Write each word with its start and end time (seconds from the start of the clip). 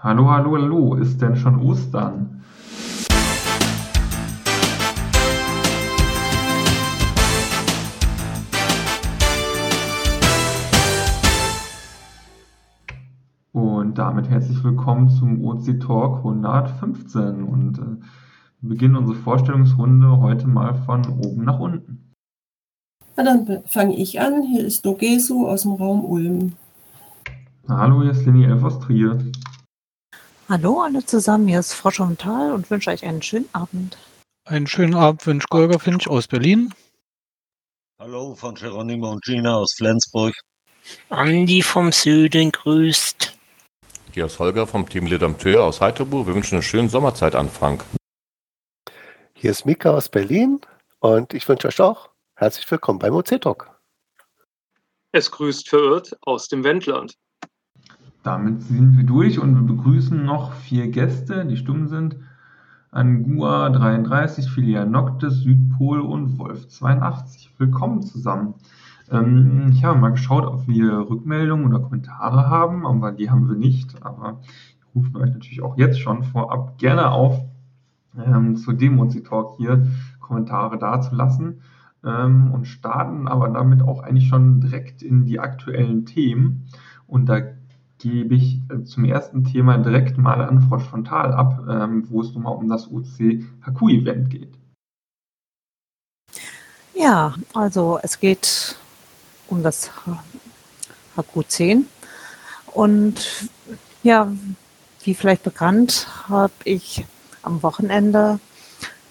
Hallo, 0.00 0.30
hallo, 0.30 0.52
hallo, 0.56 0.94
ist 0.96 1.22
denn 1.22 1.36
schon 1.36 1.58
Ostern? 1.62 2.42
Und 13.52 13.96
damit 13.96 14.28
herzlich 14.28 14.62
willkommen 14.62 15.08
zum 15.08 15.42
OC 15.42 15.80
Talk 15.80 16.18
115 16.18 17.42
und 17.42 17.78
äh, 17.78 17.82
wir 18.60 18.68
beginnen 18.68 18.96
unsere 18.96 19.16
Vorstellungsrunde 19.16 20.20
heute 20.20 20.46
mal 20.46 20.74
von 20.74 21.06
oben 21.24 21.44
nach 21.44 21.58
unten. 21.58 22.12
Na, 23.16 23.24
dann 23.24 23.62
fange 23.64 23.96
ich 23.96 24.20
an. 24.20 24.42
Hier 24.42 24.62
ist 24.62 24.84
Dogesu 24.84 25.48
aus 25.48 25.62
dem 25.62 25.72
Raum 25.72 26.04
Ulm. 26.04 26.52
Hallo, 27.66 28.02
hier 28.02 28.10
ist 28.10 28.26
Leni 28.26 28.44
Elf 28.44 28.62
aus 28.62 28.78
Trier. 28.80 29.18
Hallo 30.48 30.80
alle 30.80 31.04
zusammen, 31.04 31.48
hier 31.48 31.58
ist 31.58 31.72
Frau 31.72 31.90
Chantal 31.90 32.52
und 32.52 32.70
wünsche 32.70 32.90
euch 32.90 33.04
einen 33.04 33.20
schönen 33.20 33.48
Abend. 33.52 33.98
Einen 34.44 34.68
schönen 34.68 34.94
Abend 34.94 35.26
wünscht 35.26 35.48
Golga 35.50 35.80
Finch 35.80 36.06
aus 36.06 36.28
Berlin. 36.28 36.72
Hallo 37.98 38.36
von 38.36 38.54
Geronimo 38.54 39.10
und 39.10 39.24
Gina 39.24 39.56
aus 39.56 39.74
Flensburg. 39.76 40.34
Andi 41.08 41.62
vom 41.62 41.90
Süden 41.90 42.52
grüßt. 42.52 43.36
Hier 44.12 44.26
ist 44.26 44.38
Holger 44.38 44.68
vom 44.68 44.88
Team 44.88 45.06
Lidamteur 45.06 45.64
aus 45.64 45.80
Heiterburg. 45.80 46.28
Wir 46.28 46.36
wünschen 46.36 46.54
eine 46.54 46.62
schöne 46.62 46.88
Sommerzeit 46.88 47.34
an 47.34 47.50
Frank. 47.50 47.84
Hier 49.34 49.50
ist 49.50 49.66
Mika 49.66 49.90
aus 49.90 50.08
Berlin 50.08 50.60
und 51.00 51.34
ich 51.34 51.48
wünsche 51.48 51.66
euch 51.66 51.80
auch 51.80 52.10
herzlich 52.36 52.70
willkommen 52.70 53.00
beim 53.00 53.14
OC 53.14 53.40
Talk. 53.40 53.80
Es 55.10 55.28
grüßt 55.28 55.68
verirrt 55.68 56.16
aus 56.22 56.46
dem 56.46 56.62
Wendland. 56.62 57.16
Damit 58.26 58.60
sind 58.62 58.96
wir 58.96 59.04
durch 59.04 59.38
und 59.38 59.54
wir 59.54 59.76
begrüßen 59.76 60.24
noch 60.24 60.52
vier 60.52 60.90
Gäste, 60.90 61.46
die 61.46 61.56
stumm 61.56 61.86
sind. 61.86 62.16
Angua 62.90 63.70
33, 63.70 64.50
Filia 64.50 64.84
Noctis, 64.84 65.42
Südpol 65.42 66.00
und 66.00 66.36
Wolf 66.36 66.66
82. 66.66 67.54
Willkommen 67.56 68.02
zusammen. 68.02 68.54
Ähm, 69.12 69.68
ich 69.70 69.84
habe 69.84 70.00
mal 70.00 70.10
geschaut, 70.10 70.44
ob 70.44 70.66
wir 70.66 71.08
Rückmeldungen 71.08 71.66
oder 71.66 71.78
Kommentare 71.78 72.50
haben, 72.50 72.84
aber 72.84 73.12
die 73.12 73.30
haben 73.30 73.48
wir 73.48 73.54
nicht. 73.54 74.04
Aber 74.04 74.40
ich 74.42 74.84
rufe 74.92 75.20
euch 75.20 75.30
natürlich 75.30 75.62
auch 75.62 75.78
jetzt 75.78 76.00
schon 76.00 76.24
vorab 76.24 76.78
gerne 76.78 77.12
auf, 77.12 77.44
ähm, 78.18 78.56
zu 78.56 78.72
dem 78.72 78.98
Talk 79.22 79.54
hier 79.56 79.86
Kommentare 80.18 80.78
dazulassen 80.78 81.60
ähm, 82.02 82.50
und 82.52 82.66
starten 82.66 83.28
aber 83.28 83.50
damit 83.50 83.82
auch 83.82 84.02
eigentlich 84.02 84.26
schon 84.26 84.60
direkt 84.60 85.00
in 85.04 85.26
die 85.26 85.38
aktuellen 85.38 86.06
Themen. 86.06 86.66
Und 87.06 87.28
da 87.28 87.40
gebe 87.98 88.34
ich 88.34 88.60
äh, 88.70 88.84
zum 88.84 89.04
ersten 89.04 89.44
Thema 89.44 89.78
direkt 89.78 90.18
mal 90.18 90.40
an 90.42 90.60
Frau 90.60 90.78
Frontal 90.78 91.32
ab, 91.32 91.64
ähm, 91.68 92.06
wo 92.08 92.20
es 92.20 92.32
nochmal 92.32 92.56
um 92.56 92.68
das 92.68 92.88
UC 92.88 93.44
Haku-Event 93.62 94.30
geht. 94.30 94.54
Ja, 96.94 97.34
also 97.54 97.98
es 98.02 98.20
geht 98.20 98.76
um 99.48 99.62
das 99.62 99.90
Haku 101.16 101.42
10 101.42 101.86
und 102.72 103.50
ja, 104.02 104.32
wie 105.02 105.14
vielleicht 105.14 105.42
bekannt, 105.42 106.06
habe 106.28 106.52
ich 106.64 107.04
am 107.42 107.62
Wochenende 107.62 108.40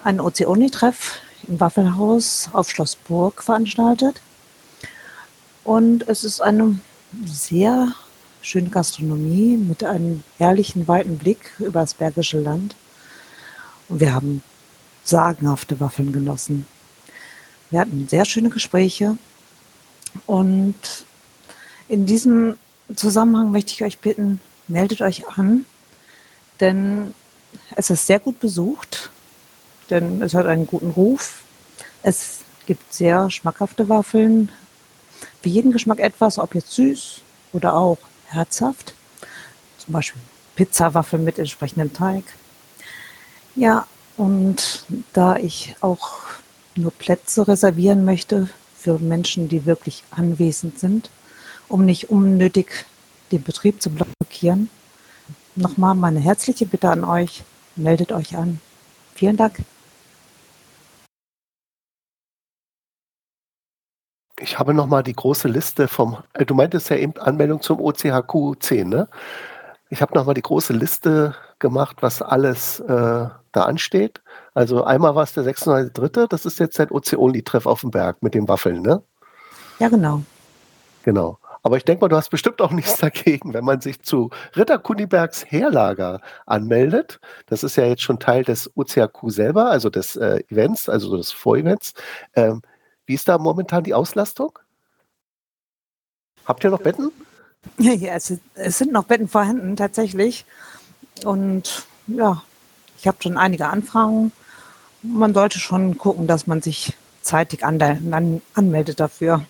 einen 0.04 0.20
Ozeoni-Treff 0.20 1.20
im 1.48 1.60
Waffelhaus 1.60 2.50
auf 2.54 2.70
Schloss 2.70 2.96
Burg 2.96 3.44
veranstaltet. 3.44 4.22
Und 5.64 6.08
es 6.08 6.24
ist 6.24 6.42
eine 6.42 6.80
sehr 7.26 7.94
schöne 8.46 8.70
Gastronomie 8.70 9.58
mit 9.58 9.84
einem 9.84 10.24
herrlichen, 10.38 10.88
weiten 10.88 11.18
Blick 11.18 11.52
über 11.60 11.82
das 11.82 11.96
Bergische 11.96 12.40
Land. 12.40 12.76
Und 13.90 14.00
wir 14.00 14.14
haben 14.14 14.44
sagenhafte 15.04 15.80
Waffeln 15.80 16.12
genossen. 16.12 16.68
Wir 17.72 17.80
hatten 17.80 18.08
sehr 18.08 18.24
schöne 18.26 18.50
Gespräche. 18.50 19.18
Und 20.28 20.76
in 21.88 22.06
diesem 22.06 22.58
Zusammenhang 22.96 23.52
möchte 23.52 23.74
ich 23.74 23.84
euch 23.84 23.98
bitten, 24.00 24.40
meldet 24.68 25.02
euch 25.02 25.28
an, 25.28 25.66
denn 26.60 27.14
es 27.76 27.90
ist 27.90 28.06
sehr 28.06 28.20
gut 28.20 28.40
besucht, 28.40 29.10
denn 29.90 30.22
es 30.22 30.36
hat 30.36 30.46
einen 30.46 30.68
guten 30.68 30.92
Ruf. 30.92 31.42
Es 32.04 32.42
gibt 32.68 32.94
sehr 32.94 33.30
schmackhafte 33.32 33.90
Waffeln, 33.90 34.52
für 35.42 35.50
jeden 35.50 35.72
Geschmack 35.72 36.00
etwas, 36.00 36.38
ob 36.38 36.54
jetzt 36.56 36.72
süß 36.72 37.22
oder 37.54 37.74
auch 37.76 37.98
herzhaft. 38.28 38.94
Zum 39.78 39.94
Beispiel 39.94 40.22
Pizzawaffeln 40.56 41.24
mit 41.24 41.40
entsprechendem 41.40 41.94
Teig. 41.94 42.24
Ja, 43.56 43.88
und 44.18 44.86
da 45.14 45.38
ich 45.38 45.76
auch 45.82 46.20
nur 46.76 46.92
Plätze 46.92 47.48
reservieren 47.48 48.06
möchte 48.06 48.50
für 48.78 49.00
Menschen, 49.00 49.50
die 49.50 49.66
wirklich 49.66 50.04
anwesend 50.12 50.80
sind, 50.80 51.10
um 51.68 51.86
nicht 51.86 52.10
unnötig 52.10 52.86
den 53.32 53.44
Betrieb 53.44 53.82
zu 53.82 53.90
blockieren, 53.90 54.70
nochmal 55.56 55.96
meine 55.96 56.20
herzliche 56.20 56.66
Bitte 56.66 56.90
an 56.90 57.04
euch, 57.04 57.44
meldet 57.76 58.12
euch 58.12 58.38
an. 58.38 58.60
Vielen 59.16 59.38
Dank. 59.38 59.60
Ich 64.46 64.60
habe 64.60 64.76
noch 64.76 64.86
mal 64.86 65.02
die 65.02 65.16
große 65.16 65.48
Liste 65.48 65.88
vom, 65.88 66.18
äh, 66.34 66.46
du 66.46 66.54
meintest 66.54 66.92
ja 66.92 66.98
eben 66.98 67.18
Anmeldung 67.18 67.62
zum 67.62 67.82
OCHQ 67.82 68.60
10, 68.60 68.88
ne? 68.88 69.08
Ich 69.90 70.04
habe 70.04 70.14
noch 70.14 70.28
mal 70.28 70.36
die 70.36 70.44
große 70.44 70.72
Liste 70.72 71.34
gemacht, 71.58 71.98
was 72.02 72.22
alles 72.22 72.80
äh, 72.82 72.86
da 73.52 73.64
ansteht. 73.64 74.22
Also 74.54 74.84
einmal 74.84 75.16
war 75.16 75.24
es 75.24 75.34
der 75.34 75.46
36.3., 75.46 76.28
das 76.28 76.46
ist 76.46 76.60
jetzt 76.60 76.80
ein 76.80 76.92
OC-Only-Treff 76.92 77.66
auf 77.66 77.82
dem 77.82 77.90
Berg 77.90 78.22
mit 78.22 78.36
den 78.36 78.48
Waffeln, 78.48 78.84
ne? 78.84 79.02
Ja, 79.80 79.90
genau. 79.90 80.22
Genau. 81.02 81.40
Aber 81.64 81.78
ich 81.78 81.84
denke 81.84 82.06
mal, 82.06 82.10
du 82.10 82.16
hast 82.16 82.30
bestimmt 82.30 82.62
auch 82.62 82.72
nichts 82.72 83.00
dagegen, 83.00 83.52
wenn 83.56 83.66
man 83.66 83.82
sich 83.82 84.04
zu 84.04 84.30
Ritter 84.56 84.78
Kunibergs 84.78 85.44
Heerlager 85.50 86.22
anmeldet. 86.46 87.20
Das 87.48 87.64
ist 87.64 87.78
ja 87.78 87.86
jetzt 87.86 88.04
schon 88.04 88.20
Teil 88.20 88.44
des 88.44 88.72
OCHQ 88.76 89.30
selber, 89.30 89.72
also 89.72 89.90
des 89.90 90.16
äh, 90.16 90.44
Events, 90.50 90.88
also 90.88 91.18
des 91.18 91.32
Vorevents. 91.32 91.96
Ähm, 92.36 92.62
wie 93.06 93.14
ist 93.14 93.28
da 93.28 93.38
momentan 93.38 93.84
die 93.84 93.94
Auslastung? 93.94 94.60
Habt 96.46 96.64
ihr 96.64 96.70
noch 96.70 96.82
Betten? 96.82 97.12
Ja, 97.78 97.94
ja 97.94 98.14
es, 98.14 98.34
es 98.54 98.78
sind 98.78 98.92
noch 98.92 99.06
Betten 99.06 99.28
vorhanden, 99.28 99.76
tatsächlich. 99.76 100.46
Und 101.24 101.88
ja, 102.08 102.44
ich 103.00 103.08
habe 103.08 103.18
schon 103.22 103.38
einige 103.38 103.68
Anfragen. 103.68 104.32
Man 105.02 105.34
sollte 105.34 105.60
schon 105.60 105.98
gucken, 105.98 106.28
dass 106.28 106.48
man 106.48 106.62
sich 106.62 106.94
zeitig 107.22 107.66
an, 107.66 107.82
an, 107.82 108.42
anmeldet 108.54 109.00
dafür. 109.00 109.42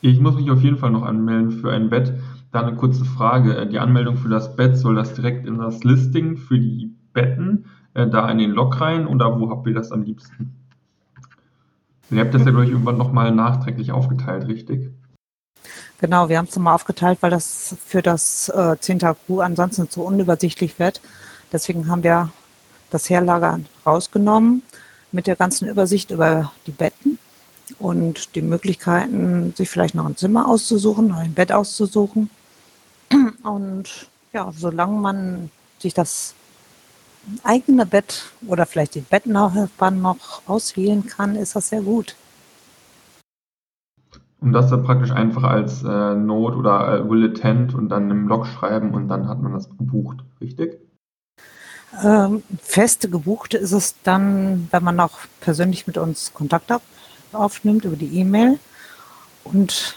Ich 0.00 0.18
muss 0.18 0.34
mich 0.34 0.50
auf 0.50 0.62
jeden 0.62 0.78
Fall 0.78 0.90
noch 0.90 1.04
anmelden 1.04 1.52
für 1.52 1.70
ein 1.70 1.90
Bett. 1.90 2.12
Da 2.50 2.60
eine 2.60 2.76
kurze 2.76 3.04
Frage. 3.04 3.66
Die 3.66 3.78
Anmeldung 3.78 4.16
für 4.16 4.28
das 4.28 4.56
Bett, 4.56 4.76
soll 4.76 4.96
das 4.96 5.14
direkt 5.14 5.46
in 5.46 5.58
das 5.58 5.84
Listing 5.84 6.36
für 6.36 6.58
die 6.58 6.94
Betten 7.12 7.66
äh, 7.94 8.08
da 8.08 8.28
in 8.30 8.38
den 8.38 8.50
Log 8.50 8.80
rein 8.80 9.06
oder 9.06 9.38
wo 9.38 9.50
habt 9.50 9.66
ihr 9.66 9.74
das 9.74 9.92
am 9.92 10.02
liebsten? 10.02 10.61
Ihr 12.10 12.20
habt 12.20 12.34
das 12.34 12.44
ja, 12.44 12.50
glaube 12.50 12.64
ich, 12.64 12.70
irgendwann 12.70 12.98
nochmal 12.98 13.32
nachträglich 13.32 13.92
aufgeteilt, 13.92 14.46
richtig? 14.46 14.90
Genau, 15.98 16.28
wir 16.28 16.38
haben 16.38 16.46
es 16.46 16.56
nochmal 16.56 16.74
aufgeteilt, 16.74 17.18
weil 17.20 17.30
das 17.30 17.76
für 17.86 18.02
das 18.02 18.48
äh, 18.48 18.76
10 18.78 18.98
Tag 18.98 19.16
Q 19.26 19.40
ansonsten 19.40 19.88
zu 19.88 20.02
unübersichtlich 20.02 20.78
wird. 20.78 21.00
Deswegen 21.52 21.88
haben 21.88 22.02
wir 22.02 22.30
das 22.90 23.08
Herlager 23.08 23.60
rausgenommen 23.86 24.62
mit 25.12 25.26
der 25.26 25.36
ganzen 25.36 25.68
Übersicht 25.68 26.10
über 26.10 26.52
die 26.66 26.72
Betten 26.72 27.18
und 27.78 28.34
die 28.34 28.42
Möglichkeiten, 28.42 29.54
sich 29.56 29.70
vielleicht 29.70 29.94
noch 29.94 30.06
ein 30.06 30.16
Zimmer 30.16 30.48
auszusuchen, 30.48 31.12
ein 31.12 31.34
Bett 31.34 31.52
auszusuchen. 31.52 32.30
Und 33.42 34.08
ja, 34.32 34.52
solange 34.56 34.98
man 34.98 35.50
sich 35.78 35.94
das 35.94 36.34
eigene 37.42 37.86
Bett 37.86 38.24
oder 38.46 38.66
vielleicht 38.66 38.94
die 38.94 39.00
Bettnachbarn 39.00 40.00
noch 40.00 40.42
auswählen 40.46 41.06
kann, 41.06 41.36
ist 41.36 41.56
das 41.56 41.68
sehr 41.68 41.82
gut. 41.82 42.16
Und 44.40 44.52
das 44.52 44.70
dann 44.70 44.82
praktisch 44.82 45.12
einfach 45.12 45.44
als 45.44 45.84
äh, 45.84 46.14
Note 46.16 46.56
oder 46.56 46.98
äh, 46.98 47.08
Will 47.08 47.30
Attend 47.30 47.74
und 47.74 47.90
dann 47.90 48.10
im 48.10 48.26
Log 48.26 48.46
schreiben 48.46 48.92
und 48.92 49.06
dann 49.06 49.28
hat 49.28 49.40
man 49.40 49.52
das 49.52 49.68
gebucht, 49.70 50.24
richtig? 50.40 50.80
Ähm, 52.02 52.42
feste 52.60 53.08
gebuchte 53.08 53.56
ist 53.58 53.70
es 53.70 53.94
dann, 54.02 54.66
wenn 54.72 54.82
man 54.82 54.98
auch 54.98 55.20
persönlich 55.40 55.86
mit 55.86 55.96
uns 55.96 56.32
Kontakt 56.34 56.72
auf, 56.72 56.82
aufnimmt 57.32 57.84
über 57.84 57.96
die 57.96 58.18
E-Mail 58.18 58.58
und 59.44 59.96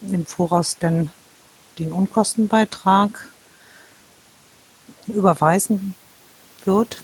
im 0.00 0.24
Voraus 0.24 0.78
dann 0.78 1.10
den 1.78 1.92
Unkostenbeitrag 1.92 3.28
überweisen 5.08 5.94
wird. 6.66 7.02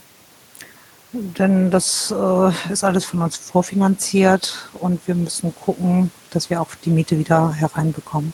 Denn 1.12 1.70
das 1.70 2.12
äh, 2.16 2.72
ist 2.72 2.82
alles 2.82 3.04
von 3.04 3.22
uns 3.22 3.36
vorfinanziert 3.36 4.68
und 4.80 5.06
wir 5.06 5.14
müssen 5.14 5.54
gucken, 5.54 6.10
dass 6.30 6.50
wir 6.50 6.60
auch 6.60 6.74
die 6.74 6.90
Miete 6.90 7.18
wieder 7.18 7.52
hereinbekommen. 7.52 8.32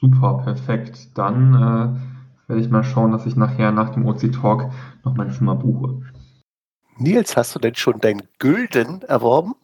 Super, 0.00 0.42
perfekt. 0.44 1.08
Dann 1.14 2.00
werde 2.46 2.60
ich 2.60 2.70
mal 2.70 2.84
schauen, 2.84 3.12
dass 3.12 3.26
ich 3.26 3.36
nachher 3.36 3.72
nach 3.72 3.90
dem 3.90 4.06
OC-Talk 4.06 4.70
noch 5.04 5.14
mein 5.14 5.30
Zimmer 5.30 5.54
buche. 5.54 6.02
Nils, 6.96 7.36
hast 7.36 7.54
du 7.54 7.58
denn 7.58 7.74
schon 7.74 8.00
dein 8.00 8.22
Gülden 8.38 9.02
erworben? 9.02 9.54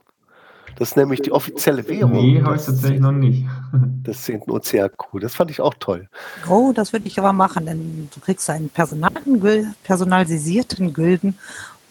Das 0.80 0.90
ist 0.92 0.96
nämlich 0.96 1.20
die 1.20 1.30
offizielle 1.30 1.86
Währung. 1.88 2.12
Nee, 2.12 2.40
habe 2.40 2.56
ich 2.56 2.64
tatsächlich 2.64 3.00
noch 3.00 3.12
nicht. 3.12 3.44
Des 3.74 4.22
10. 4.22 4.48
OCAQ. 4.48 5.20
Das 5.20 5.34
fand 5.34 5.50
ich 5.50 5.60
auch 5.60 5.74
toll. 5.78 6.08
Oh, 6.48 6.72
das 6.74 6.94
würde 6.94 7.06
ich 7.06 7.18
aber 7.18 7.34
machen, 7.34 7.66
denn 7.66 8.08
du 8.14 8.18
kriegst 8.18 8.48
einen 8.48 8.70
personalisierten 8.70 10.94
Gülden 10.94 11.38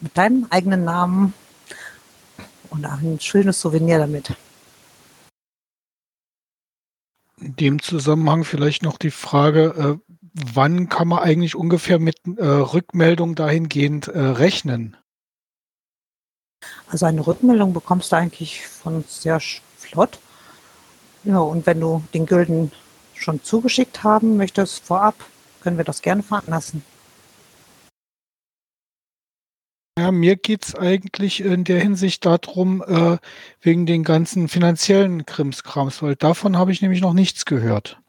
mit 0.00 0.18
deinem 0.18 0.48
eigenen 0.50 0.82
Namen 0.82 1.34
und 2.70 2.84
ein 2.84 3.20
schönes 3.20 3.60
Souvenir 3.60 4.00
damit. 4.00 4.32
In 7.40 7.54
dem 7.54 7.80
Zusammenhang 7.80 8.42
vielleicht 8.42 8.82
noch 8.82 8.98
die 8.98 9.12
Frage, 9.12 10.00
äh, 10.02 10.14
wann 10.32 10.88
kann 10.88 11.06
man 11.06 11.20
eigentlich 11.20 11.54
ungefähr 11.54 12.00
mit 12.00 12.16
äh, 12.26 12.44
Rückmeldung 12.44 13.36
dahingehend 13.36 14.08
äh, 14.08 14.18
rechnen? 14.18 14.96
Also 16.90 17.06
eine 17.06 17.24
Rückmeldung 17.24 17.72
bekommst 17.72 18.10
du 18.10 18.16
eigentlich 18.16 18.66
von 18.66 18.96
uns 18.96 19.22
sehr 19.22 19.40
flott. 19.78 20.18
Ja, 21.22 21.38
und 21.38 21.66
wenn 21.66 21.80
du 21.80 22.02
den 22.12 22.26
Gülden 22.26 22.72
schon 23.14 23.42
zugeschickt 23.42 24.02
haben 24.02 24.36
möchtest 24.36 24.84
vorab, 24.84 25.14
können 25.60 25.76
wir 25.76 25.84
das 25.84 26.02
gerne 26.02 26.22
veranlassen. 26.22 26.82
Ja, 29.98 30.10
mir 30.10 30.36
geht's 30.36 30.74
eigentlich 30.74 31.42
in 31.42 31.64
der 31.64 31.80
Hinsicht 31.80 32.24
darum, 32.24 32.82
äh, 32.82 33.18
wegen 33.60 33.86
den 33.86 34.02
ganzen 34.02 34.48
finanziellen 34.48 35.26
Krimskrams, 35.26 36.02
weil 36.02 36.16
davon 36.16 36.56
habe 36.56 36.72
ich 36.72 36.80
nämlich 36.80 37.02
noch 37.02 37.12
nichts 37.12 37.44
gehört. 37.44 38.00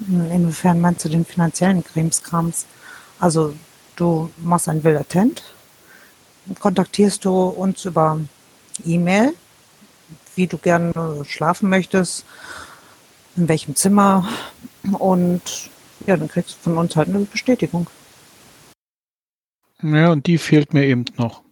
Inwiefern 0.00 0.80
meinst 0.80 1.04
du 1.04 1.08
den 1.08 1.24
finanziellen 1.24 1.84
Krimskrams? 1.84 2.66
Also 3.20 3.54
du 3.96 4.30
machst 4.38 4.68
ein 4.68 4.82
Villatent, 4.82 5.42
kontaktierst 6.60 7.24
du 7.24 7.32
uns 7.48 7.84
über 7.84 8.20
E-Mail, 8.84 9.34
wie 10.36 10.46
du 10.46 10.58
gerne 10.58 11.24
schlafen 11.26 11.68
möchtest, 11.68 12.24
in 13.36 13.48
welchem 13.48 13.74
Zimmer 13.74 14.28
und 14.98 15.42
ja, 16.06 16.16
dann 16.16 16.28
kriegst 16.28 16.50
du 16.50 16.70
von 16.70 16.78
uns 16.78 16.96
halt 16.96 17.08
eine 17.08 17.20
Bestätigung. 17.20 17.88
Ja, 19.82 20.10
und 20.10 20.26
die 20.26 20.38
fehlt 20.38 20.74
mir 20.74 20.84
eben 20.84 21.04
noch. 21.16 21.42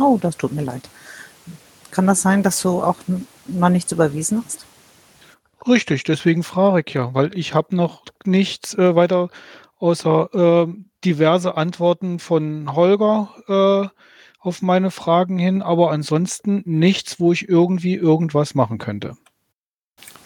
Oh, 0.00 0.18
das 0.20 0.36
tut 0.36 0.52
mir 0.52 0.62
leid. 0.62 0.88
Kann 1.90 2.06
das 2.06 2.22
sein, 2.22 2.42
dass 2.42 2.60
du 2.62 2.82
auch 2.82 2.96
noch 3.46 3.68
nichts 3.68 3.92
überwiesen 3.92 4.42
hast? 4.44 4.66
Richtig, 5.66 6.04
deswegen 6.04 6.42
frage 6.42 6.82
ich 6.86 6.94
ja, 6.94 7.14
weil 7.14 7.36
ich 7.38 7.54
habe 7.54 7.74
noch 7.76 8.04
nichts 8.24 8.74
äh, 8.74 8.94
weiter 8.94 9.30
außer 9.78 10.66
äh, 10.66 10.74
diverse 11.04 11.56
Antworten 11.56 12.18
von 12.18 12.74
Holger 12.74 13.30
äh, 13.48 13.88
auf 14.44 14.60
meine 14.60 14.90
Fragen 14.90 15.38
hin, 15.38 15.62
aber 15.62 15.90
ansonsten 15.90 16.62
nichts, 16.66 17.18
wo 17.18 17.32
ich 17.32 17.48
irgendwie 17.48 17.94
irgendwas 17.94 18.54
machen 18.54 18.76
könnte. 18.76 19.16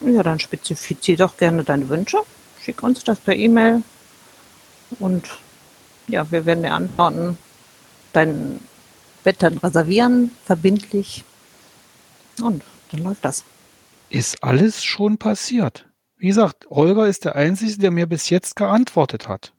Ja, 0.01 0.23
dann 0.23 0.39
spezifizier 0.39 1.15
doch 1.15 1.37
gerne 1.37 1.63
deine 1.63 1.87
Wünsche. 1.87 2.17
Schick 2.61 2.83
uns 2.83 3.03
das 3.05 3.19
per 3.21 3.35
E-Mail. 3.35 3.81
Und 4.99 5.29
ja, 6.07 6.29
wir 6.31 6.45
werden 6.45 6.63
dir 6.63 6.73
antworten. 6.73 7.37
Dein 8.11 8.59
Bett 9.23 9.37
dann 9.39 9.57
reservieren, 9.57 10.31
verbindlich. 10.43 11.23
Und 12.41 12.63
dann 12.91 13.03
läuft 13.03 13.23
das. 13.23 13.45
Ist 14.09 14.43
alles 14.43 14.83
schon 14.83 15.17
passiert. 15.17 15.87
Wie 16.17 16.27
gesagt, 16.27 16.69
Holger 16.69 17.07
ist 17.07 17.23
der 17.23 17.37
Einzige, 17.37 17.77
der 17.77 17.91
mir 17.91 18.07
bis 18.07 18.29
jetzt 18.29 18.57
geantwortet 18.57 19.29
hat. 19.29 19.53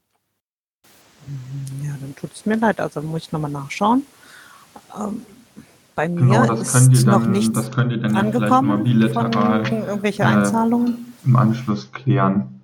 Ja, 1.83 1.95
dann 1.99 2.15
tut 2.15 2.31
es 2.35 2.45
mir 2.45 2.57
leid. 2.57 2.79
Also 2.79 3.01
muss 3.01 3.23
ich 3.23 3.31
nochmal 3.31 3.49
nachschauen. 3.49 4.05
Ähm, 4.99 5.21
bei 5.95 6.07
mir 6.07 6.21
Genau, 6.21 6.45
das 6.45 6.73
könnt 6.73 6.93
ist 6.93 7.05
ihr 7.05 7.11
noch 7.11 7.21
dann, 7.21 7.31
nichts 7.31 7.53
das 7.53 7.71
könnt 7.71 7.91
ihr 7.91 7.97
dann 7.99 8.13
ja 8.13 8.19
vielleicht 8.21 8.39
mal 8.39 8.57
angekommen 8.57 8.83
bilateral 8.83 9.65
von 9.65 9.77
irgendwelche 9.83 10.23
äh, 10.23 10.25
Einzahlungen. 10.25 11.13
im 11.25 11.35
Anschluss 11.35 11.91
klären. 11.91 12.61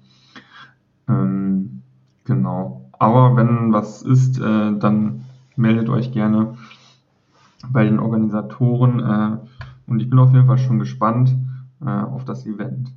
Ähm, 1.07 1.83
genau. 2.25 2.89
Aber 2.99 3.35
wenn 3.35 3.71
was 3.73 4.01
ist, 4.01 4.39
äh, 4.39 4.41
dann 4.41 5.25
meldet 5.55 5.89
euch 5.89 6.11
gerne 6.11 6.57
bei 7.69 7.83
den 7.83 7.99
Organisatoren. 7.99 8.99
Äh, 8.99 9.89
und 9.89 9.99
ich 9.99 10.09
bin 10.09 10.19
auf 10.19 10.33
jeden 10.33 10.47
Fall 10.47 10.57
schon 10.57 10.79
gespannt 10.79 11.35
äh, 11.85 11.89
auf 11.89 12.25
das 12.25 12.45
Event. 12.45 12.89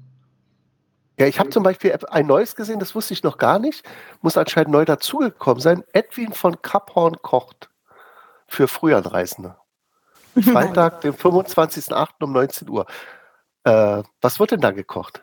Ja, 1.19 1.27
ich 1.27 1.39
habe 1.39 1.51
zum 1.51 1.63
Beispiel 1.63 1.95
ein 2.11 2.27
neues 2.27 2.57
gesehen, 2.57 2.81
das 2.81 2.95
wusste 2.95 3.13
ich 3.13 3.23
noch 3.23 3.37
gar 3.37 3.59
nicht. 3.59 3.85
Muss 4.23 4.39
anscheinend 4.39 4.73
neu 4.73 4.87
dazugekommen 4.87 5.61
sein. 5.61 5.85
Edwin 5.93 6.33
von 6.33 6.63
Kaphorn 6.63 7.17
kocht 7.21 7.69
für 8.51 8.69
Frühanreisende. 8.69 9.57
Freitag, 10.43 11.01
den 11.01 11.15
25.08. 11.15 12.09
um 12.21 12.33
19 12.33 12.69
Uhr. 12.69 12.87
Äh, 13.65 14.03
was 14.21 14.41
wird 14.41 14.51
denn 14.51 14.61
da 14.61 14.71
gekocht? 14.73 15.23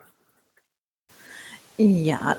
Ja, 1.77 2.38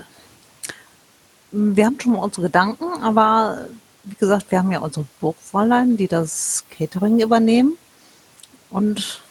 wir 1.51 1.87
haben 1.87 2.01
schon 2.01 2.13
mal 2.13 2.23
unsere 2.23 2.47
Gedanken, 2.47 3.03
aber 3.03 3.69
wie 4.05 4.17
gesagt, 4.17 4.51
wir 4.51 4.59
haben 4.59 4.73
ja 4.73 4.81
unsere 4.81 5.07
Burgfräulein, 5.21 5.97
die 5.97 6.09
das 6.09 6.65
Catering 6.71 7.21
übernehmen. 7.21 7.77
Und 8.71 9.23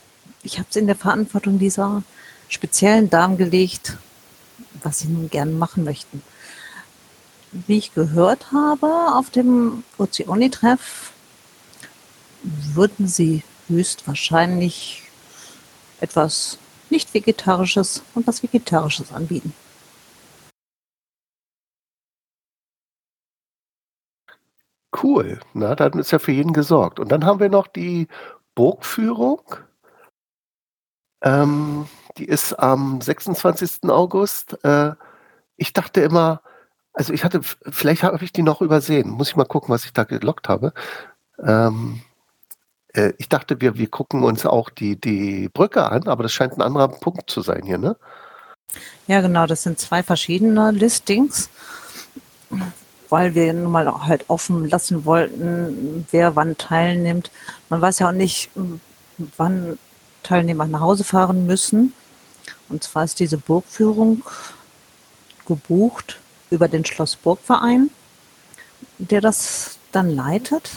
ich 0.43 0.57
habe 0.57 0.67
es 0.69 0.75
in 0.75 0.87
der 0.87 0.95
Verantwortung 0.95 1.59
dieser 1.59 2.03
speziellen 2.47 3.09
Damen 3.09 3.37
gelegt, 3.37 3.97
was 4.83 4.99
sie 4.99 5.07
nun 5.07 5.29
gerne 5.29 5.51
machen 5.51 5.83
möchten. 5.83 6.21
Wie 7.51 7.77
ich 7.77 7.93
gehört 7.93 8.51
habe 8.51 8.87
auf 9.13 9.29
dem 9.29 9.83
Ozeoni-Treff, 9.97 11.11
würden 12.43 13.07
sie 13.07 13.43
höchstwahrscheinlich 13.67 15.03
etwas 15.99 16.57
nicht 16.89 17.13
Vegetarisches 17.13 18.03
und 18.15 18.27
was 18.27 18.43
Vegetarisches 18.43 19.11
anbieten. 19.11 19.53
Cool. 25.03 25.39
Na, 25.53 25.75
dann 25.75 25.99
ist 25.99 26.11
ja 26.11 26.19
für 26.19 26.31
jeden 26.31 26.53
gesorgt. 26.53 26.99
Und 26.99 27.11
dann 27.11 27.25
haben 27.25 27.39
wir 27.39 27.49
noch 27.49 27.67
die 27.67 28.07
Burgführung. 28.55 29.41
Ähm, 31.21 31.87
die 32.17 32.25
ist 32.25 32.53
am 32.53 33.01
26. 33.01 33.89
August. 33.89 34.63
Äh, 34.63 34.93
ich 35.57 35.73
dachte 35.73 36.01
immer, 36.01 36.41
also 36.93 37.13
ich 37.13 37.23
hatte, 37.23 37.41
vielleicht 37.43 38.03
habe 38.03 38.23
ich 38.23 38.33
die 38.33 38.43
noch 38.43 38.61
übersehen. 38.61 39.09
Muss 39.09 39.29
ich 39.29 39.35
mal 39.35 39.45
gucken, 39.45 39.69
was 39.69 39.85
ich 39.85 39.93
da 39.93 40.03
gelockt 40.03 40.49
habe. 40.49 40.73
Ähm, 41.43 42.01
äh, 42.97 43.13
ich 43.17 43.29
dachte, 43.29 43.61
wir, 43.61 43.77
wir 43.77 43.87
gucken 43.87 44.23
uns 44.23 44.45
auch 44.45 44.69
die, 44.69 44.99
die 44.99 45.49
Brücke 45.49 45.89
an, 45.89 46.07
aber 46.07 46.23
das 46.23 46.33
scheint 46.33 46.53
ein 46.53 46.61
anderer 46.61 46.87
Punkt 46.87 47.29
zu 47.29 47.41
sein 47.41 47.63
hier, 47.63 47.77
ne? 47.77 47.95
Ja, 49.07 49.21
genau, 49.21 49.45
das 49.45 49.63
sind 49.63 49.79
zwei 49.79 50.03
verschiedene 50.03 50.71
Listings, 50.71 51.49
weil 53.09 53.33
wir 53.35 53.53
nun 53.53 53.71
mal 53.71 54.05
halt 54.05 54.25
offen 54.27 54.69
lassen 54.69 55.05
wollten, 55.05 56.05
wer 56.11 56.35
wann 56.35 56.57
teilnimmt. 56.57 57.31
Man 57.69 57.79
weiß 57.79 57.99
ja 57.99 58.09
auch 58.09 58.13
nicht, 58.13 58.49
wann 59.37 59.79
Teilnehmer 60.23 60.65
nach 60.65 60.81
Hause 60.81 61.05
fahren 61.05 61.45
müssen. 61.45 61.93
Und 62.67 62.83
zwar 62.83 63.05
ist 63.05 63.21
diese 63.21 63.37
Burgführung 63.37 64.23
gebucht 65.45 66.19
über 66.49 66.67
den 66.67 66.83
Schlossburgverein, 66.83 67.89
der 68.97 69.21
das 69.21 69.77
dann 69.93 70.13
leitet. 70.13 70.71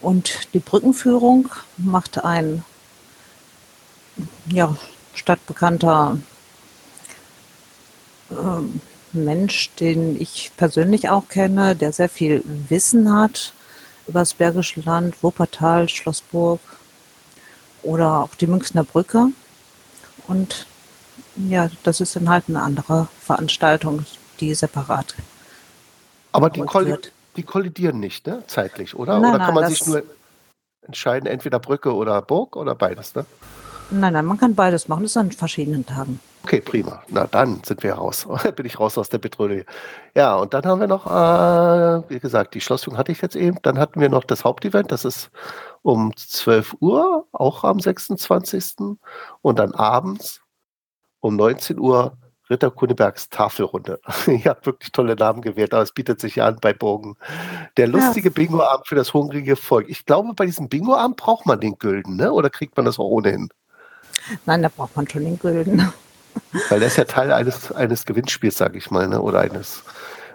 Und 0.00 0.54
die 0.54 0.60
Brückenführung 0.60 1.48
macht 1.76 2.24
ein 2.24 2.64
ja, 4.50 4.76
stadtbekannter 5.14 6.18
ähm, 8.30 8.80
Mensch, 9.12 9.70
den 9.80 10.20
ich 10.20 10.52
persönlich 10.56 11.08
auch 11.08 11.28
kenne, 11.28 11.74
der 11.74 11.92
sehr 11.92 12.08
viel 12.08 12.42
Wissen 12.68 13.12
hat 13.12 13.52
über 14.06 14.20
das 14.20 14.34
Bergische 14.34 14.80
Land, 14.80 15.22
Wuppertal, 15.22 15.88
Schlossburg 15.88 16.60
oder 17.82 18.20
auch 18.20 18.34
die 18.34 18.46
Münchner 18.46 18.84
Brücke. 18.84 19.28
Und 20.26 20.66
ja, 21.36 21.70
das 21.82 22.00
ist 22.00 22.16
dann 22.16 22.28
halt 22.28 22.44
eine 22.48 22.62
andere 22.62 23.08
Veranstaltung, 23.20 24.04
die 24.40 24.54
separat. 24.54 25.14
Aber 26.32 26.50
die, 26.50 26.60
wird. 26.60 27.12
Die 27.38 27.44
kollidieren 27.44 28.00
nicht, 28.00 28.26
ne? 28.26 28.42
Zeitlich, 28.48 28.94
oder? 28.96 29.14
Nein, 29.14 29.30
oder 29.30 29.38
nein, 29.38 29.46
kann 29.46 29.54
man 29.54 29.62
das- 29.64 29.78
sich 29.78 29.86
nur 29.86 30.02
entscheiden, 30.82 31.26
entweder 31.26 31.58
Brücke 31.58 31.94
oder 31.94 32.20
Burg 32.20 32.56
oder 32.56 32.74
beides, 32.74 33.14
ne? 33.14 33.24
Nein, 33.90 34.12
nein, 34.12 34.26
man 34.26 34.36
kann 34.36 34.54
beides 34.54 34.88
machen, 34.88 35.04
das 35.04 35.12
ist 35.12 35.16
an 35.16 35.32
verschiedenen 35.32 35.86
Tagen. 35.86 36.20
Okay, 36.44 36.60
prima. 36.60 37.02
Na 37.08 37.26
dann 37.26 37.62
sind 37.64 37.82
wir 37.82 37.94
raus. 37.94 38.26
Bin 38.56 38.66
ich 38.66 38.78
raus 38.78 38.98
aus 38.98 39.08
der 39.08 39.18
Petrolie. 39.18 39.64
Ja, 40.14 40.36
und 40.36 40.52
dann 40.52 40.64
haben 40.66 40.80
wir 40.80 40.86
noch, 40.86 41.06
äh, 41.06 42.10
wie 42.10 42.20
gesagt, 42.20 42.54
die 42.54 42.60
Schlossführung 42.60 42.98
hatte 42.98 43.12
ich 43.12 43.22
jetzt 43.22 43.36
eben. 43.36 43.58
Dann 43.62 43.78
hatten 43.78 44.00
wir 44.00 44.08
noch 44.08 44.24
das 44.24 44.44
Hauptevent, 44.44 44.92
das 44.92 45.04
ist 45.04 45.30
um 45.82 46.14
12 46.16 46.76
Uhr, 46.80 47.26
auch 47.32 47.64
am 47.64 47.80
26. 47.80 48.96
Und 49.42 49.58
dann 49.58 49.72
abends 49.72 50.42
um 51.20 51.36
19 51.36 51.78
Uhr 51.78 52.16
Ritter 52.50 52.70
Kunebergs 52.70 53.28
Tafelrunde. 53.28 54.00
Ihr 54.26 54.44
habt 54.46 54.66
wirklich 54.66 54.92
tolle 54.92 55.14
Namen 55.14 55.42
gewählt, 55.42 55.74
aber 55.74 55.82
es 55.82 55.92
bietet 55.92 56.20
sich 56.20 56.36
ja 56.36 56.46
an 56.46 56.58
bei 56.60 56.72
Bogen. 56.72 57.16
Der 57.76 57.86
lustige 57.86 58.28
ja. 58.28 58.34
Bingo-Abend 58.34 58.86
für 58.86 58.94
das 58.94 59.12
hungrige 59.12 59.56
Volk. 59.56 59.88
Ich 59.88 60.06
glaube, 60.06 60.32
bei 60.34 60.46
diesem 60.46 60.68
Bingo-Abend 60.68 61.16
braucht 61.16 61.46
man 61.46 61.60
den 61.60 61.78
Gülden, 61.78 62.16
ne? 62.16 62.32
oder 62.32 62.50
kriegt 62.50 62.76
man 62.76 62.86
das 62.86 62.98
auch 62.98 63.08
ohnehin? 63.08 63.50
Nein, 64.46 64.62
da 64.62 64.68
braucht 64.68 64.96
man 64.96 65.08
schon 65.08 65.24
den 65.24 65.38
Gülden. 65.38 65.92
Weil 66.68 66.78
der 66.78 66.88
ist 66.88 66.96
ja 66.96 67.04
Teil 67.04 67.32
eines, 67.32 67.72
eines 67.72 68.04
Gewinnspiels, 68.04 68.56
sage 68.56 68.78
ich 68.78 68.90
mal, 68.90 69.08
ne? 69.08 69.20
oder 69.20 69.40
eines, 69.40 69.82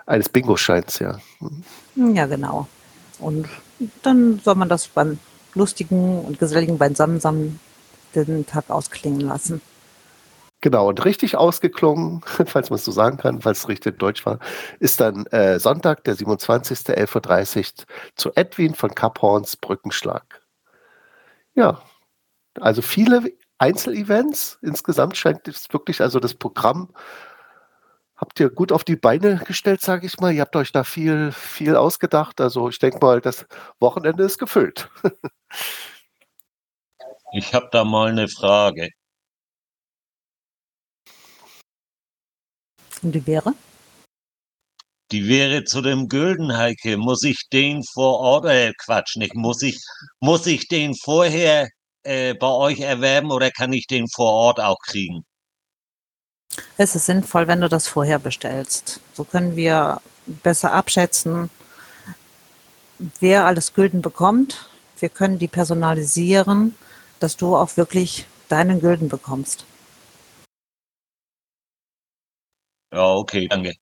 eines 0.05 0.29
Bingo-Scheins, 0.29 0.99
ja. 0.99 1.17
Ja, 1.95 2.25
genau. 2.25 2.67
Und 3.19 3.47
dann 4.01 4.39
soll 4.43 4.55
man 4.55 4.69
das 4.69 4.87
beim 4.87 5.19
lustigen 5.55 6.23
und 6.25 6.39
geselligen 6.39 6.77
Beisammensammeln 6.77 7.59
den 8.15 8.45
Tag 8.45 8.69
ausklingen 8.69 9.21
lassen. 9.21 9.61
Genau, 10.63 10.87
und 10.87 11.03
richtig 11.03 11.35
ausgeklungen, 11.35 12.21
falls 12.45 12.69
man 12.69 12.77
es 12.77 12.85
so 12.85 12.93
sagen 12.93 13.17
kann, 13.17 13.41
falls 13.41 13.59
es 13.59 13.67
richtig 13.67 13.99
deutsch 13.99 14.25
war, 14.25 14.39
ist 14.79 15.01
dann 15.01 15.25
äh, 15.25 15.59
Sonntag, 15.59 16.05
der 16.05 16.15
27. 16.15 16.87
11.30 16.87 17.81
Uhr 17.81 17.85
zu 18.15 18.31
Edwin 18.35 18.73
von 18.73 18.95
Kaphorns 18.95 19.57
Brückenschlag. 19.57 20.41
Ja, 21.53 21.81
also 22.61 22.81
viele 22.81 23.33
Einzelevents. 23.57 24.57
Insgesamt 24.61 25.17
scheint 25.17 25.49
es 25.49 25.67
wirklich, 25.73 25.99
also 25.99 26.21
das 26.21 26.33
Programm 26.33 26.93
habt 28.15 28.39
ihr 28.39 28.49
gut 28.49 28.71
auf 28.71 28.85
die 28.85 28.95
Beine 28.95 29.41
gestellt, 29.45 29.81
sage 29.81 30.05
ich 30.05 30.17
mal. 30.21 30.31
Ihr 30.31 30.43
habt 30.43 30.55
euch 30.55 30.71
da 30.71 30.85
viel, 30.85 31.33
viel 31.33 31.75
ausgedacht. 31.75 32.39
Also 32.39 32.69
ich 32.69 32.79
denke 32.79 32.99
mal, 33.01 33.19
das 33.19 33.45
Wochenende 33.81 34.23
ist 34.23 34.37
gefüllt. 34.37 34.89
ich 37.33 37.53
habe 37.53 37.67
da 37.69 37.83
mal 37.83 38.11
eine 38.11 38.29
Frage. 38.29 38.87
Und 43.03 43.13
die 43.13 43.27
wäre? 43.27 43.53
Die 45.11 45.27
wäre 45.27 45.63
zu 45.63 45.81
dem 45.81 46.07
Güldenheike. 46.07 46.97
Muss 46.97 47.23
ich 47.23 47.47
den 47.51 47.83
vor 47.83 48.19
Ort, 48.19 48.45
äh, 48.45 48.73
Quatsch, 48.77 49.17
nicht, 49.17 49.35
muss 49.35 49.61
ich, 49.61 49.79
muss 50.19 50.47
ich 50.47 50.67
den 50.67 50.95
vorher 50.95 51.69
äh, 52.03 52.33
bei 52.33 52.47
euch 52.47 52.79
erwerben 52.79 53.31
oder 53.31 53.51
kann 53.51 53.73
ich 53.73 53.85
den 53.87 54.07
vor 54.07 54.31
Ort 54.31 54.59
auch 54.59 54.79
kriegen? 54.79 55.23
Es 56.77 56.95
ist 56.95 57.05
sinnvoll, 57.05 57.47
wenn 57.47 57.61
du 57.61 57.69
das 57.69 57.87
vorher 57.87 58.19
bestellst. 58.19 58.99
So 59.13 59.23
können 59.23 59.55
wir 59.55 60.01
besser 60.25 60.71
abschätzen, 60.71 61.49
wer 63.19 63.45
alles 63.45 63.73
Gülden 63.73 64.01
bekommt. 64.01 64.69
Wir 64.99 65.09
können 65.09 65.39
die 65.39 65.47
personalisieren, 65.47 66.75
dass 67.19 67.37
du 67.37 67.55
auch 67.55 67.75
wirklich 67.77 68.25
deinen 68.49 68.79
Gülden 68.79 69.09
bekommst. 69.09 69.65
Ja, 72.93 73.15
okay, 73.15 73.47
danke. 73.47 73.73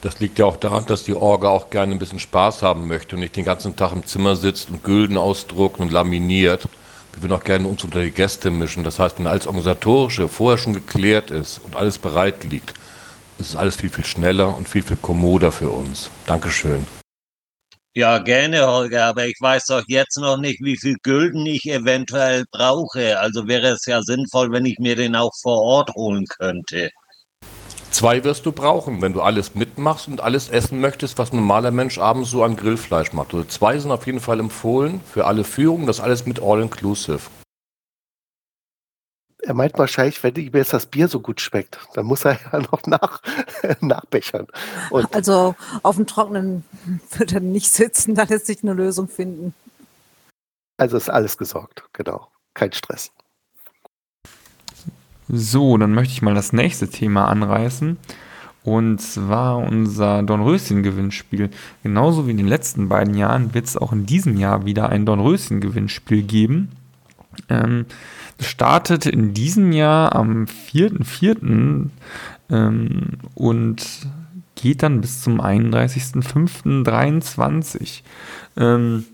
Das 0.00 0.20
liegt 0.20 0.38
ja 0.38 0.46
auch 0.46 0.56
daran, 0.56 0.86
dass 0.86 1.02
die 1.02 1.14
Orga 1.14 1.48
auch 1.48 1.70
gerne 1.70 1.92
ein 1.92 1.98
bisschen 1.98 2.20
Spaß 2.20 2.62
haben 2.62 2.86
möchte 2.86 3.16
und 3.16 3.20
nicht 3.20 3.34
den 3.34 3.44
ganzen 3.44 3.74
Tag 3.74 3.92
im 3.92 4.06
Zimmer 4.06 4.36
sitzt 4.36 4.70
und 4.70 4.84
Gülden 4.84 5.16
ausdruckt 5.18 5.80
und 5.80 5.90
laminiert. 5.90 6.68
Wir 7.12 7.22
würden 7.22 7.32
auch 7.32 7.42
gerne 7.42 7.66
uns 7.66 7.82
unter 7.82 8.00
die 8.00 8.12
Gäste 8.12 8.52
mischen. 8.52 8.84
Das 8.84 9.00
heißt, 9.00 9.18
wenn 9.18 9.26
alles 9.26 9.48
Organisatorische 9.48 10.28
vorher 10.28 10.58
schon 10.58 10.74
geklärt 10.74 11.32
ist 11.32 11.58
und 11.64 11.74
alles 11.74 11.98
bereit 11.98 12.44
liegt, 12.44 12.74
ist 13.38 13.50
es 13.50 13.56
alles 13.56 13.74
viel, 13.74 13.90
viel 13.90 14.04
schneller 14.04 14.56
und 14.56 14.68
viel, 14.68 14.84
viel 14.84 14.96
kommoder 14.96 15.50
für 15.50 15.70
uns. 15.70 16.10
Dankeschön. 16.26 16.86
Ja, 17.98 18.18
gerne, 18.18 18.64
Holger, 18.64 19.06
aber 19.06 19.26
ich 19.26 19.36
weiß 19.40 19.64
doch 19.64 19.82
jetzt 19.88 20.18
noch 20.18 20.36
nicht, 20.36 20.60
wie 20.62 20.76
viel 20.76 20.94
Gülden 21.02 21.44
ich 21.46 21.68
eventuell 21.68 22.44
brauche. 22.52 23.18
Also 23.18 23.48
wäre 23.48 23.70
es 23.70 23.86
ja 23.86 24.00
sinnvoll, 24.02 24.52
wenn 24.52 24.66
ich 24.66 24.78
mir 24.78 24.94
den 24.94 25.16
auch 25.16 25.32
vor 25.42 25.60
Ort 25.60 25.92
holen 25.96 26.24
könnte. 26.38 26.90
Zwei 27.90 28.22
wirst 28.22 28.46
du 28.46 28.52
brauchen, 28.52 29.02
wenn 29.02 29.14
du 29.14 29.20
alles 29.20 29.56
mitmachst 29.56 30.06
und 30.06 30.20
alles 30.20 30.48
essen 30.48 30.78
möchtest, 30.78 31.18
was 31.18 31.32
ein 31.32 31.38
normaler 31.38 31.72
Mensch 31.72 31.98
abends 31.98 32.30
so 32.30 32.44
an 32.44 32.54
Grillfleisch 32.54 33.12
macht. 33.14 33.34
Also 33.34 33.44
zwei 33.46 33.76
sind 33.80 33.90
auf 33.90 34.06
jeden 34.06 34.20
Fall 34.20 34.38
empfohlen 34.38 35.00
für 35.12 35.26
alle 35.26 35.42
Führungen, 35.42 35.88
das 35.88 35.98
alles 35.98 36.24
mit 36.24 36.40
All-Inclusive. 36.40 37.22
Er 39.42 39.54
meint 39.54 39.78
wahrscheinlich, 39.78 40.22
wenn 40.22 40.34
ihm 40.34 40.52
jetzt 40.52 40.72
das 40.72 40.86
Bier 40.86 41.08
so 41.08 41.20
gut 41.20 41.40
schmeckt, 41.40 41.78
dann 41.94 42.06
muss 42.06 42.24
er 42.24 42.38
ja 42.52 42.58
noch 42.58 42.84
nach, 42.86 43.22
nachbechern. 43.80 44.46
Und 44.90 45.14
also 45.14 45.54
auf 45.82 45.96
dem 45.96 46.06
Trockenen 46.06 46.64
wird 47.16 47.32
er 47.32 47.40
nicht 47.40 47.72
sitzen, 47.72 48.14
da 48.14 48.24
lässt 48.24 48.46
sich 48.46 48.62
eine 48.62 48.74
Lösung 48.74 49.08
finden. 49.08 49.54
Also 50.76 50.96
ist 50.96 51.10
alles 51.10 51.38
gesorgt, 51.38 51.84
genau. 51.92 52.28
Kein 52.54 52.72
Stress. 52.72 53.12
So, 55.28 55.76
dann 55.76 55.92
möchte 55.92 56.14
ich 56.14 56.22
mal 56.22 56.34
das 56.34 56.52
nächste 56.52 56.88
Thema 56.88 57.28
anreißen. 57.28 57.98
Und 58.64 58.98
zwar 58.98 59.58
unser 59.58 60.22
Dornröschen-Gewinnspiel. 60.22 61.50
Genauso 61.82 62.26
wie 62.26 62.32
in 62.32 62.36
den 62.36 62.48
letzten 62.48 62.88
beiden 62.88 63.14
Jahren 63.14 63.54
wird 63.54 63.66
es 63.66 63.76
auch 63.76 63.92
in 63.92 64.06
diesem 64.06 64.36
Jahr 64.36 64.64
wieder 64.66 64.88
ein 64.88 65.06
Dornröschen-Gewinnspiel 65.06 66.22
geben. 66.22 66.70
Ähm, 67.48 67.86
startet 68.40 69.06
in 69.06 69.34
diesem 69.34 69.72
Jahr 69.72 70.14
am 70.14 70.44
4.4. 70.44 71.88
Ähm, 72.50 73.08
und 73.34 74.06
geht 74.54 74.82
dann 74.82 75.00
bis 75.00 75.22
zum 75.22 75.40
31.05.23. 75.40 78.02
Ähm, 78.56 79.04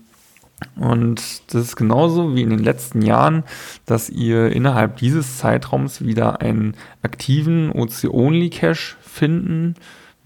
und 0.77 1.53
das 1.53 1.63
ist 1.63 1.75
genauso 1.75 2.33
wie 2.35 2.41
in 2.41 2.49
den 2.49 2.63
letzten 2.63 3.01
Jahren, 3.01 3.43
dass 3.85 4.09
ihr 4.09 4.51
innerhalb 4.51 4.97
dieses 4.97 5.37
Zeitraums 5.37 6.03
wieder 6.03 6.41
einen 6.41 6.75
aktiven 7.01 7.71
OC-Only-Cache 7.71 8.95
finden 9.01 9.75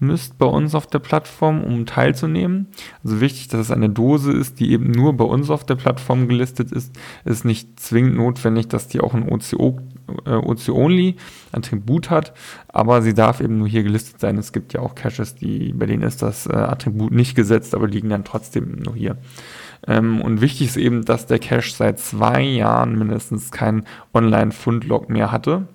müsst 0.00 0.38
bei 0.38 0.46
uns 0.46 0.74
auf 0.74 0.86
der 0.86 0.98
Plattform, 0.98 1.62
um 1.62 1.84
teilzunehmen. 1.86 2.68
Also 3.04 3.20
wichtig, 3.20 3.48
dass 3.48 3.60
es 3.60 3.70
eine 3.70 3.90
Dose 3.90 4.32
ist, 4.32 4.58
die 4.58 4.72
eben 4.72 4.90
nur 4.90 5.12
bei 5.12 5.24
uns 5.24 5.50
auf 5.50 5.64
der 5.64 5.76
Plattform 5.76 6.26
gelistet 6.26 6.72
ist. 6.72 6.96
Es 7.24 7.36
ist 7.36 7.44
nicht 7.44 7.78
zwingend 7.78 8.16
notwendig, 8.16 8.66
dass 8.68 8.88
die 8.88 9.00
auch 9.00 9.14
ein 9.14 9.28
OC-Only-Attribut 9.28 12.06
äh, 12.06 12.10
hat, 12.10 12.32
aber 12.68 13.02
sie 13.02 13.14
darf 13.14 13.40
eben 13.40 13.58
nur 13.58 13.68
hier 13.68 13.82
gelistet 13.82 14.20
sein. 14.20 14.38
Es 14.38 14.52
gibt 14.52 14.72
ja 14.72 14.80
auch 14.80 14.94
Caches, 14.94 15.34
die, 15.34 15.74
bei 15.74 15.84
denen 15.86 16.02
ist 16.02 16.22
das 16.22 16.46
äh, 16.46 16.54
Attribut 16.54 17.12
nicht 17.12 17.36
gesetzt, 17.36 17.74
aber 17.74 17.86
liegen 17.86 18.08
dann 18.08 18.24
trotzdem 18.24 18.78
nur 18.82 18.96
hier. 18.96 19.18
Ähm, 19.86 20.22
und 20.22 20.40
wichtig 20.40 20.68
ist 20.68 20.76
eben, 20.76 21.04
dass 21.04 21.26
der 21.26 21.38
Cache 21.38 21.70
seit 21.70 21.98
zwei 21.98 22.42
Jahren 22.42 22.98
mindestens 22.98 23.50
kein 23.50 23.84
Online-Fundlog 24.14 25.10
mehr 25.10 25.32
hatte. 25.32 25.66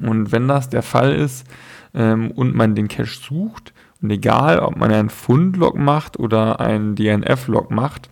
Und 0.00 0.32
wenn 0.32 0.48
das 0.48 0.68
der 0.68 0.82
Fall 0.82 1.14
ist 1.14 1.46
ähm, 1.94 2.30
und 2.30 2.54
man 2.54 2.74
den 2.74 2.88
Cache 2.88 3.18
sucht, 3.20 3.72
und 4.02 4.10
egal, 4.10 4.58
ob 4.58 4.76
man 4.76 4.92
einen 4.92 5.10
Fundlog 5.10 5.78
macht 5.78 6.18
oder 6.18 6.60
einen 6.60 6.96
DNF-Log 6.96 7.70
macht, 7.70 8.10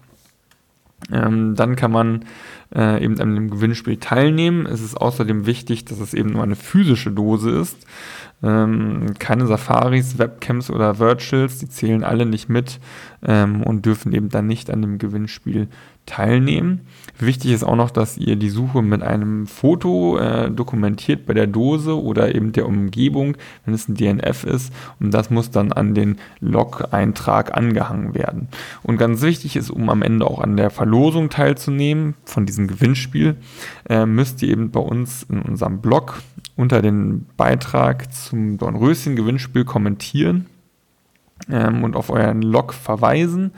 ähm, 1.13 1.57
dann 1.57 1.75
kann 1.75 1.91
man 1.91 2.25
äh, 2.75 3.03
eben 3.03 3.19
an 3.21 3.35
dem 3.35 3.51
Gewinnspiel 3.51 3.97
teilnehmen. 3.97 4.67
Es 4.67 4.81
ist 4.81 4.97
außerdem 4.97 5.47
wichtig, 5.47 5.85
dass 5.87 5.99
es 5.99 6.15
eben 6.15 6.31
nur 6.31 6.45
eine 6.45 6.55
physische 6.55 7.11
Dose 7.11 7.51
ist. 7.51 7.77
Ähm, 8.43 9.15
keine 9.19 9.47
Safaris, 9.47 10.19
Webcams 10.19 10.71
oder 10.71 10.99
Virtuals, 10.99 11.59
die 11.59 11.69
zählen 11.69 12.05
alle 12.05 12.25
nicht 12.25 12.49
mit 12.49 12.79
ähm, 13.27 13.63
und 13.63 13.85
dürfen 13.85 14.13
eben 14.13 14.29
dann 14.29 14.47
nicht 14.47 14.71
an 14.71 14.83
dem 14.83 14.99
Gewinnspiel 14.99 15.69
teilnehmen. 16.11 16.81
Wichtig 17.21 17.53
ist 17.53 17.63
auch 17.63 17.77
noch, 17.77 17.91
dass 17.91 18.19
ihr 18.19 18.35
die 18.35 18.51
Suche 18.51 18.83
mit 18.83 19.03
einem 19.03 19.47
Foto 19.47 20.19
äh, 20.19 20.51
dokumentiert 20.51 21.25
bei 21.25 21.35
der 21.35 21.47
Dose 21.47 22.03
oder 22.03 22.35
eben 22.35 22.51
der 22.51 22.67
Umgebung, 22.67 23.37
wenn 23.65 23.75
es 23.75 23.89
ein 23.89 23.95
DNF 23.95 24.43
ist. 24.45 24.73
Und 24.99 25.13
das 25.15 25.31
muss 25.31 25.51
dann 25.51 25.73
an 25.73 25.95
den 25.95 26.19
Log-Eintrag 26.41 27.57
angehangen 27.57 28.15
werden. 28.15 28.49
Und 28.83 28.97
ganz 28.97 29.23
wichtig 29.23 29.55
ist, 29.55 29.71
um 29.71 29.89
am 29.89 30.03
Ende 30.03 30.27
auch 30.27 30.41
an 30.41 30.57
der 30.57 30.71
Verlosung 30.71 31.31
teilzunehmen 31.31 32.15
von 32.25 32.45
diesem 32.45 32.67
Gewinnspiel, 32.67 33.37
äh, 33.89 34.05
müsst 34.05 34.43
ihr 34.43 34.49
eben 34.49 34.71
bei 34.71 34.81
uns 34.81 35.25
in 35.31 35.43
unserem 35.43 35.81
Blog 35.81 36.23
unter 36.57 36.83
den 36.83 37.27
Beitrag 37.37 38.13
zum 38.13 38.59
Dornröschen-Gewinnspiel 38.59 39.65
kommentieren 39.65 40.47
ähm, 41.49 41.85
und 41.85 41.95
auf 41.95 42.11
euren 42.11 42.43
Log 42.43 42.75
verweisen 42.75 43.53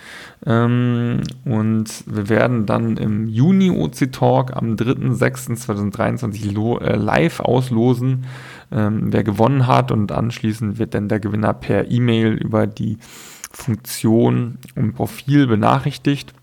ähm, 0.45 1.21
und 1.45 2.03
wir 2.07 2.29
werden 2.29 2.67
dann 2.67 2.97
im 2.97 3.29
Juni 3.29 3.71
OC 3.71 4.11
Talk 4.13 4.57
am 4.57 4.75
3.06.2023 4.75 6.81
äh, 6.81 6.97
live 6.97 7.39
auslosen, 7.41 8.25
ähm, 8.73 9.13
wer 9.13 9.23
gewonnen 9.25 9.67
hat 9.67 9.93
und 9.93 10.13
anschließend 10.13 10.79
wird 10.79 10.95
dann 10.95 11.09
der 11.09 11.21
Gewinner 11.21 11.55
per 11.55 11.91
E-Mail 11.91 12.33
über 12.33 12.67
die 12.67 12.99
Funktion 13.53 14.59
und 14.75 14.95
Profil 14.95 15.47
benachrichtigt. 15.47 16.35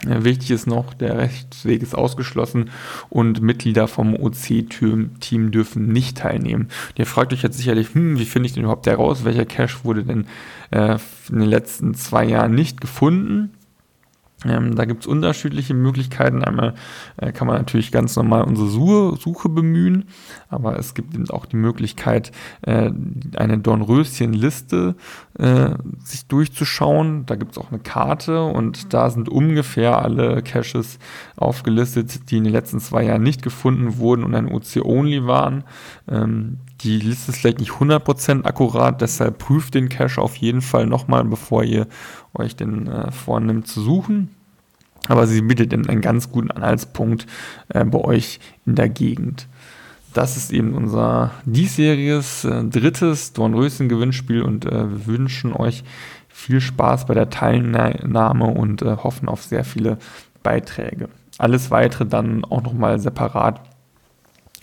Äh, 0.00 0.24
wichtig 0.24 0.50
ist 0.50 0.66
noch, 0.66 0.94
der 0.94 1.18
Rechtsweg 1.18 1.82
ist 1.82 1.94
ausgeschlossen 1.94 2.70
und 3.10 3.42
Mitglieder 3.42 3.88
vom 3.88 4.16
OC-Team 4.16 5.50
dürfen 5.50 5.92
nicht 5.92 6.18
teilnehmen. 6.18 6.68
Und 6.88 6.98
ihr 6.98 7.06
fragt 7.06 7.32
euch 7.32 7.42
jetzt 7.42 7.58
sicherlich, 7.58 7.94
hm, 7.94 8.18
wie 8.18 8.24
finde 8.24 8.46
ich 8.46 8.54
denn 8.54 8.62
überhaupt 8.64 8.86
heraus? 8.86 9.24
Welcher 9.24 9.44
Cache 9.44 9.84
wurde 9.84 10.04
denn 10.04 10.26
äh, 10.70 10.98
in 11.30 11.40
den 11.40 11.48
letzten 11.48 11.94
zwei 11.94 12.24
Jahren 12.24 12.54
nicht 12.54 12.80
gefunden? 12.80 13.50
Ähm, 14.44 14.74
da 14.74 14.84
gibt 14.84 15.02
es 15.02 15.06
unterschiedliche 15.06 15.74
Möglichkeiten. 15.74 16.42
Einmal 16.42 16.74
äh, 17.16 17.32
kann 17.32 17.46
man 17.46 17.56
natürlich 17.56 17.92
ganz 17.92 18.16
normal 18.16 18.42
unsere 18.44 18.68
Suche, 18.68 19.16
Suche, 19.20 19.48
bemühen, 19.48 20.06
aber 20.48 20.78
es 20.78 20.94
gibt 20.94 21.14
eben 21.14 21.28
auch 21.30 21.46
die 21.46 21.56
Möglichkeit, 21.56 22.32
äh, 22.62 22.90
eine 23.36 23.58
Dornröschen-Liste 23.58 24.96
äh, 25.38 25.70
sich 26.04 26.26
durchzuschauen. 26.26 27.26
Da 27.26 27.36
gibt 27.36 27.52
es 27.52 27.58
auch 27.58 27.70
eine 27.70 27.80
Karte 27.80 28.42
und 28.44 28.92
da 28.92 29.10
sind 29.10 29.28
ungefähr 29.28 30.02
alle 30.02 30.42
Caches 30.42 30.98
aufgelistet, 31.36 32.30
die 32.30 32.38
in 32.38 32.44
den 32.44 32.52
letzten 32.52 32.80
zwei 32.80 33.04
Jahren 33.04 33.22
nicht 33.22 33.42
gefunden 33.42 33.98
wurden 33.98 34.24
und 34.24 34.34
ein 34.34 34.48
OC-Only 34.48 35.26
waren. 35.26 35.64
Ähm, 36.08 36.58
die 36.82 36.98
Liste 36.98 37.30
ist 37.30 37.38
vielleicht 37.38 37.60
nicht 37.60 37.72
100% 37.72 38.44
akkurat, 38.44 39.00
deshalb 39.00 39.38
prüft 39.38 39.74
den 39.74 39.88
Cache 39.88 40.20
auf 40.20 40.36
jeden 40.36 40.62
Fall 40.62 40.86
nochmal, 40.86 41.24
bevor 41.24 41.62
ihr 41.64 41.86
euch 42.34 42.56
den 42.56 42.86
äh, 42.88 43.10
vornimmt 43.12 43.68
zu 43.68 43.80
suchen. 43.80 44.30
Aber 45.08 45.26
sie 45.26 45.42
bietet 45.42 45.72
einen 45.72 46.00
ganz 46.00 46.30
guten 46.30 46.50
Anhaltspunkt 46.50 47.26
äh, 47.68 47.84
bei 47.84 47.98
euch 47.98 48.40
in 48.66 48.74
der 48.74 48.88
Gegend. 48.88 49.48
Das 50.12 50.36
ist 50.36 50.52
eben 50.52 50.74
unser 50.74 51.30
diesjähriges 51.44 52.44
äh, 52.44 52.64
drittes 52.64 53.32
Dornröschen-Gewinnspiel 53.32 54.42
und 54.42 54.66
äh, 54.66 54.90
wir 54.90 55.06
wünschen 55.06 55.52
euch 55.52 55.84
viel 56.28 56.60
Spaß 56.60 57.06
bei 57.06 57.14
der 57.14 57.30
Teilnahme 57.30 58.46
und 58.46 58.82
äh, 58.82 58.96
hoffen 58.96 59.28
auf 59.28 59.42
sehr 59.42 59.64
viele 59.64 59.98
Beiträge. 60.42 61.08
Alles 61.38 61.70
weitere 61.70 62.06
dann 62.06 62.44
auch 62.44 62.62
nochmal 62.62 62.98
separat 62.98 63.60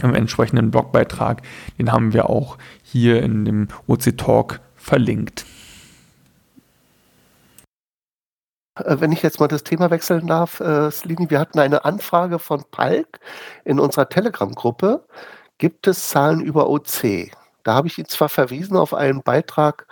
im 0.04 0.16
entsprechenden 0.16 0.72
Blogbeitrag. 0.72 1.42
Den 1.78 1.92
haben 1.92 2.14
wir 2.14 2.30
auch 2.30 2.58
hier 2.84 3.22
in 3.22 3.46
dem 3.46 3.68
OC 3.88 4.18
Talk 4.18 4.62
verlinkt. 4.76 5.46
Äh, 8.76 9.00
wenn 9.00 9.12
ich 9.12 9.22
jetzt 9.22 9.40
mal 9.40 9.48
das 9.48 9.64
Thema 9.64 9.90
wechseln 9.92 10.28
darf, 10.28 10.60
äh, 10.60 10.92
Slini, 10.92 11.30
wir 11.30 11.40
hatten 11.40 11.60
eine 11.60 11.86
Anfrage 11.86 12.40
von 12.40 12.64
Palk 12.72 13.20
in 13.66 13.80
unserer 13.80 14.10
Telegram-Gruppe. 14.10 15.06
Gibt 15.58 15.88
es 15.88 16.10
Zahlen 16.10 16.42
über 16.42 16.70
OC? 16.70 17.32
Da 17.64 17.74
habe 17.74 17.88
ich 17.88 17.98
ihn 17.98 18.06
zwar 18.06 18.30
verwiesen 18.30 18.78
auf 18.78 18.94
einen 18.94 19.22
Beitrag 19.22 19.86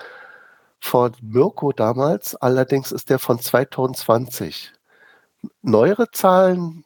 von 0.80 1.14
Mirko 1.22 1.72
damals, 1.74 2.36
allerdings 2.36 2.92
ist 2.92 3.10
der 3.10 3.20
von 3.20 3.40
2020. 3.40 4.74
Neuere 5.62 6.10
Zahlen 6.12 6.86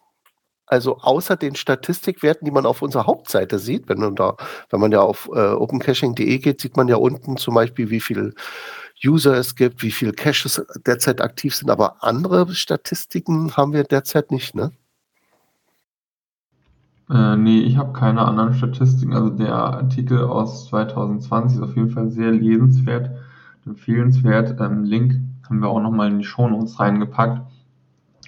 also 0.72 1.00
außer 1.00 1.36
den 1.36 1.56
Statistikwerten, 1.56 2.46
die 2.46 2.52
man 2.52 2.66
auf 2.66 2.82
unserer 2.82 3.06
Hauptseite 3.06 3.60
sieht, 3.60 3.90
wenn 3.90 4.00
man 4.00 4.16
da, 4.16 4.38
wenn 4.70 4.80
man 4.80 4.92
ja 4.94 5.02
auf 5.02 5.30
äh, 5.34 5.52
opencaching.de 5.52 6.38
geht, 6.38 6.62
sieht 6.62 6.78
man 6.78 6.88
ja 6.88 6.96
unten 6.96 7.36
zum 7.36 7.56
Beispiel, 7.56 7.90
wie 7.90 8.00
viele 8.00 8.34
User 9.04 9.34
es 9.34 9.56
gibt, 9.56 9.84
wie 9.84 9.92
viele 9.92 10.14
Caches 10.14 10.66
derzeit 10.86 11.20
aktiv 11.20 11.54
sind, 11.56 11.70
aber 11.70 12.02
andere 12.04 12.54
Statistiken 12.54 13.58
haben 13.58 13.74
wir 13.74 13.84
derzeit 13.84 14.32
nicht, 14.32 14.56
ne? 14.56 14.72
Äh, 17.10 17.36
nee, 17.36 17.60
ich 17.60 17.76
habe 17.76 17.92
keine 17.92 18.22
anderen 18.22 18.54
Statistiken. 18.54 19.14
Also 19.14 19.30
der 19.30 19.54
Artikel 19.54 20.24
aus 20.24 20.70
2020 20.70 21.58
ist 21.58 21.64
auf 21.64 21.76
jeden 21.76 21.90
Fall 21.90 22.10
sehr 22.12 22.32
lesenswert, 22.32 23.12
empfehlenswert. 23.66 24.58
Ähm, 24.62 24.86
Link 24.86 25.20
haben 25.50 25.60
wir 25.60 25.68
auch 25.68 25.82
nochmal 25.82 26.10
in 26.10 26.20
die 26.20 26.26
Shownotes 26.26 26.80
reingepackt 26.80 27.51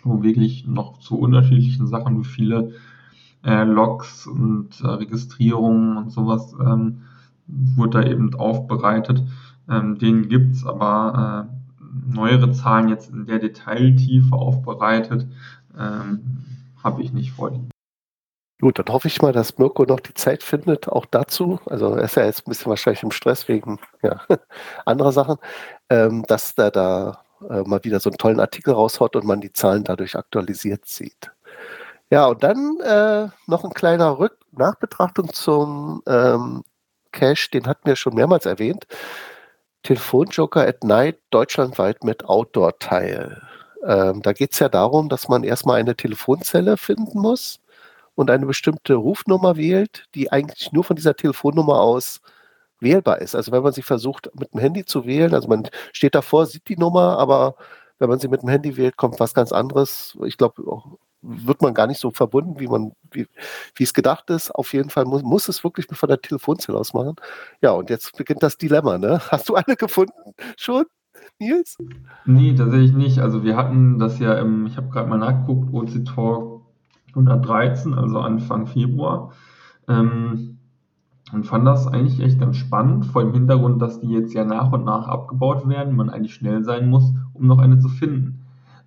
wo 0.03 0.24
wirklich 0.24 0.67
noch 0.67 1.00
zu 1.00 1.17
unterschiedlichen 1.17 1.88
Sachen, 1.88 2.19
wie 2.19 2.27
viele 2.27 2.74
äh, 3.43 3.63
Logs 3.63 4.27
und 4.27 4.81
äh, 4.81 4.88
Registrierungen 4.88 5.98
und 5.98 6.12
sowas 6.12 6.53
ähm, 6.60 7.03
wurde 7.48 8.01
da 8.01 8.10
eben 8.10 8.33
aufbereitet. 8.36 9.24
Ähm, 9.69 9.98
den 9.98 10.29
gibt's 10.29 10.66
aber 10.66 11.48
äh, 11.50 12.13
neuere 12.13 12.51
Zahlen 12.51 12.89
jetzt 12.89 13.11
in 13.11 13.25
der 13.25 13.39
Detailtiefe 13.39 14.35
aufbereitet, 14.35 15.27
ähm, 15.77 16.46
habe 16.83 17.01
ich 17.01 17.13
nicht 17.13 17.31
vorliegen. 17.31 17.70
Gut, 18.61 18.79
dann 18.79 18.94
hoffe 18.94 19.09
ich 19.09 19.22
mal, 19.22 19.33
dass 19.33 19.57
Mirko 19.57 19.83
noch 19.83 20.00
die 20.00 20.13
Zeit 20.13 20.42
findet, 20.42 20.87
auch 20.87 21.05
dazu. 21.05 21.59
Also 21.66 21.96
er 21.96 22.03
ist 22.03 22.16
ja 22.16 22.24
jetzt 22.24 22.48
ein 22.48 22.50
bisschen 22.50 22.70
wahrscheinlich 22.70 23.03
im 23.03 23.11
Stress 23.11 23.48
wegen 23.50 23.77
ja, 24.01 24.22
anderer 24.85 25.11
Sachen, 25.11 25.35
ähm, 25.89 26.24
dass 26.27 26.53
er 26.57 26.72
da 26.72 27.24
äh, 27.50 27.64
mal 27.64 27.84
wieder 27.84 28.00
so 28.00 28.10
einen 28.10 28.18
tollen 28.18 28.40
Artikel 28.40 28.74
raushaut 28.74 29.16
und 29.16 29.25
man 29.25 29.42
die 29.42 29.53
Zahlen 29.53 29.84
dadurch 29.84 30.16
aktualisiert 30.16 30.86
sieht. 30.86 31.32
Ja, 32.10 32.27
und 32.27 32.44
dann 32.44 32.79
äh, 32.82 33.27
noch 33.48 33.64
ein 33.64 33.74
kleiner 33.74 34.20
Rück 34.20 34.38
Nachbetrachtung 34.51 35.34
zum 35.34 36.03
ähm, 36.06 36.64
Cache, 37.12 37.50
den 37.51 37.66
hatten 37.68 37.86
wir 37.88 37.96
schon 37.96 38.16
mehrmals 38.16 38.46
erwähnt. 38.46 38.86
Telefonjoker 39.84 40.68
at 40.68 40.84
Night 40.84 41.20
deutschlandweit 41.32 42.03
mit 42.03 42.25
Outdoor-Teil. 42.25 43.42
Ähm, 43.86 44.22
da 44.22 44.34
geht 44.34 44.53
es 44.53 44.60
ja 44.60 44.70
darum, 44.70 45.10
dass 45.10 45.27
man 45.27 45.44
erstmal 45.44 45.79
eine 45.79 45.96
Telefonzelle 45.96 46.77
finden 46.77 47.20
muss 47.20 47.60
und 48.16 48.29
eine 48.32 48.46
bestimmte 48.46 48.96
Rufnummer 48.96 49.58
wählt, 49.58 50.06
die 50.16 50.32
eigentlich 50.32 50.72
nur 50.72 50.84
von 50.84 50.96
dieser 50.96 51.16
Telefonnummer 51.16 51.82
aus 51.82 52.22
wählbar 52.83 53.19
ist. 53.22 53.35
Also 53.35 53.51
wenn 53.51 53.63
man 53.63 53.74
sie 53.74 53.81
versucht 53.81 54.29
mit 54.37 54.53
dem 54.53 54.59
Handy 54.59 54.85
zu 54.85 55.05
wählen, 55.05 55.33
also 55.33 55.48
man 55.48 55.67
steht 55.93 56.15
davor, 56.15 56.46
sieht 56.46 56.67
die 56.67 56.77
Nummer, 56.77 57.17
aber 57.17 57.55
wenn 58.00 58.09
man 58.09 58.19
sie 58.19 58.27
mit 58.27 58.41
dem 58.41 58.50
Handy 58.50 58.77
wählt, 58.77 58.98
kommt 58.98 59.19
was 59.19 59.33
ganz 59.33 59.51
anderes. 59.51 60.17
Ich 60.25 60.37
glaube, 60.37 60.61
wird 61.22 61.61
man 61.61 61.74
gar 61.74 61.87
nicht 61.87 62.00
so 62.00 62.11
verbunden, 62.11 62.59
wie 62.59 62.67
man, 62.67 62.91
wie, 63.11 63.27
es 63.79 63.93
gedacht 63.93 64.29
ist. 64.29 64.51
Auf 64.53 64.74
jeden 64.74 64.89
Fall 64.89 65.05
muss, 65.05 65.24
muss 65.24 65.48
es 65.48 65.63
wirklich 65.63 65.87
von 65.89 66.09
der 66.09 66.22
Telefonzelle 66.22 66.77
aus 66.77 66.93
machen. 66.93 67.15
Ja, 67.61 67.72
und 67.72 67.89
jetzt 67.89 68.17
beginnt 68.17 68.43
das 68.43 68.57
Dilemma, 68.57 68.98
ne? 68.98 69.22
Hast 69.31 69.50
du 69.50 69.55
eine 69.55 69.75
gefunden 69.75 70.33
schon? 70.57 70.85
Nils? 71.39 71.77
Nee, 72.25 72.53
tatsächlich 72.55 72.93
nicht. 72.93 73.19
Also 73.19 73.43
wir 73.43 73.55
hatten 73.55 74.00
das 74.00 74.19
ja 74.19 74.33
im, 74.33 74.65
ich 74.65 74.75
habe 74.75 74.89
gerade 74.89 75.09
mal 75.09 75.17
nachgeguckt, 75.17 75.74
OC 75.74 76.05
Talk 76.05 76.61
113, 77.09 77.93
also 77.93 78.19
Anfang 78.19 78.67
Februar. 78.67 79.31
Ähm, 79.87 80.59
und 81.33 81.46
fand 81.48 81.65
das 81.65 81.87
eigentlich 81.87 82.19
echt 82.19 82.39
ganz 82.39 82.57
spannend, 82.57 83.07
vor 83.07 83.24
dem 83.24 83.33
Hintergrund, 83.33 83.81
dass 83.81 84.00
die 84.00 84.09
jetzt 84.09 84.33
ja 84.33 84.46
nach 84.46 84.72
und 84.72 84.85
nach 84.85 85.07
abgebaut 85.07 85.67
werden, 85.67 85.96
man 85.96 86.11
eigentlich 86.11 86.35
schnell 86.35 86.63
sein 86.63 86.87
muss, 86.89 87.11
um 87.33 87.48
noch 87.48 87.57
eine 87.57 87.79
zu 87.79 87.89
finden. 87.89 88.41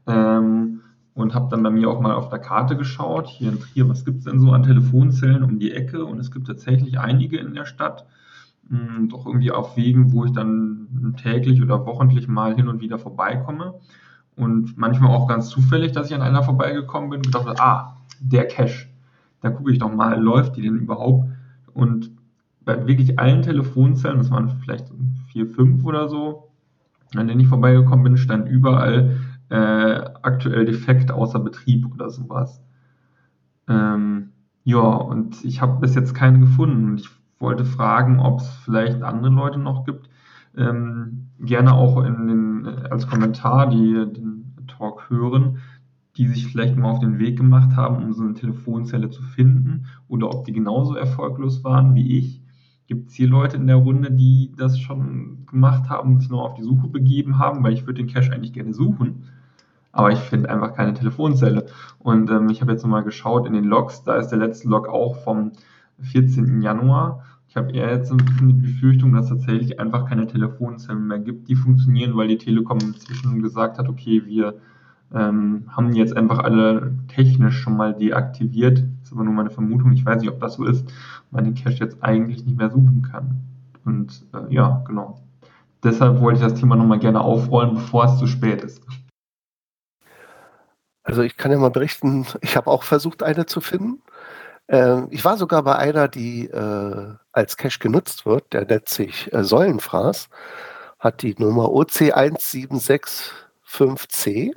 Ähm, 0.07 0.81
und 1.15 1.35
habe 1.35 1.49
dann 1.51 1.63
bei 1.63 1.71
mir 1.71 1.91
auch 1.91 2.01
mal 2.01 2.15
auf 2.15 2.29
der 2.29 2.39
Karte 2.39 2.77
geschaut, 2.77 3.27
hier 3.27 3.51
in 3.51 3.59
Trier, 3.59 3.89
was 3.89 4.05
gibt 4.05 4.19
es 4.19 4.25
denn 4.25 4.39
so 4.39 4.53
an 4.53 4.63
Telefonzellen 4.63 5.43
um 5.43 5.59
die 5.59 5.73
Ecke? 5.73 6.05
Und 6.05 6.21
es 6.21 6.31
gibt 6.31 6.47
tatsächlich 6.47 7.01
einige 7.01 7.39
in 7.39 7.55
der 7.55 7.65
Stadt, 7.65 8.07
mh, 8.69 8.79
hm, 8.79 9.09
doch 9.09 9.27
irgendwie 9.27 9.51
auf 9.51 9.77
Wegen, 9.77 10.13
wo 10.13 10.25
ich 10.25 10.33
dann 10.33 11.17
täglich 11.21 11.61
oder 11.61 11.85
wochentlich 11.85 12.29
mal 12.29 12.55
hin 12.55 12.69
und 12.69 12.81
wieder 12.81 12.99
vorbeikomme. 12.99 13.75
Und 14.37 14.77
manchmal 14.77 15.11
auch 15.11 15.27
ganz 15.27 15.49
zufällig, 15.49 15.93
dass 15.93 16.11
ich 16.11 16.15
an 16.15 16.23
einer 16.23 16.43
vorbeigekommen 16.43 17.11
bin 17.11 17.19
und 17.21 17.27
gedacht 17.27 17.61
ah, 17.61 17.97
der 18.21 18.47
Cache, 18.47 18.87
da 19.41 19.51
gucke 19.51 19.73
ich 19.73 19.79
doch 19.79 19.93
mal, 19.93 20.21
läuft 20.21 20.57
die 20.57 20.63
denn 20.63 20.77
überhaupt? 20.77 21.29
Und 21.73 22.16
bei 22.67 22.87
wirklich 22.87 23.19
allen 23.19 23.43
Telefonzellen, 23.43 24.19
das 24.19 24.31
waren 24.31 24.51
vielleicht 24.51 24.93
vier, 25.29 25.47
fünf 25.47 25.85
oder 25.85 26.09
so, 26.09 26.51
an 27.15 27.29
denen 27.29 27.41
ich 27.41 27.47
vorbeigekommen 27.47 28.03
bin, 28.03 28.17
stand 28.19 28.49
überall 28.49 29.17
äh, 29.49 30.01
aktuell 30.23 30.67
defekt 30.67 31.13
außer 31.13 31.39
Betrieb 31.39 31.87
oder 31.95 32.11
sowas. 32.11 32.61
Ähm, 33.69 34.33
ja, 34.65 34.81
und 34.81 35.45
ich 35.45 35.63
habe 35.63 35.81
bis 35.81 35.95
jetzt 35.95 36.15
keinen 36.15 36.41
gefunden. 36.41 36.91
Und 36.91 37.01
ich 37.01 37.09
wollte 37.39 37.65
fragen, 37.65 38.19
ob 38.19 38.41
es 38.41 38.49
vielleicht 38.65 39.01
andere 39.03 39.33
Leute 39.33 39.61
noch 39.61 39.85
gibt. 39.85 40.11
Ähm, 40.57 41.29
gerne 41.39 41.73
auch 41.73 42.03
in 42.03 42.27
den, 42.27 42.67
als 42.91 43.07
Kommentar, 43.07 43.71
die 43.71 43.93
den 44.13 44.55
Talk 44.67 45.09
hören, 45.09 45.59
die 46.17 46.27
sich 46.27 46.49
vielleicht 46.49 46.77
mal 46.77 46.91
auf 46.91 46.99
den 46.99 47.21
Weg 47.21 47.37
gemacht 47.37 47.77
haben, 47.77 48.03
um 48.03 48.13
so 48.13 48.25
eine 48.25 48.35
Telefonzelle 48.35 49.11
zu 49.11 49.23
finden 49.23 49.87
oder 50.09 50.31
ob 50.31 50.47
die 50.47 50.53
genauso 50.53 50.97
erfolglos 50.97 51.63
waren 51.63 51.95
wie 51.95 52.19
ich. 52.19 52.43
Gibt 52.87 53.09
es 53.09 53.15
hier 53.15 53.29
Leute 53.29 53.57
in 53.57 53.67
der 53.67 53.77
Runde, 53.77 54.13
die 54.13 54.53
das 54.57 54.79
schon 54.79 55.47
gemacht 55.47 55.89
haben 55.89 56.21
sich 56.21 56.31
noch 56.31 56.43
auf 56.43 56.55
die 56.55 56.63
Suche 56.63 56.89
begeben 56.89 57.39
haben? 57.39 57.65
Weil 57.65 57.73
ich 57.73 57.87
würde 57.87 58.03
den 58.03 58.13
Cache 58.13 58.33
eigentlich 58.33 58.53
gerne 58.53 58.75
suchen. 58.75 59.25
Aber 59.93 60.13
ich 60.13 60.19
finde 60.19 60.51
einfach 60.51 60.75
keine 60.75 60.95
Telefonzelle. 60.95 61.67
Und 61.99 62.31
ähm, 62.31 62.49
ich 62.49 62.61
habe 62.61 62.73
jetzt 62.73 62.83
nochmal 62.83 63.03
geschaut 63.03 63.47
in 63.47 63.55
den 63.55 63.65
Logs. 63.65 64.05
Da 64.05 64.17
ist 64.17 64.29
der 64.29 64.39
letzte 64.39 64.69
Log 64.69 64.89
auch 64.89 65.17
vom 65.17 65.53
14. 66.01 66.61
Januar. 66.61 67.25
Ich 67.49 67.57
habe 67.57 67.73
eher 67.73 67.91
jetzt 67.91 68.11
ein 68.11 68.19
bisschen 68.19 68.49
die 68.49 68.67
Befürchtung, 68.67 69.15
dass 69.15 69.31
es 69.31 69.31
tatsächlich 69.31 69.81
einfach 69.81 70.07
keine 70.07 70.27
Telefonzellen 70.27 71.07
mehr 71.07 71.19
gibt, 71.19 71.49
die 71.49 71.55
funktionieren, 71.55 72.17
weil 72.17 72.29
die 72.29 72.39
Telekom 72.39 72.79
inzwischen 72.79 73.41
gesagt 73.41 73.79
hat, 73.79 73.89
okay, 73.89 74.27
wir 74.27 74.57
ähm, 75.15 75.65
haben 75.69 75.93
jetzt 75.95 76.17
einfach 76.17 76.41
alle 76.41 76.95
technisch 77.09 77.59
schon 77.59 77.77
mal 77.77 77.95
deaktiviert. 77.95 78.85
Ist 79.07 79.13
aber 79.13 79.23
nur 79.23 79.35
meine 79.35 79.51
Vermutung. 79.51 79.93
Ich 79.93 80.05
weiß 80.05 80.21
nicht, 80.21 80.31
ob 80.31 80.41
das 80.41 80.55
so 80.55 80.65
ist, 80.65 80.85
weil 81.31 81.45
den 81.45 81.55
Cache 81.55 81.75
jetzt 81.75 82.03
eigentlich 82.03 82.45
nicht 82.45 82.59
mehr 82.59 82.71
suchen 82.71 83.07
kann. 83.09 83.41
Und 83.85 84.27
äh, 84.35 84.53
ja, 84.53 84.83
genau. 84.85 85.23
Deshalb 85.85 86.21
wollte 86.21 86.41
ich 86.41 86.45
das 86.45 86.59
Thema 86.59 86.75
nochmal 86.75 86.99
gerne 86.99 87.21
aufrollen, 87.21 87.77
bevor 87.77 88.07
es 88.07 88.19
zu 88.19 88.27
spät 88.27 88.65
ist. 88.65 88.83
Also 91.05 91.23
ich 91.23 91.37
kann 91.37 91.53
ja 91.53 91.59
mal 91.59 91.71
berichten, 91.71 92.27
ich 92.41 92.57
habe 92.57 92.69
auch 92.69 92.83
versucht, 92.83 93.23
eine 93.23 93.47
zu 93.47 93.61
finden. 93.61 94.03
Ähm, 94.67 95.07
ich 95.11 95.25
war 95.25 95.37
sogar 95.37 95.63
bei 95.63 95.77
einer, 95.77 96.09
die 96.09 96.49
äh, 96.49 97.15
als 97.31 97.57
Cache 97.57 97.79
genutzt 97.79 98.27
wird, 98.27 98.53
der 98.53 98.67
nennt 98.67 98.89
sich 98.89 99.33
äh, 99.33 99.45
Säulenfraß, 99.45 100.29
hat 100.99 101.23
die 101.23 101.37
Nummer 101.39 101.67
OC1765C 101.67 104.51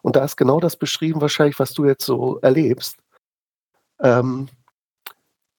und 0.00 0.16
da 0.16 0.24
ist 0.24 0.38
genau 0.38 0.58
das 0.58 0.76
beschrieben 0.76 1.20
wahrscheinlich, 1.20 1.58
was 1.58 1.74
du 1.74 1.84
jetzt 1.84 2.06
so 2.06 2.38
erlebst. 2.40 3.03
Ähm, 4.04 4.48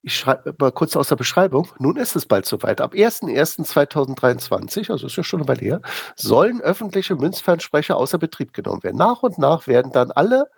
ich 0.02 0.16
schreibe 0.16 0.54
mal 0.60 0.70
kurz 0.70 0.94
aus 0.96 1.08
der 1.08 1.16
Beschreibung. 1.16 1.68
Nun 1.80 1.96
ist 1.96 2.14
es 2.14 2.26
bald 2.26 2.46
soweit. 2.46 2.80
Ab 2.80 2.94
01.01.2023, 2.94 4.92
also 4.92 5.08
ist 5.08 5.16
ja 5.16 5.24
schon 5.24 5.40
eine 5.40 5.48
Weile 5.48 5.60
her, 5.60 5.80
sollen 6.14 6.60
öffentliche 6.60 7.16
Münzfernsprecher 7.16 7.96
außer 7.96 8.16
Betrieb 8.16 8.52
genommen 8.52 8.84
werden. 8.84 8.98
Nach 8.98 9.24
und 9.24 9.36
nach 9.38 9.66
werden 9.66 9.90
dann 9.90 10.12
alle 10.12 10.48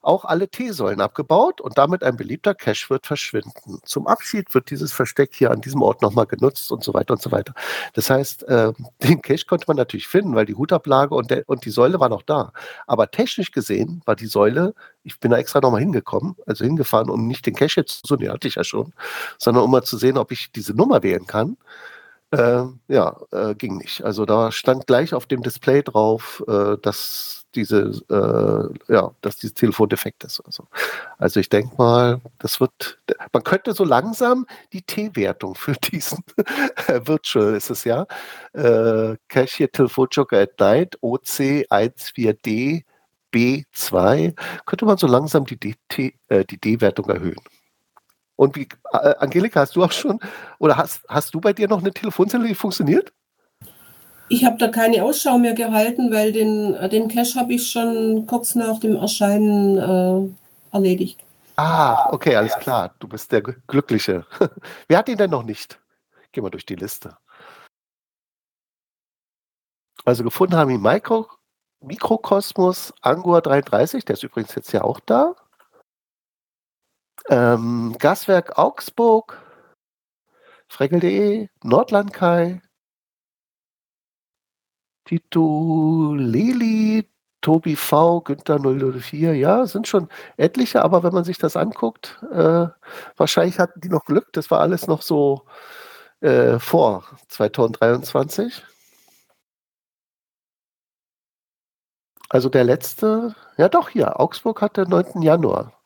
auch 0.00 0.24
alle 0.24 0.48
T-Säulen 0.48 1.00
abgebaut 1.00 1.60
und 1.60 1.76
damit 1.76 2.02
ein 2.02 2.16
beliebter 2.16 2.54
Cache 2.54 2.88
wird 2.90 3.06
verschwinden. 3.06 3.80
Zum 3.84 4.06
Abschied 4.06 4.54
wird 4.54 4.70
dieses 4.70 4.92
Versteck 4.92 5.34
hier 5.34 5.50
an 5.50 5.60
diesem 5.60 5.82
Ort 5.82 6.02
nochmal 6.02 6.26
genutzt 6.26 6.70
und 6.70 6.84
so 6.84 6.94
weiter 6.94 7.14
und 7.14 7.22
so 7.22 7.32
weiter. 7.32 7.52
Das 7.94 8.10
heißt, 8.10 8.44
äh, 8.48 8.72
den 9.02 9.22
Cache 9.22 9.46
konnte 9.46 9.64
man 9.66 9.76
natürlich 9.76 10.06
finden, 10.06 10.34
weil 10.34 10.46
die 10.46 10.54
Hutablage 10.54 11.14
und, 11.14 11.30
der, 11.30 11.44
und 11.46 11.64
die 11.64 11.70
Säule 11.70 12.00
war 12.00 12.08
noch 12.08 12.22
da. 12.22 12.52
Aber 12.86 13.10
technisch 13.10 13.50
gesehen 13.50 14.02
war 14.04 14.16
die 14.16 14.26
Säule, 14.26 14.74
ich 15.02 15.18
bin 15.18 15.30
da 15.30 15.38
extra 15.38 15.60
nochmal 15.60 15.80
hingekommen, 15.80 16.36
also 16.46 16.64
hingefahren, 16.64 17.10
um 17.10 17.26
nicht 17.26 17.46
den 17.46 17.54
Cache 17.54 17.80
jetzt 17.80 18.06
zu, 18.06 18.16
den 18.16 18.30
hatte 18.30 18.48
ich 18.48 18.56
ja 18.56 18.64
schon, 18.64 18.92
sondern 19.38 19.64
um 19.64 19.70
mal 19.70 19.82
zu 19.82 19.96
sehen, 19.96 20.18
ob 20.18 20.32
ich 20.32 20.52
diese 20.52 20.74
Nummer 20.74 21.02
wählen 21.02 21.26
kann. 21.26 21.56
Äh, 22.30 22.64
ja, 22.88 23.16
äh, 23.32 23.54
ging 23.54 23.78
nicht. 23.78 24.04
Also 24.04 24.26
da 24.26 24.52
stand 24.52 24.86
gleich 24.86 25.14
auf 25.14 25.26
dem 25.26 25.42
Display 25.42 25.82
drauf, 25.82 26.44
äh, 26.46 26.76
dass 26.82 27.46
diese, 27.54 28.02
äh, 28.10 28.92
ja, 28.92 29.12
dass 29.22 29.36
dieses 29.36 29.54
Telefon 29.54 29.88
defekt 29.88 30.24
ist. 30.24 30.40
Also, 30.44 30.66
also 31.16 31.40
ich 31.40 31.48
denke 31.48 31.74
mal, 31.78 32.20
das 32.38 32.60
wird, 32.60 32.98
man 33.32 33.42
könnte 33.44 33.72
so 33.72 33.84
langsam 33.84 34.46
die 34.74 34.82
T-Wertung 34.82 35.54
für 35.54 35.72
diesen 35.72 36.22
Virtual 36.88 37.54
ist 37.54 37.70
es 37.70 37.84
ja, 37.84 38.06
äh, 38.52 39.16
Cashier 39.28 39.72
Telefonjoker 39.72 40.38
at 40.38 40.60
Night 40.60 40.98
OC14D 41.02 42.84
B2, 43.32 44.34
könnte 44.66 44.84
man 44.84 44.98
so 44.98 45.06
langsam 45.06 45.44
die 45.44 45.76
äh, 46.28 46.44
D-Wertung 46.44 47.08
erhöhen. 47.08 47.40
Und 48.38 48.54
wie, 48.54 48.68
äh, 48.92 49.14
Angelika, 49.18 49.60
hast 49.60 49.74
du 49.74 49.82
auch 49.82 49.90
schon, 49.90 50.20
oder 50.60 50.76
hast, 50.76 51.02
hast 51.08 51.34
du 51.34 51.40
bei 51.40 51.52
dir 51.52 51.66
noch 51.66 51.80
eine 51.80 51.92
Telefonzelle, 51.92 52.46
die 52.46 52.54
funktioniert? 52.54 53.12
Ich 54.28 54.44
habe 54.44 54.56
da 54.58 54.68
keine 54.68 55.02
Ausschau 55.02 55.38
mehr 55.38 55.54
gehalten, 55.54 56.12
weil 56.12 56.30
den, 56.30 56.76
den 56.88 57.08
Cache 57.08 57.34
habe 57.34 57.54
ich 57.54 57.68
schon 57.68 58.26
kurz 58.26 58.54
nach 58.54 58.78
dem 58.78 58.94
Erscheinen 58.94 59.76
äh, 59.76 60.74
erledigt. 60.76 61.18
Ah, 61.56 62.12
okay, 62.12 62.36
alles 62.36 62.56
klar. 62.60 62.94
Du 63.00 63.08
bist 63.08 63.32
der 63.32 63.42
Glückliche. 63.42 64.24
Wer 64.86 64.98
hat 64.98 65.08
ihn 65.08 65.18
denn 65.18 65.30
noch 65.30 65.42
nicht? 65.42 65.80
Gehen 66.30 66.44
wir 66.44 66.50
durch 66.50 66.66
die 66.66 66.76
Liste. 66.76 67.16
Also 70.04 70.22
gefunden 70.22 70.54
haben 70.54 70.70
ihn 70.70 70.80
Micro, 70.80 71.26
Mikrokosmos 71.80 72.94
Angua 73.00 73.40
33, 73.40 74.04
der 74.04 74.14
ist 74.14 74.22
übrigens 74.22 74.54
jetzt 74.54 74.70
ja 74.70 74.84
auch 74.84 75.00
da. 75.00 75.34
Ähm, 77.28 77.96
Gaswerk 77.98 78.58
Augsburg, 78.58 79.38
Fregel.de, 80.68 81.48
Nordlandkai, 81.62 82.62
Tito 85.04 86.14
Leli, 86.14 87.08
Tobi 87.40 87.76
V, 87.76 88.20
Günther 88.20 88.58
004, 88.58 89.34
ja, 89.34 89.66
sind 89.66 89.88
schon 89.88 90.08
etliche, 90.36 90.82
aber 90.82 91.02
wenn 91.02 91.14
man 91.14 91.24
sich 91.24 91.38
das 91.38 91.56
anguckt, 91.56 92.18
äh, 92.32 92.66
wahrscheinlich 93.16 93.58
hatten 93.58 93.80
die 93.80 93.88
noch 93.88 94.04
Glück, 94.04 94.32
das 94.32 94.50
war 94.50 94.60
alles 94.60 94.86
noch 94.86 95.02
so 95.02 95.46
äh, 96.20 96.58
vor 96.58 97.04
2023. 97.28 98.64
Also 102.30 102.48
der 102.50 102.64
letzte, 102.64 103.34
ja 103.56 103.68
doch 103.68 103.88
hier, 103.88 104.20
Augsburg 104.20 104.60
hat 104.60 104.76
den 104.76 104.88
9. 104.88 105.22
Januar. 105.22 105.77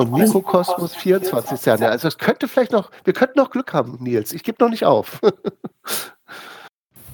Und 0.00 0.12
Mikrokosmos 0.12 0.94
24. 0.96 1.66
Januar. 1.66 1.90
Also 1.90 2.08
es 2.08 2.16
könnte 2.16 2.48
vielleicht 2.48 2.72
noch, 2.72 2.90
wir 3.04 3.12
könnten 3.12 3.38
noch 3.38 3.50
Glück 3.50 3.74
haben, 3.74 3.98
Nils. 4.00 4.32
Ich 4.32 4.42
gebe 4.42 4.62
noch 4.62 4.70
nicht 4.70 4.84
auf. 4.84 5.20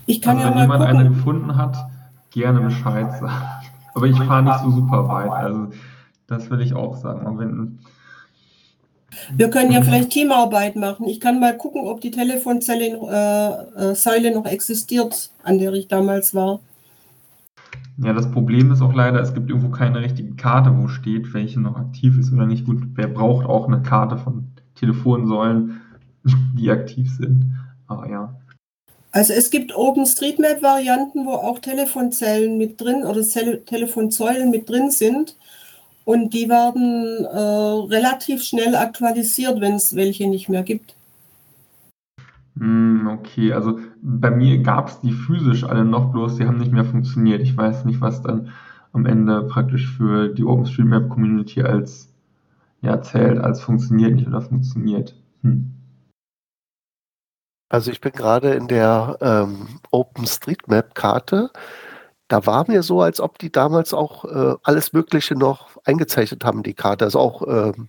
Ich 0.08 0.22
kann 0.22 0.36
also 0.36 0.50
ja 0.50 0.54
wenn 0.54 0.68
mal 0.68 0.78
jemand 0.78 0.82
gucken. 0.82 1.00
eine 1.00 1.08
gefunden 1.08 1.56
hat, 1.56 1.76
gerne 2.30 2.60
Bescheid 2.60 3.10
sagen. 3.18 3.44
Aber 3.92 4.06
ich 4.06 4.16
fahre 4.16 4.44
nicht 4.44 4.60
so 4.60 4.70
super 4.70 5.08
weit. 5.08 5.32
Also 5.32 5.70
das 6.28 6.48
will 6.48 6.60
ich 6.60 6.74
auch 6.74 6.96
sagen. 6.96 7.38
Wenn, 7.40 7.80
Wir 9.36 9.50
können 9.50 9.72
ja 9.72 9.82
vielleicht 9.82 10.10
Teamarbeit 10.10 10.76
machen. 10.76 11.08
Ich 11.08 11.18
kann 11.18 11.40
mal 11.40 11.56
gucken, 11.56 11.88
ob 11.88 12.00
die 12.00 12.12
Telefonzelle 12.12 12.86
äh, 12.86 13.90
äh, 13.90 13.94
Säule 13.96 14.32
noch 14.32 14.46
existiert, 14.46 15.30
an 15.42 15.58
der 15.58 15.72
ich 15.72 15.88
damals 15.88 16.34
war. 16.36 16.60
Ja, 17.98 18.12
das 18.12 18.30
Problem 18.30 18.70
ist 18.72 18.82
auch 18.82 18.92
leider, 18.92 19.20
es 19.20 19.32
gibt 19.32 19.48
irgendwo 19.48 19.70
keine 19.70 20.00
richtige 20.00 20.34
Karte, 20.34 20.76
wo 20.76 20.88
steht, 20.88 21.32
welche 21.32 21.60
noch 21.60 21.76
aktiv 21.76 22.18
ist 22.18 22.32
oder 22.32 22.46
nicht. 22.46 22.66
Gut, 22.66 22.82
wer 22.94 23.08
braucht 23.08 23.46
auch 23.46 23.66
eine 23.66 23.82
Karte 23.82 24.18
von 24.18 24.48
Telefonsäulen, 24.74 25.80
die 26.58 26.70
aktiv 26.70 27.10
sind. 27.16 27.46
Aber 27.86 28.08
ja. 28.08 28.34
Also 29.12 29.32
es 29.32 29.50
gibt 29.50 29.74
OpenStreetMap-Varianten, 29.74 31.24
wo 31.24 31.32
auch 31.32 31.58
Telefonzellen 31.58 32.58
mit 32.58 32.78
drin 32.78 33.04
oder 33.04 33.22
Zelle 33.22 33.64
Telefonsäulen 33.64 34.50
mit 34.50 34.68
drin 34.68 34.90
sind. 34.90 35.36
Und 36.04 36.34
die 36.34 36.50
werden 36.50 37.24
äh, 37.24 37.94
relativ 37.94 38.42
schnell 38.42 38.76
aktualisiert, 38.76 39.60
wenn 39.60 39.74
es 39.74 39.96
welche 39.96 40.28
nicht 40.28 40.50
mehr 40.50 40.62
gibt. 40.62 40.95
Hm, 42.58 43.06
okay, 43.08 43.52
also 43.52 43.78
bei 44.00 44.30
mir 44.30 44.62
gab 44.62 44.88
es 44.88 45.00
die 45.00 45.12
physisch 45.12 45.64
alle 45.64 45.84
noch, 45.84 46.12
bloß 46.12 46.36
die 46.36 46.46
haben 46.46 46.58
nicht 46.58 46.72
mehr 46.72 46.84
funktioniert. 46.84 47.42
Ich 47.42 47.56
weiß 47.56 47.84
nicht, 47.84 48.00
was 48.00 48.22
dann 48.22 48.50
am 48.92 49.04
Ende 49.04 49.42
praktisch 49.42 49.88
für 49.96 50.28
die 50.28 50.44
OpenStreetMap-Community 50.44 51.62
als 51.62 52.14
ja, 52.80 53.02
zählt, 53.02 53.38
als 53.38 53.60
funktioniert 53.60 54.14
nicht 54.14 54.26
oder 54.26 54.40
funktioniert. 54.40 55.14
Hm. 55.42 55.72
Also 57.68 57.90
ich 57.90 58.00
bin 58.00 58.12
gerade 58.12 58.54
in 58.54 58.68
der 58.68 59.18
ähm, 59.20 59.80
OpenStreetMap-Karte. 59.90 61.50
Da 62.28 62.46
war 62.46 62.68
mir 62.68 62.82
so, 62.82 63.02
als 63.02 63.20
ob 63.20 63.38
die 63.38 63.52
damals 63.52 63.92
auch 63.92 64.24
äh, 64.24 64.56
alles 64.62 64.92
Mögliche 64.92 65.34
noch 65.34 65.76
eingezeichnet 65.84 66.44
haben, 66.44 66.62
die 66.62 66.74
Karte. 66.74 67.04
Also 67.04 67.18
auch 67.18 67.42
ähm, 67.46 67.88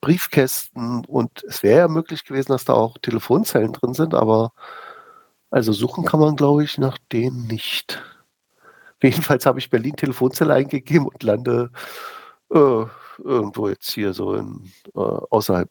Briefkästen 0.00 1.04
und 1.04 1.44
es 1.44 1.62
wäre 1.62 1.80
ja 1.80 1.88
möglich 1.88 2.24
gewesen, 2.24 2.52
dass 2.52 2.64
da 2.64 2.74
auch 2.74 2.98
Telefonzellen 2.98 3.72
drin 3.72 3.94
sind, 3.94 4.14
aber 4.14 4.52
also 5.50 5.72
suchen 5.72 6.04
kann 6.04 6.20
man, 6.20 6.36
glaube 6.36 6.64
ich, 6.64 6.78
nach 6.78 6.98
denen 7.12 7.46
nicht. 7.46 8.02
Jedenfalls 9.02 9.46
habe 9.46 9.58
ich 9.58 9.70
Berlin 9.70 9.96
Telefonzelle 9.96 10.54
eingegeben 10.54 11.06
und 11.06 11.22
lande 11.22 11.70
äh, 12.50 12.84
irgendwo 13.18 13.68
jetzt 13.68 13.90
hier 13.90 14.12
so 14.14 14.34
in, 14.34 14.72
äh, 14.94 15.00
außerhalb 15.00 15.70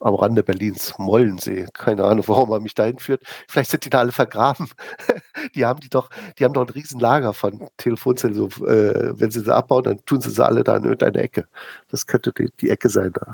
am 0.00 0.14
Rande 0.14 0.42
Berlins, 0.42 0.94
Mollensee. 0.98 1.66
Keine 1.72 2.04
Ahnung, 2.04 2.24
warum 2.28 2.50
man 2.50 2.62
mich 2.62 2.74
dahin 2.74 2.98
führt. 2.98 3.22
Vielleicht 3.48 3.70
sind 3.70 3.84
die 3.84 3.90
da 3.90 4.00
alle 4.00 4.12
vergraben. 4.12 4.68
die 5.54 5.64
haben 5.64 5.80
die 5.80 5.88
doch, 5.88 6.10
die 6.38 6.44
haben 6.44 6.52
doch 6.52 6.66
ein 6.66 6.70
Riesenlager 6.70 7.32
von 7.32 7.68
Telefonzellen. 7.76 8.36
So, 8.36 8.46
äh, 8.66 9.18
wenn 9.18 9.30
sie 9.30 9.40
sie 9.40 9.54
abbauen, 9.54 9.84
dann 9.84 10.04
tun 10.04 10.20
sie 10.20 10.30
sie 10.30 10.44
alle 10.44 10.64
da 10.64 10.76
in 10.76 10.84
irgendeine 10.84 11.18
Ecke. 11.18 11.46
Das 11.88 12.06
könnte 12.06 12.32
die, 12.32 12.50
die 12.60 12.70
Ecke 12.70 12.88
sein 12.88 13.12
da. 13.12 13.32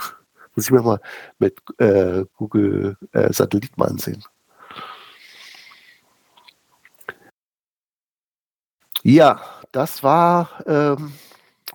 Muss 0.55 0.67
ich 0.67 0.71
mir 0.71 0.83
mal 0.83 1.01
mit 1.39 1.59
äh, 1.79 2.25
Google 2.37 2.97
äh, 3.13 3.33
Satellit 3.33 3.77
mal 3.79 3.89
ansehen. 3.89 4.23
Ja, 9.03 9.41
das 9.73 10.03
war 10.03 10.51
ähm, 10.67 11.13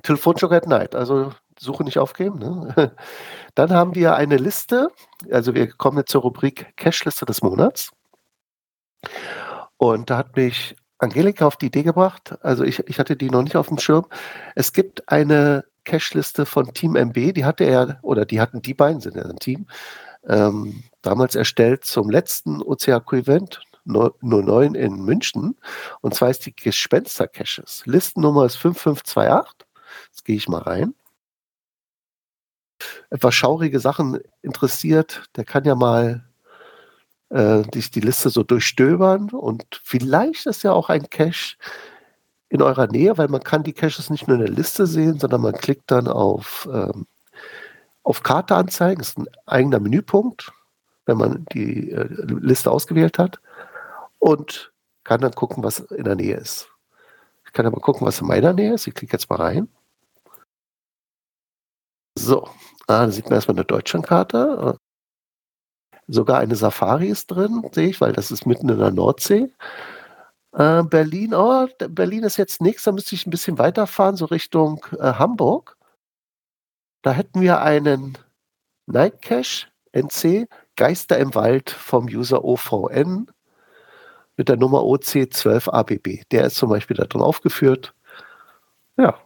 Telefonjoker 0.04 0.56
at 0.58 0.68
Night. 0.68 0.96
Also 0.96 1.32
Suche 1.60 1.84
nicht 1.84 2.00
aufgeben. 2.00 2.40
Ne? 2.40 2.96
Dann 3.56 3.72
haben 3.72 3.96
wir 3.96 4.16
eine 4.16 4.38
Liste. 4.38 4.90
Also 5.32 5.56
wir 5.56 5.68
kommen 5.72 5.98
jetzt 5.98 6.12
zur 6.12 6.22
Rubrik 6.22 6.76
Cache-Liste 6.78 7.26
des 7.26 7.42
Monats. 7.42 7.92
Und 9.78 10.10
da 10.10 10.18
hat 10.18 10.36
mich 10.36 10.76
Angelika 10.98 11.46
auf 11.46 11.58
die 11.58 11.68
Idee 11.68 11.84
gebracht. 11.84 12.36
Also 12.42 12.64
ich, 12.64 12.80
ich 12.88 13.00
hatte 13.00 13.16
die 13.16 13.30
noch 13.30 13.44
nicht 13.44 13.56
auf 13.56 13.68
dem 13.68 13.78
Schirm. 13.78 14.06
Es 14.56 14.74
gibt 14.74 15.10
eine 15.10 15.66
Cache-Liste 15.84 16.46
von 16.46 16.74
Team 16.74 16.96
MB. 16.96 17.34
Die 17.34 17.46
hatte 17.46 17.64
er, 17.66 18.00
oder 18.02 18.26
die 18.26 18.42
hatten 18.42 18.62
die 18.62 18.74
beiden, 18.74 19.02
sind 19.02 19.16
ja 19.16 19.24
ein 19.24 19.38
Team, 19.38 19.68
ähm, 20.28 20.84
damals 21.02 21.36
erstellt 21.36 21.86
zum 21.86 22.10
letzten 22.10 22.62
OCAQ-Event 22.62 23.62
09 23.86 24.74
in 24.74 25.06
München. 25.06 25.58
Und 26.02 26.16
zwar 26.16 26.32
ist 26.32 26.46
die 26.46 26.56
Gespenster-Caches. 26.56 27.84
Listennummer 27.86 28.46
ist 28.46 28.56
5528. 28.56 29.68
Jetzt 30.08 30.26
gehe 30.26 30.36
ich 30.36 30.48
mal 30.48 30.62
rein 30.62 30.96
etwas 33.10 33.36
schaurige 33.36 33.80
Sachen 33.80 34.20
interessiert, 34.42 35.24
der 35.36 35.46
kann 35.46 35.66
ja 35.66 35.76
mal 35.76 36.24
äh, 37.30 37.64
die, 37.74 38.00
Liste 38.00 38.30
so 38.30 38.44
durchstöbern 38.44 39.30
und 39.30 39.64
vielleicht 39.84 40.46
ist 40.46 40.64
ja 40.64 40.74
auch 40.74 40.90
ein 40.90 41.10
Cache 41.10 41.56
in 42.50 42.62
eurer 42.62 42.88
Nähe, 42.88 43.18
weil 43.18 43.28
man 43.28 43.44
kann 43.44 43.64
die 43.64 43.74
Caches 43.74 44.10
nicht 44.10 44.28
nur 44.28 44.38
in 44.38 44.46
der 44.46 44.54
Liste 44.54 44.86
sehen, 44.86 45.20
sondern 45.20 45.42
man 45.42 45.54
klickt 45.54 45.90
dann 45.92 46.08
auf, 46.08 46.70
ähm, 46.72 47.08
auf 48.04 48.24
Karte 48.24 48.56
anzeigen. 48.56 49.00
Das 49.00 49.10
ist 49.10 49.18
ein 49.18 49.28
eigener 49.46 49.80
Menüpunkt, 49.80 50.52
wenn 51.06 51.18
man 51.18 51.46
die 51.52 51.92
äh, 51.92 52.08
Liste 52.40 52.72
ausgewählt 52.72 53.18
hat. 53.18 53.40
Und 54.20 54.72
kann 55.04 55.22
dann 55.22 55.34
gucken, 55.34 55.64
was 55.64 55.80
in 55.80 56.04
der 56.04 56.16
Nähe 56.16 56.36
ist. 56.36 56.68
Ich 57.46 57.54
kann 57.54 57.66
aber 57.66 57.80
gucken, 57.80 58.06
was 58.06 58.22
in 58.22 58.28
meiner 58.28 58.54
Nähe 58.54 58.74
ist. 58.74 58.88
Ich 58.88 58.94
klicke 58.94 59.14
jetzt 59.14 59.30
mal 59.30 59.38
rein. 59.38 59.70
So, 62.26 62.50
da 62.88 63.08
sieht 63.12 63.26
man 63.26 63.34
erstmal 63.34 63.56
eine 63.56 63.66
Deutschlandkarte. 63.66 64.80
Sogar 66.08 66.40
eine 66.40 66.56
Safari 66.56 67.08
ist 67.08 67.28
drin, 67.28 67.62
sehe 67.72 67.90
ich, 67.90 68.02
weil 68.02 68.14
das 68.14 68.32
ist 68.32 68.48
mitten 68.48 68.68
in 68.70 68.80
der 68.80 68.90
Nordsee. 68.90 69.54
Äh, 70.54 70.82
Berlin, 70.84 71.36
oh, 71.36 71.68
Berlin 71.90 72.24
ist 72.24 72.38
jetzt 72.38 72.62
nichts, 72.62 72.84
da 72.84 72.92
müsste 72.92 73.14
ich 73.14 73.28
ein 73.28 73.30
bisschen 73.30 73.60
weiterfahren, 73.60 74.16
so 74.16 74.26
Richtung 74.26 74.84
äh, 75.00 75.14
Hamburg. 75.14 75.78
Da 77.04 77.12
hätten 77.12 77.42
wir 77.42 77.62
einen 77.62 78.18
Night 78.88 79.22
Cache 79.22 79.68
NC 79.92 80.48
Geister 80.76 81.20
im 81.20 81.36
Wald 81.36 81.70
vom 81.70 82.06
User 82.06 82.44
OVN 82.44 83.28
mit 84.36 84.50
der 84.50 84.58
Nummer 84.58 84.80
OC12ABB. 84.80 86.24
Der 86.32 86.46
ist 86.46 86.56
zum 86.56 86.70
Beispiel 86.70 86.98
da 86.98 87.06
drin 87.06 87.22
aufgeführt. 87.22 87.94
Ja, 88.98 89.20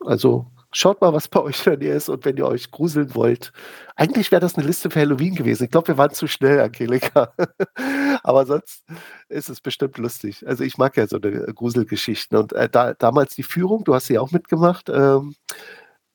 also 0.00 0.46
Schaut 0.76 1.00
mal, 1.00 1.14
was 1.14 1.26
bei 1.26 1.40
euch 1.40 1.66
in 1.66 1.72
der 1.72 1.78
Nähe 1.78 1.94
ist 1.94 2.10
und 2.10 2.26
wenn 2.26 2.36
ihr 2.36 2.46
euch 2.46 2.70
gruseln 2.70 3.14
wollt. 3.14 3.50
Eigentlich 3.94 4.30
wäre 4.30 4.40
das 4.40 4.56
eine 4.56 4.66
Liste 4.66 4.90
für 4.90 5.00
Halloween 5.00 5.34
gewesen. 5.34 5.64
Ich 5.64 5.70
glaube, 5.70 5.88
wir 5.88 5.96
waren 5.96 6.12
zu 6.12 6.26
schnell, 6.26 6.60
Angelika. 6.60 7.32
Aber 8.22 8.44
sonst 8.44 8.84
ist 9.30 9.48
es 9.48 9.62
bestimmt 9.62 9.96
lustig. 9.96 10.46
Also 10.46 10.64
ich 10.64 10.76
mag 10.76 10.94
ja 10.98 11.06
so 11.06 11.16
eine 11.16 11.46
Gruselgeschichten. 11.46 12.36
Und 12.36 12.52
äh, 12.52 12.68
da, 12.68 12.92
damals 12.92 13.34
die 13.34 13.42
Führung, 13.42 13.84
du 13.84 13.94
hast 13.94 14.04
sie 14.04 14.18
auch 14.18 14.32
mitgemacht, 14.32 14.90
ähm, 14.90 15.34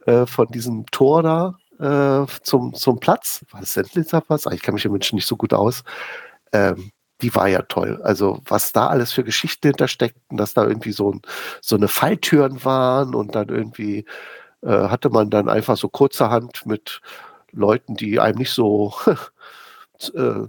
äh, 0.06 0.28
von 0.28 0.45
diesem 0.50 0.86
Tor 0.91 1.24
da 1.24 1.58
äh, 1.80 2.32
zum, 2.43 2.76
zum 2.76 3.00
Platz. 3.00 3.43
War 3.50 3.62
das 3.62 3.74
Sendlitzer 3.74 4.21
Platz? 4.21 4.45
Ah, 4.45 4.52
ich 4.52 4.62
kann 4.62 4.76
mich 4.76 4.86
im 4.86 4.91
Menschen 4.91 5.15
nicht 5.15 5.28
so 5.28 5.38
gut 5.38 5.56
aus. 5.56 5.84
Ähm, 6.54 6.91
die 7.24 7.34
war 7.34 7.47
ja 7.47 7.63
toll. 7.63 8.00
Also 8.04 8.41
was 8.45 8.74
da 8.74 8.89
alles 8.89 9.12
für 9.12 9.24
Geschichten 9.24 9.69
hintersteckten, 9.69 10.38
dass 10.38 10.54
da 10.54 10.67
irgendwie 10.67 10.91
so, 10.91 11.13
ein, 11.13 11.21
so 11.62 11.76
eine 11.76 11.88
Falltüren 11.88 12.63
waren 12.63 13.15
und 13.15 13.34
dann 13.34 13.50
irgendwie 13.50 14.06
äh, 14.62 14.88
hatte 14.88 15.10
man 15.10 15.30
dann 15.30 15.50
einfach 15.50 15.78
so 15.78 15.89
kurzerhand 15.89 16.65
mit 16.65 17.02
Leuten, 17.52 17.95
die 17.95 18.19
einem 18.19 18.38
nicht 18.38 18.52
so 18.52 18.93
äh, 20.13 20.45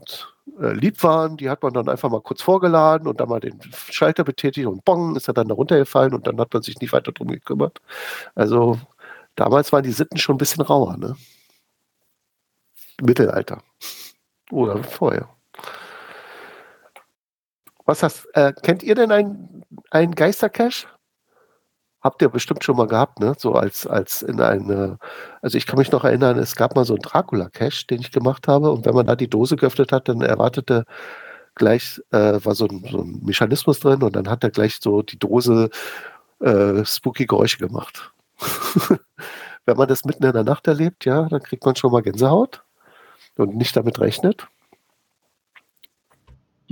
äh, 0.60 0.72
lieb 0.72 1.02
waren, 1.02 1.36
die 1.36 1.48
hat 1.48 1.62
man 1.62 1.72
dann 1.72 1.88
einfach 1.88 2.10
mal 2.10 2.20
kurz 2.20 2.42
vorgeladen 2.42 3.06
und 3.08 3.20
dann 3.20 3.28
mal 3.28 3.40
den 3.40 3.60
Schalter 3.90 4.24
betätigt 4.24 4.66
und 4.66 4.84
bong, 4.84 5.16
ist 5.16 5.28
er 5.28 5.34
dann 5.34 5.48
da 5.48 5.54
runtergefallen 5.54 6.14
und 6.14 6.26
dann 6.26 6.38
hat 6.38 6.52
man 6.52 6.62
sich 6.62 6.80
nicht 6.80 6.92
weiter 6.92 7.12
drum 7.12 7.28
gekümmert. 7.28 7.80
Also 8.34 8.78
damals 9.36 9.72
waren 9.72 9.84
die 9.84 9.92
Sitten 9.92 10.18
schon 10.18 10.34
ein 10.34 10.38
bisschen 10.38 10.62
rauer, 10.62 10.96
ne? 10.96 11.16
Mittelalter. 13.00 13.62
Oder 14.50 14.82
vorher. 14.84 15.28
Was 17.84 18.02
hast, 18.02 18.26
äh, 18.34 18.52
kennt 18.62 18.82
ihr 18.82 18.94
denn 18.94 19.10
einen 19.90 20.14
Geistercache? 20.14 20.86
Habt 22.02 22.20
ihr 22.22 22.28
bestimmt 22.28 22.64
schon 22.64 22.76
mal 22.76 22.86
gehabt, 22.86 23.20
ne? 23.20 23.34
So 23.38 23.54
als, 23.54 23.86
als 23.86 24.22
in 24.22 24.40
eine, 24.40 24.98
also 25.40 25.56
ich 25.56 25.66
kann 25.66 25.78
mich 25.78 25.92
noch 25.92 26.04
erinnern, 26.04 26.38
es 26.38 26.56
gab 26.56 26.74
mal 26.76 26.84
so 26.84 26.94
einen 26.94 27.02
Dracula-Cache, 27.02 27.86
den 27.86 28.00
ich 28.00 28.10
gemacht 28.10 28.48
habe. 28.48 28.70
Und 28.70 28.84
wenn 28.86 28.94
man 28.94 29.06
da 29.06 29.16
die 29.16 29.28
Dose 29.30 29.56
geöffnet 29.56 29.92
hat, 29.92 30.08
dann 30.08 30.20
erwartete 30.22 30.84
gleich, 31.54 32.00
äh, 32.10 32.44
war 32.44 32.54
so 32.54 32.66
ein, 32.66 32.84
so 32.90 33.02
ein 33.02 33.20
Mechanismus 33.24 33.80
drin 33.80 34.02
und 34.02 34.16
dann 34.16 34.28
hat 34.28 34.42
er 34.44 34.50
gleich 34.50 34.78
so 34.80 35.02
die 35.02 35.18
Dose 35.18 35.70
äh, 36.40 36.84
spooky 36.84 37.26
Geräusche 37.26 37.58
gemacht. 37.58 38.12
wenn 39.66 39.76
man 39.76 39.88
das 39.88 40.04
mitten 40.04 40.24
in 40.24 40.32
der 40.32 40.44
Nacht 40.44 40.66
erlebt, 40.66 41.04
ja, 41.04 41.28
dann 41.28 41.42
kriegt 41.42 41.64
man 41.64 41.76
schon 41.76 41.92
mal 41.92 42.02
Gänsehaut 42.02 42.64
und 43.36 43.56
nicht 43.56 43.76
damit 43.76 44.00
rechnet. 44.00 44.48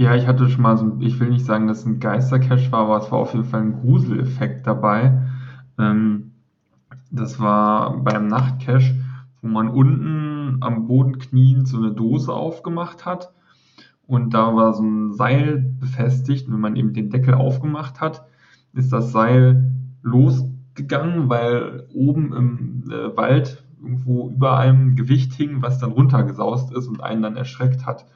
Ja, 0.00 0.14
ich 0.14 0.26
hatte 0.26 0.48
schon 0.48 0.62
mal 0.62 0.78
so 0.78 0.96
ich 1.00 1.20
will 1.20 1.28
nicht 1.28 1.44
sagen, 1.44 1.66
dass 1.66 1.80
es 1.80 1.84
ein 1.84 2.00
Geistercache 2.00 2.72
war, 2.72 2.84
aber 2.86 2.96
es 3.04 3.12
war 3.12 3.18
auf 3.18 3.34
jeden 3.34 3.44
Fall 3.44 3.60
ein 3.60 3.82
Gruseleffekt 3.82 4.66
dabei. 4.66 5.20
Ähm, 5.78 6.30
das 7.10 7.38
war 7.38 7.98
beim 7.98 8.26
Nachtcache, 8.26 8.94
wo 9.42 9.48
man 9.48 9.68
unten 9.68 10.56
am 10.62 10.86
Boden 10.86 11.18
kniend 11.18 11.68
so 11.68 11.76
eine 11.76 11.92
Dose 11.92 12.32
aufgemacht 12.32 13.04
hat 13.04 13.34
und 14.06 14.32
da 14.32 14.56
war 14.56 14.72
so 14.72 14.82
ein 14.84 15.12
Seil 15.12 15.58
befestigt 15.78 16.46
und 16.46 16.54
wenn 16.54 16.60
man 16.60 16.76
eben 16.76 16.94
den 16.94 17.10
Deckel 17.10 17.34
aufgemacht 17.34 18.00
hat, 18.00 18.24
ist 18.72 18.94
das 18.94 19.12
Seil 19.12 19.70
losgegangen, 20.00 21.28
weil 21.28 21.86
oben 21.92 22.32
im 22.32 22.90
äh, 22.90 23.14
Wald 23.18 23.62
irgendwo 23.78 24.30
über 24.30 24.56
einem 24.56 24.96
Gewicht 24.96 25.34
hing, 25.34 25.60
was 25.60 25.78
dann 25.78 25.92
runtergesaust 25.92 26.72
ist 26.72 26.88
und 26.88 27.02
einen 27.02 27.20
dann 27.20 27.36
erschreckt 27.36 27.84
hat 27.84 28.06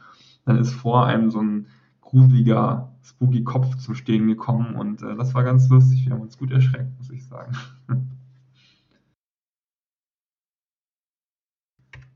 dann 0.44 0.58
ist 0.58 0.72
vor 0.72 1.06
einem 1.06 1.30
so 1.30 1.40
ein 1.40 1.66
gruseliger, 2.14 2.92
spooky 3.02 3.42
Kopf 3.42 3.76
zum 3.78 3.94
Stehen 3.96 4.28
gekommen 4.28 4.76
und 4.76 5.02
äh, 5.02 5.16
das 5.16 5.34
war 5.34 5.42
ganz 5.42 5.68
lustig. 5.68 6.06
Wir 6.06 6.12
haben 6.12 6.22
uns 6.22 6.38
gut 6.38 6.52
erschreckt, 6.52 6.96
muss 6.98 7.10
ich 7.10 7.26
sagen. 7.26 7.56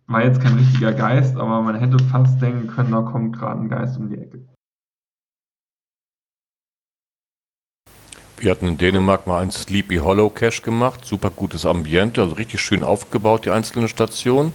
War 0.07 0.25
jetzt 0.25 0.41
kein 0.41 0.55
richtiger 0.55 0.95
Geist, 0.95 1.37
aber 1.37 1.61
man 1.61 1.75
hätte 1.75 2.03
fast 2.05 2.41
denken 2.41 2.67
können, 2.67 2.93
da 2.93 3.03
kommt 3.03 3.37
gerade 3.37 3.61
ein 3.61 3.69
Geist 3.69 3.99
um 3.99 4.09
die 4.09 4.17
Ecke. 4.17 4.43
Wir 8.39 8.53
hatten 8.53 8.69
in 8.69 8.79
Dänemark 8.79 9.27
mal 9.27 9.43
einen 9.43 9.51
Sleepy 9.51 9.97
Hollow 9.97 10.31
Cache 10.31 10.63
gemacht, 10.63 11.05
super 11.05 11.29
gutes 11.29 11.67
Ambiente, 11.67 12.23
also 12.23 12.37
richtig 12.37 12.63
schön 12.63 12.83
aufgebaut, 12.85 13.45
die 13.45 13.51
einzelnen 13.51 13.89
Stationen. 13.89 14.55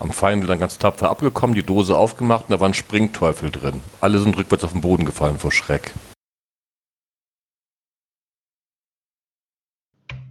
Am 0.00 0.12
Feind 0.12 0.48
dann 0.48 0.58
ganz 0.58 0.78
tapfer 0.78 1.10
abgekommen, 1.10 1.54
die 1.54 1.62
Dose 1.62 1.94
aufgemacht 1.94 2.46
und 2.48 2.52
da 2.52 2.60
waren 2.60 2.72
Springteufel 2.72 3.50
drin. 3.50 3.80
Alle 4.00 4.18
sind 4.18 4.36
rückwärts 4.36 4.64
auf 4.64 4.72
den 4.72 4.80
Boden 4.80 5.04
gefallen 5.04 5.36
vor 5.36 5.52
Schreck. 5.52 5.92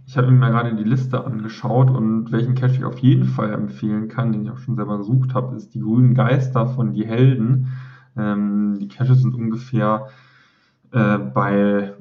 Ich 0.06 0.16
habe 0.16 0.32
mir 0.32 0.50
gerade 0.50 0.74
die 0.74 0.82
Liste 0.82 1.24
angeschaut 1.24 1.88
und 1.88 2.32
welchen 2.32 2.56
Cache 2.56 2.74
ich 2.74 2.84
auf 2.84 2.98
jeden 2.98 3.26
Fall 3.26 3.52
empfehlen 3.52 4.08
kann, 4.08 4.32
den 4.32 4.42
ich 4.42 4.50
auch 4.50 4.58
schon 4.58 4.74
selber 4.74 4.98
gesucht 4.98 5.34
habe, 5.34 5.54
ist 5.54 5.72
die 5.72 5.78
grünen 5.78 6.14
Geister 6.14 6.66
von 6.66 6.92
Die 6.92 7.06
Helden. 7.06 7.68
Ähm, 8.16 8.76
die 8.80 8.88
Caches 8.88 9.22
sind 9.22 9.36
ungefähr 9.36 10.08
äh, 10.90 11.16
bei 11.16 11.94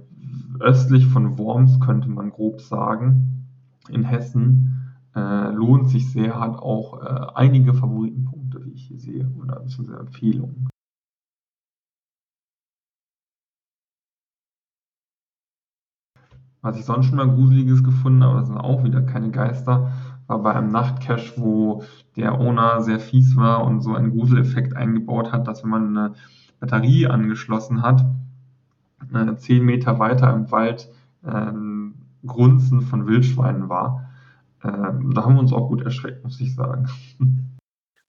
östlich 0.59 1.05
von 1.05 1.37
Worms, 1.37 1.79
könnte 1.79 2.09
man 2.09 2.31
grob 2.31 2.61
sagen, 2.61 3.45
in 3.89 4.03
Hessen 4.03 4.78
äh, 5.15 5.51
lohnt 5.51 5.89
sich 5.89 6.11
sehr, 6.11 6.39
hat 6.39 6.57
auch 6.59 7.01
äh, 7.01 7.27
einige 7.35 7.73
Favoritenpunkte, 7.73 8.65
wie 8.65 8.71
ich 8.71 8.87
hier 8.87 8.99
sehe, 8.99 9.31
oder 9.41 9.59
beziehungsweise 9.59 9.99
Empfehlungen. 9.99 10.69
Was 16.61 16.77
ich 16.77 16.83
sonst 16.83 17.05
schon 17.05 17.15
mal 17.15 17.29
Gruseliges 17.29 17.83
gefunden 17.83 18.23
habe, 18.23 18.39
das 18.39 18.47
sind 18.47 18.57
auch 18.57 18.83
wieder 18.83 19.01
keine 19.01 19.31
Geister, 19.31 19.93
war 20.27 20.43
bei 20.43 20.53
einem 20.53 20.71
Nachtcache, 20.71 21.33
wo 21.37 21.83
der 22.17 22.39
Owner 22.39 22.81
sehr 22.81 22.99
fies 22.99 23.35
war 23.35 23.63
und 23.63 23.81
so 23.81 23.95
einen 23.95 24.11
Gruseleffekt 24.11 24.75
eingebaut 24.75 25.31
hat, 25.31 25.47
dass 25.47 25.63
wenn 25.63 25.69
man 25.69 25.97
eine 25.97 26.15
Batterie 26.59 27.07
angeschlossen 27.07 27.81
hat, 27.81 28.05
äh, 29.13 29.35
zehn 29.37 29.63
Meter 29.63 29.99
weiter 29.99 30.33
im 30.33 30.51
Wald 30.51 30.91
äh, 31.23 31.51
Grunzen 32.25 32.81
von 32.81 33.07
Wildschweinen 33.07 33.69
war. 33.69 34.08
Ähm, 34.63 35.13
da 35.13 35.23
haben 35.23 35.35
wir 35.35 35.41
uns 35.41 35.53
auch 35.53 35.67
gut 35.67 35.83
erschreckt, 35.83 36.23
muss 36.23 36.39
ich 36.39 36.53
sagen. 36.55 36.87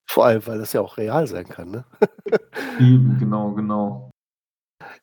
Vor 0.05 0.25
allem, 0.25 0.45
weil 0.45 0.59
das 0.59 0.73
ja 0.73 0.81
auch 0.81 0.97
real 0.97 1.25
sein 1.25 1.47
kann, 1.47 1.71
ne? 1.71 1.85
Eben, 2.79 3.17
genau, 3.17 3.53
genau. 3.53 4.11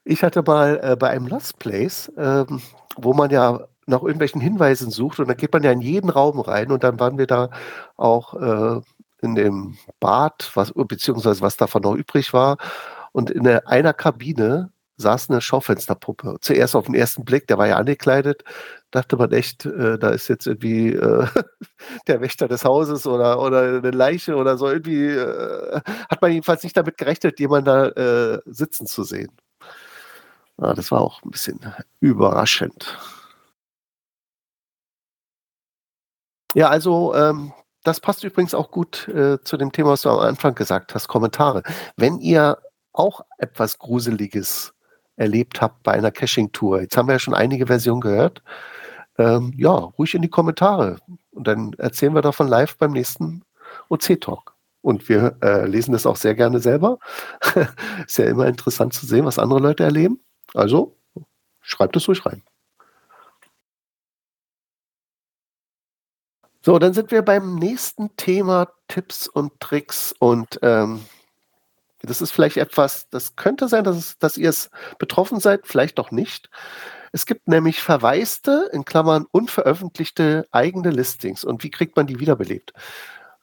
Ich 0.04 0.22
hatte 0.22 0.42
mal 0.42 0.78
äh, 0.82 0.96
bei 0.96 1.08
einem 1.08 1.26
Lost 1.26 1.58
Place, 1.58 2.12
ähm, 2.18 2.60
wo 2.96 3.14
man 3.14 3.30
ja 3.30 3.60
nach 3.86 4.02
irgendwelchen 4.02 4.40
Hinweisen 4.40 4.90
sucht 4.90 5.18
und 5.18 5.28
dann 5.28 5.36
geht 5.36 5.52
man 5.52 5.62
ja 5.62 5.72
in 5.72 5.80
jeden 5.80 6.10
Raum 6.10 6.40
rein 6.40 6.70
und 6.70 6.84
dann 6.84 7.00
waren 7.00 7.16
wir 7.16 7.26
da 7.26 7.48
auch 7.96 8.34
äh, 8.34 8.80
in 9.22 9.34
dem 9.34 9.78
Bad, 9.98 10.50
was, 10.54 10.72
beziehungsweise 10.74 11.40
was 11.40 11.56
davon 11.56 11.82
noch 11.82 11.94
übrig 11.94 12.32
war. 12.32 12.58
Und 13.12 13.30
in 13.30 13.46
einer 13.48 13.94
Kabine 13.94 14.70
saß 14.98 15.30
eine 15.30 15.40
Schaufensterpuppe. 15.40 16.36
Zuerst 16.40 16.76
auf 16.76 16.86
den 16.86 16.94
ersten 16.94 17.24
Blick, 17.24 17.46
der 17.46 17.56
war 17.56 17.68
ja 17.68 17.76
angekleidet, 17.76 18.44
dachte 18.90 19.16
man 19.16 19.32
echt, 19.32 19.64
äh, 19.64 19.98
da 19.98 20.10
ist 20.10 20.28
jetzt 20.28 20.46
irgendwie 20.46 20.92
äh, 20.92 21.26
der 22.06 22.20
Wächter 22.20 22.48
des 22.48 22.64
Hauses 22.64 23.06
oder, 23.06 23.40
oder 23.40 23.78
eine 23.78 23.90
Leiche 23.92 24.36
oder 24.36 24.58
so. 24.58 24.68
Irgendwie 24.68 25.06
äh, 25.06 25.80
hat 26.10 26.20
man 26.20 26.32
jedenfalls 26.32 26.64
nicht 26.64 26.76
damit 26.76 26.98
gerechnet, 26.98 27.40
jemanden 27.40 27.66
da 27.66 27.86
äh, 27.88 28.40
sitzen 28.46 28.86
zu 28.86 29.04
sehen. 29.04 29.30
Ja, 30.60 30.74
das 30.74 30.90
war 30.90 31.00
auch 31.00 31.22
ein 31.22 31.30
bisschen 31.30 31.60
überraschend. 32.00 32.98
Ja, 36.54 36.68
also 36.70 37.14
ähm, 37.14 37.52
das 37.84 38.00
passt 38.00 38.24
übrigens 38.24 38.54
auch 38.54 38.70
gut 38.72 39.06
äh, 39.08 39.40
zu 39.42 39.56
dem 39.56 39.70
Thema, 39.70 39.90
was 39.90 40.02
du 40.02 40.10
am 40.10 40.18
Anfang 40.18 40.54
gesagt 40.54 40.94
hast, 40.94 41.06
Kommentare. 41.06 41.62
Wenn 41.96 42.18
ihr 42.18 42.58
auch 42.92 43.20
etwas 43.38 43.78
Gruseliges 43.78 44.74
erlebt 45.18 45.60
habt 45.60 45.82
bei 45.82 45.92
einer 45.92 46.10
Caching-Tour. 46.10 46.82
Jetzt 46.82 46.96
haben 46.96 47.08
wir 47.08 47.14
ja 47.14 47.18
schon 47.18 47.34
einige 47.34 47.66
Versionen 47.66 48.00
gehört. 48.00 48.42
Ähm, 49.18 49.52
ja, 49.56 49.72
ruhig 49.72 50.14
in 50.14 50.22
die 50.22 50.30
Kommentare. 50.30 50.98
Und 51.32 51.46
dann 51.46 51.72
erzählen 51.74 52.14
wir 52.14 52.22
davon 52.22 52.48
live 52.48 52.76
beim 52.78 52.92
nächsten 52.92 53.42
OC-Talk. 53.88 54.54
Und 54.80 55.08
wir 55.08 55.36
äh, 55.42 55.66
lesen 55.66 55.92
das 55.92 56.06
auch 56.06 56.16
sehr 56.16 56.34
gerne 56.34 56.60
selber. 56.60 56.98
Ist 58.06 58.18
ja 58.18 58.26
immer 58.26 58.46
interessant 58.46 58.94
zu 58.94 59.06
sehen, 59.06 59.24
was 59.24 59.38
andere 59.38 59.60
Leute 59.60 59.82
erleben. 59.82 60.20
Also 60.54 60.96
schreibt 61.60 61.96
es 61.96 62.08
ruhig 62.08 62.24
rein. 62.24 62.42
So, 66.62 66.78
dann 66.78 66.92
sind 66.92 67.10
wir 67.10 67.22
beim 67.22 67.56
nächsten 67.56 68.14
Thema 68.16 68.68
Tipps 68.88 69.26
und 69.26 69.58
Tricks. 69.58 70.14
Und 70.18 70.58
ähm, 70.62 71.00
das 72.08 72.20
ist 72.20 72.32
vielleicht 72.32 72.56
etwas, 72.56 73.08
das 73.10 73.36
könnte 73.36 73.68
sein, 73.68 73.84
dass, 73.84 74.18
dass 74.18 74.36
ihr 74.36 74.50
es 74.50 74.70
betroffen 74.98 75.40
seid, 75.40 75.66
vielleicht 75.66 75.98
doch 75.98 76.10
nicht. 76.10 76.50
Es 77.12 77.26
gibt 77.26 77.48
nämlich 77.48 77.80
verwaiste, 77.80 78.68
in 78.72 78.84
Klammern 78.84 79.26
unveröffentlichte 79.30 80.46
eigene 80.50 80.90
Listings. 80.90 81.44
Und 81.44 81.62
wie 81.64 81.70
kriegt 81.70 81.96
man 81.96 82.06
die 82.06 82.20
wiederbelebt? 82.20 82.72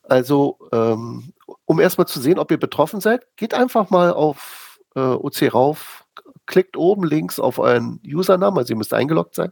Also, 0.04 0.60
ähm, 0.72 1.34
um 1.66 1.80
erstmal 1.80 2.08
zu 2.08 2.20
sehen, 2.20 2.38
ob 2.38 2.52
ihr 2.52 2.60
betroffen 2.60 3.02
seid, 3.02 3.26
geht 3.38 3.54
einfach 3.54 3.90
mal 3.90 4.14
auf 4.14 4.80
äh, 4.96 5.00
OC 5.00 5.54
rauf, 5.54 6.06
klickt 6.46 6.78
oben 6.78 7.04
links 7.04 7.40
auf 7.40 7.58
euren 7.58 8.00
Usernamen, 8.06 8.60
also 8.60 8.74
ihr 8.74 8.78
müsst 8.78 8.94
eingeloggt 8.94 9.34
sein. 9.34 9.52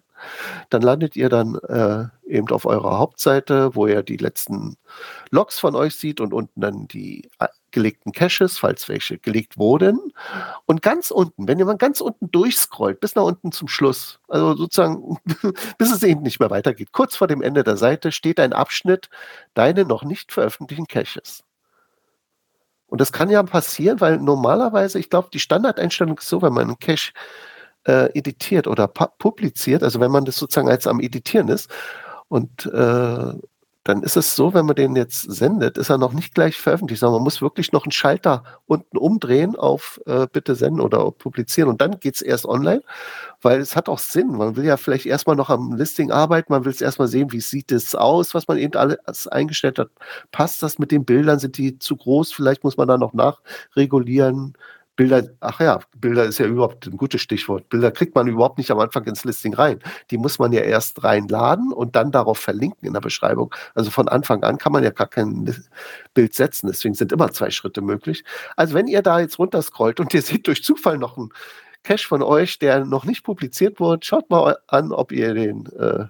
Dann 0.69 0.83
landet 0.83 1.15
ihr 1.15 1.29
dann 1.29 1.55
äh, 1.55 2.05
eben 2.27 2.49
auf 2.49 2.65
eurer 2.65 2.99
Hauptseite, 2.99 3.75
wo 3.75 3.87
ihr 3.87 4.03
die 4.03 4.17
letzten 4.17 4.77
Logs 5.31 5.59
von 5.59 5.75
euch 5.75 5.95
sieht 5.95 6.21
und 6.21 6.33
unten 6.33 6.61
dann 6.61 6.87
die 6.87 7.29
äh, 7.39 7.47
gelegten 7.73 8.13
Caches, 8.13 8.57
falls 8.57 8.87
welche 8.87 9.17
gelegt 9.17 9.57
wurden. 9.57 10.13
Und 10.65 10.81
ganz 10.81 11.11
unten, 11.11 11.47
wenn 11.47 11.59
mal 11.59 11.77
ganz 11.77 11.99
unten 11.99 12.31
durchscrollt, 12.31 13.01
bis 13.01 13.15
nach 13.15 13.23
unten 13.23 13.51
zum 13.51 13.67
Schluss, 13.67 14.19
also 14.29 14.55
sozusagen, 14.55 15.17
bis 15.77 15.91
es 15.91 16.03
eben 16.03 16.21
nicht 16.21 16.39
mehr 16.39 16.49
weitergeht, 16.49 16.93
kurz 16.93 17.17
vor 17.17 17.27
dem 17.27 17.41
Ende 17.41 17.63
der 17.63 17.75
Seite 17.75 18.11
steht 18.13 18.39
ein 18.39 18.53
Abschnitt, 18.53 19.09
deine 19.53 19.83
noch 19.83 20.03
nicht 20.03 20.31
veröffentlichten 20.31 20.87
Caches. 20.87 21.43
Und 22.87 23.01
das 23.01 23.11
kann 23.11 23.29
ja 23.29 23.41
passieren, 23.43 23.99
weil 23.99 24.19
normalerweise, 24.19 24.99
ich 24.99 25.09
glaube, 25.09 25.29
die 25.33 25.39
Standardeinstellung 25.39 26.17
ist 26.17 26.29
so, 26.29 26.41
wenn 26.41 26.53
man 26.53 26.67
einen 26.67 26.79
Cache 26.79 27.11
äh, 27.85 28.17
editiert 28.17 28.67
oder 28.67 28.87
publiziert, 28.87 29.83
also 29.83 29.99
wenn 29.99 30.11
man 30.11 30.25
das 30.25 30.35
sozusagen 30.35 30.69
als 30.69 30.87
am 30.87 30.99
Editieren 30.99 31.49
ist 31.49 31.69
und 32.27 32.65
äh, 32.67 33.33
dann 33.83 34.01
ist 34.01 34.15
es 34.15 34.35
so, 34.35 34.53
wenn 34.53 34.65
man 34.65 34.75
den 34.75 34.95
jetzt 34.95 35.21
sendet, 35.21 35.77
ist 35.77 35.89
er 35.89 35.97
noch 35.97 36.13
nicht 36.13 36.33
gleich 36.33 36.57
veröffentlicht, 36.57 37.01
sondern 37.01 37.15
man 37.15 37.23
muss 37.23 37.41
wirklich 37.41 37.73
noch 37.73 37.85
einen 37.85 37.91
Schalter 37.91 38.43
unten 38.65 38.97
umdrehen 38.97 39.55
auf 39.57 39.99
äh, 40.05 40.25
bitte 40.31 40.55
senden 40.55 40.79
oder 40.79 41.11
publizieren 41.11 41.69
und 41.69 41.81
dann 41.81 41.99
geht 41.99 42.15
es 42.15 42.21
erst 42.21 42.45
online, 42.45 42.81
weil 43.41 43.59
es 43.59 43.75
hat 43.75 43.89
auch 43.89 43.99
Sinn. 43.99 44.31
Man 44.31 44.55
will 44.55 44.63
ja 44.63 44.77
vielleicht 44.77 45.05
erstmal 45.05 45.35
noch 45.35 45.49
am 45.49 45.73
Listing 45.73 46.11
arbeiten, 46.11 46.53
man 46.53 46.63
will 46.63 46.71
es 46.71 46.81
erstmal 46.81 47.09
sehen, 47.09 47.31
wie 47.33 47.41
sieht 47.41 47.71
es 47.71 47.93
aus, 47.93 48.33
was 48.33 48.47
man 48.47 48.57
eben 48.57 48.75
alles 48.75 49.27
eingestellt 49.27 49.79
hat. 49.79 49.89
Passt 50.31 50.63
das 50.63 50.79
mit 50.79 50.91
den 50.91 51.03
Bildern? 51.03 51.39
Sind 51.39 51.57
die 51.57 51.77
zu 51.77 51.97
groß? 51.97 52.31
Vielleicht 52.31 52.63
muss 52.63 52.77
man 52.77 52.87
da 52.87 52.97
noch 52.97 53.13
nachregulieren. 53.13 54.53
Bilder, 54.95 55.23
ach 55.39 55.59
ja, 55.59 55.79
Bilder 55.97 56.25
ist 56.25 56.37
ja 56.37 56.45
überhaupt 56.45 56.85
ein 56.85 56.97
gutes 56.97 57.21
Stichwort. 57.21 57.67
Bilder 57.69 57.91
kriegt 57.91 58.13
man 58.13 58.27
überhaupt 58.27 58.59
nicht 58.59 58.69
am 58.69 58.79
Anfang 58.79 59.05
ins 59.05 59.23
Listing 59.23 59.55
rein. 59.55 59.79
Die 60.11 60.17
muss 60.17 60.37
man 60.37 60.51
ja 60.53 60.61
erst 60.61 61.03
reinladen 61.03 61.73
und 61.73 61.95
dann 61.95 62.11
darauf 62.11 62.37
verlinken 62.37 62.85
in 62.87 62.93
der 62.93 63.01
Beschreibung. 63.01 63.53
Also 63.73 63.89
von 63.89 64.07
Anfang 64.07 64.43
an 64.43 64.59
kann 64.59 64.71
man 64.71 64.83
ja 64.83 64.91
gar 64.91 65.07
kein 65.07 65.55
Bild 66.13 66.35
setzen. 66.35 66.67
Deswegen 66.67 66.93
sind 66.93 67.11
immer 67.11 67.31
zwei 67.31 67.49
Schritte 67.49 67.81
möglich. 67.81 68.23
Also 68.55 68.75
wenn 68.75 68.87
ihr 68.87 69.01
da 69.01 69.19
jetzt 69.19 69.39
runterscrollt 69.39 69.99
und 69.99 70.13
ihr 70.13 70.21
seht 70.21 70.45
durch 70.45 70.63
Zufall 70.63 70.99
noch 70.99 71.17
einen 71.17 71.29
Cache 71.83 72.07
von 72.07 72.21
euch, 72.21 72.59
der 72.59 72.85
noch 72.85 73.03
nicht 73.03 73.23
publiziert 73.23 73.79
wurde, 73.79 74.05
schaut 74.05 74.29
mal 74.29 74.57
an, 74.67 74.91
ob 74.91 75.11
ihr 75.11 75.33
den 75.33 75.65
äh, 75.77 76.05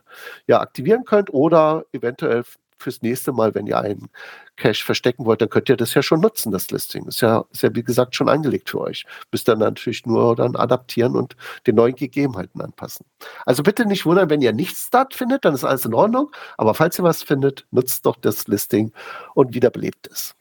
ja 0.45 0.59
aktivieren 0.61 1.03
könnt 1.05 1.33
oder 1.33 1.85
eventuell 1.93 2.43
fürs 2.83 3.01
nächste 3.01 3.31
Mal, 3.31 3.55
wenn 3.55 3.67
ihr 3.67 3.79
einen 3.79 4.09
Cache 4.55 4.83
verstecken 4.83 5.25
wollt, 5.25 5.41
dann 5.41 5.49
könnt 5.49 5.69
ihr 5.69 5.77
das 5.77 5.93
ja 5.93 6.03
schon 6.03 6.21
nutzen, 6.21 6.51
das 6.51 6.69
Listing. 6.69 7.07
Ist 7.07 7.21
ja, 7.21 7.45
ist 7.51 7.63
ja 7.63 7.73
wie 7.73 7.83
gesagt 7.83 8.15
schon 8.15 8.29
angelegt 8.29 8.69
für 8.69 8.81
euch. 8.81 9.05
Müsst 9.31 9.47
dann 9.47 9.59
natürlich 9.59 10.05
nur 10.05 10.35
dann 10.35 10.55
adaptieren 10.55 11.15
und 11.15 11.35
den 11.65 11.75
neuen 11.75 11.95
Gegebenheiten 11.95 12.61
anpassen. 12.61 13.05
Also 13.45 13.63
bitte 13.63 13.85
nicht 13.85 14.05
wundern, 14.05 14.29
wenn 14.29 14.41
ihr 14.41 14.53
nichts 14.53 14.89
dort 14.91 15.13
findet, 15.13 15.45
dann 15.45 15.53
ist 15.53 15.63
alles 15.63 15.85
in 15.85 15.93
Ordnung. 15.93 16.31
Aber 16.57 16.73
falls 16.73 16.99
ihr 16.99 17.03
was 17.03 17.23
findet, 17.23 17.65
nutzt 17.71 18.05
doch 18.05 18.17
das 18.17 18.47
Listing 18.47 18.91
und 19.33 19.53
wiederbelebt 19.53 20.07
es. 20.11 20.35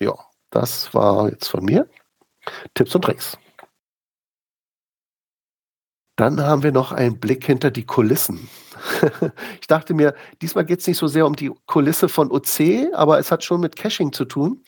Ja, 0.00 0.14
das 0.50 0.92
war 0.94 1.28
jetzt 1.28 1.48
von 1.48 1.64
mir. 1.64 1.88
Tipps 2.74 2.94
und 2.94 3.02
Tricks. 3.02 3.38
Dann 6.16 6.40
haben 6.40 6.62
wir 6.62 6.72
noch 6.72 6.92
einen 6.92 7.20
Blick 7.20 7.44
hinter 7.44 7.70
die 7.70 7.84
Kulissen. 7.84 8.48
ich 9.60 9.66
dachte 9.66 9.94
mir, 9.94 10.14
diesmal 10.40 10.64
geht 10.64 10.80
es 10.80 10.86
nicht 10.86 10.98
so 10.98 11.06
sehr 11.06 11.26
um 11.26 11.36
die 11.36 11.52
Kulisse 11.66 12.08
von 12.08 12.30
OC, 12.30 12.92
aber 12.94 13.18
es 13.18 13.30
hat 13.30 13.44
schon 13.44 13.60
mit 13.60 13.76
Caching 13.76 14.12
zu 14.12 14.24
tun. 14.24 14.64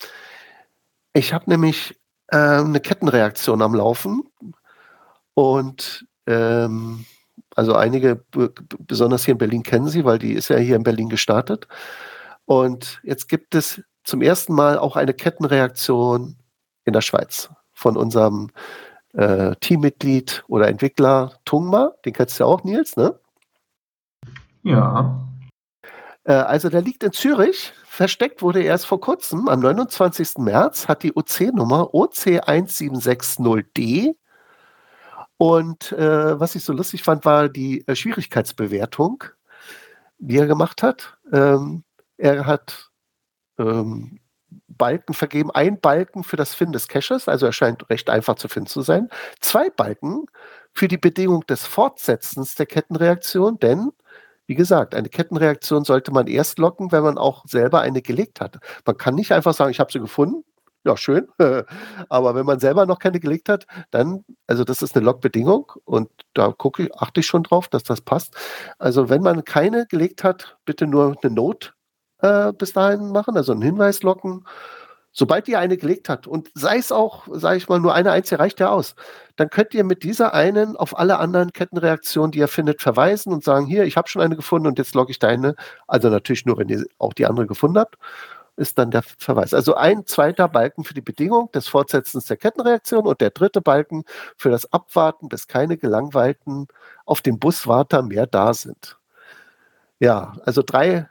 Ich 1.15 1.33
habe 1.33 1.49
nämlich 1.49 1.99
äh, 2.29 2.37
eine 2.37 2.81
Kettenreaktion 2.81 3.63
am 3.63 3.75
Laufen 3.75 4.25
und 5.35 6.07
ähm, 6.27 7.07
also 7.57 7.75
einige, 7.75 8.25
besonders 8.79 9.25
hier 9.25 9.33
in 9.33 9.39
Berlin, 9.39 9.63
kennen 9.63 9.89
sie, 9.89 10.05
weil 10.05 10.19
die 10.19 10.35
ist 10.35 10.49
ja 10.49 10.59
hier 10.59 10.77
in 10.77 10.85
Berlin 10.85 11.09
gestartet. 11.09 11.67
Und 12.45 13.01
jetzt 13.03 13.29
gibt 13.29 13.55
es 13.55 13.83
zum 14.05 14.23
ersten 14.23 14.55
Mal 14.55 14.79
auch 14.79 14.97
eine 14.97 15.13
Kettenreaktion 15.15 16.37
in 16.85 16.93
der 16.93 17.01
Schweiz 17.01 17.51
von 17.73 17.97
unserem 17.97 18.51
äh, 19.15 19.57
Teammitglied 19.57 20.45
oder 20.49 20.69
Entwickler 20.69 21.33
Tungma, 21.45 21.93
den 22.05 22.13
kennst 22.13 22.39
du 22.39 22.45
ja 22.45 22.49
auch, 22.49 22.63
Nils, 22.65 22.97
ne? 22.97 23.19
Ja. 24.63 25.21
Äh, 26.25 26.35
also 26.35 26.69
der 26.69 26.83
liegt 26.83 27.03
in 27.03 27.13
Zürich. 27.13 27.73
Versteckt 27.85 28.43
wurde 28.43 28.61
er 28.61 28.67
erst 28.67 28.87
vor 28.87 29.01
kurzem, 29.01 29.49
am 29.49 29.59
29. 29.61 30.39
März, 30.39 30.87
hat 30.89 31.03
die 31.03 31.17
OC-Nummer 31.17 31.95
OC1760D. 31.95 34.15
Und 35.39 35.93
äh, 35.93 36.39
was 36.39 36.55
ich 36.55 36.63
so 36.65 36.73
lustig 36.73 37.03
fand, 37.03 37.25
war 37.25 37.49
die 37.49 37.85
äh, 37.87 37.97
Schwierigkeitsbewertung, 37.97 39.25
die 40.19 40.37
er 40.37 40.47
gemacht 40.47 40.83
hat. 40.83 41.17
Ähm, 41.33 41.85
er 42.17 42.47
hat 42.47 42.91
ähm, 43.59 44.21
Balken 44.69 45.15
vergeben. 45.15 45.51
Ein 45.51 45.81
Balken 45.81 46.25
für 46.25 46.37
das 46.37 46.55
Finden 46.55 46.73
des 46.73 46.89
Caches, 46.89 47.29
also 47.29 47.47
er 47.47 47.53
scheint 47.53 47.89
recht 47.91 48.11
einfach 48.11 48.37
zu 48.37 48.49
finden 48.49 48.69
zu 48.69 48.83
sein. 48.83 49.09
Zwei 49.41 49.71
Balken 49.71 50.27
für 50.73 50.89
die 50.89 50.99
Bedingung 50.99 51.45
des 51.47 51.67
Fortsetzens 51.67 52.55
der 52.55 52.67
Kettenreaktion, 52.67 53.59
denn 53.59 53.91
wie 54.47 54.55
gesagt, 54.55 54.95
eine 54.95 55.11
Kettenreaktion 55.11 55.85
sollte 55.85 56.11
man 56.11 56.27
erst 56.27 56.59
locken, 56.59 56.91
wenn 56.91 57.03
man 57.03 57.19
auch 57.19 57.45
selber 57.47 57.83
eine 57.83 58.01
gelegt 58.01 58.41
hat. 58.41 58.59
Man 58.87 58.97
kann 58.97 59.15
nicht 59.15 59.33
einfach 59.33 59.53
sagen, 59.53 59.71
ich 59.71 59.79
habe 59.79 59.93
sie 59.93 60.01
gefunden. 60.01 60.43
Ja, 60.85 60.97
schön. 60.97 61.29
Aber 62.09 62.35
wenn 62.35 62.47
man 62.47 62.59
selber 62.61 62.87
noch 62.87 62.99
keine 62.99 63.21
gelegt 63.21 63.51
hat, 63.51 63.67
dann, 63.91 64.25
also 64.47 64.65
das 64.65 64.81
ist 64.81 64.97
eine 64.97 65.05
Logbedingung 65.05 65.73
und 65.85 66.09
da 66.33 66.53
gucke, 66.53 66.89
achte 66.97 67.21
ich 67.21 67.27
schon 67.27 67.43
drauf, 67.43 67.69
dass 67.69 67.83
das 67.83 68.01
passt. 68.01 68.35
Also 68.79 69.11
wenn 69.11 69.23
man 69.23 69.45
keine 69.45 69.87
gelegt 69.87 70.25
hat, 70.25 70.57
bitte 70.65 70.87
nur 70.87 71.17
eine 71.23 71.35
Note 71.35 71.73
äh, 72.21 72.53
bis 72.53 72.73
dahin 72.73 73.11
machen, 73.11 73.37
also 73.37 73.53
einen 73.53 73.63
Hinweis 73.63 74.03
locken. 74.03 74.45
Sobald 75.13 75.49
ihr 75.49 75.59
eine 75.59 75.77
gelegt 75.77 76.09
habt 76.09 76.27
und 76.27 76.49
sei 76.55 76.77
es 76.77 76.93
auch, 76.93 77.27
sage 77.33 77.57
ich 77.57 77.69
mal, 77.69 77.81
nur 77.81 77.95
eine 77.95 78.13
einzige 78.13 78.39
reicht 78.39 78.61
ja 78.61 78.69
aus, 78.71 78.95
dann 79.37 79.51
könnt 79.51 79.75
ihr 79.75 79.83
mit 79.83 80.05
dieser 80.05 80.33
einen 80.35 80.77
auf 80.77 80.97
alle 80.97 81.19
anderen 81.19 81.53
Kettenreaktionen, 81.53 82.31
die 82.31 82.39
ihr 82.39 82.47
findet, 82.49 82.83
verweisen 82.83 83.33
und 83.33 83.43
sagen, 83.43 83.67
hier, 83.67 83.85
ich 83.85 83.97
habe 83.97 84.09
schon 84.09 84.23
eine 84.23 84.37
gefunden 84.37 84.69
und 84.69 84.79
jetzt 84.79 84.95
logge 84.95 85.11
ich 85.11 85.19
deine. 85.19 85.57
Also 85.89 86.09
natürlich 86.09 86.47
nur, 86.47 86.59
wenn 86.59 86.69
ihr 86.69 86.85
auch 86.99 87.15
die 87.15 87.27
andere 87.27 87.47
gefunden 87.47 87.79
habt, 87.79 87.97
ist 88.59 88.79
dann 88.79 88.91
der 88.91 89.03
Verweis. 89.03 89.55
Also 89.55 89.75
ein 89.75 90.07
zweiter 90.07 90.49
Balken 90.49 90.85
für 90.85 90.95
die 90.95 91.01
Bedingung 91.01 91.51
des 91.53 91.69
Fortsetzens 91.69 92.27
der 92.27 92.37
Kettenreaktion 92.37 93.07
und 93.07 93.21
der 93.21 93.31
dritte 93.31 93.61
Balken 93.61 94.05
für 94.37 94.51
das 94.51 94.73
Abwarten, 94.73 95.29
bis 95.29 95.49
keine 95.49 95.79
Gelangweilten 95.79 96.69
auf 97.07 97.23
dem 97.23 97.39
Buswarter 97.39 98.03
mehr 98.03 98.27
da 98.27 98.53
sind. 98.55 98.99
Ja, 100.01 100.35
also 100.45 100.63
drei 100.65 101.09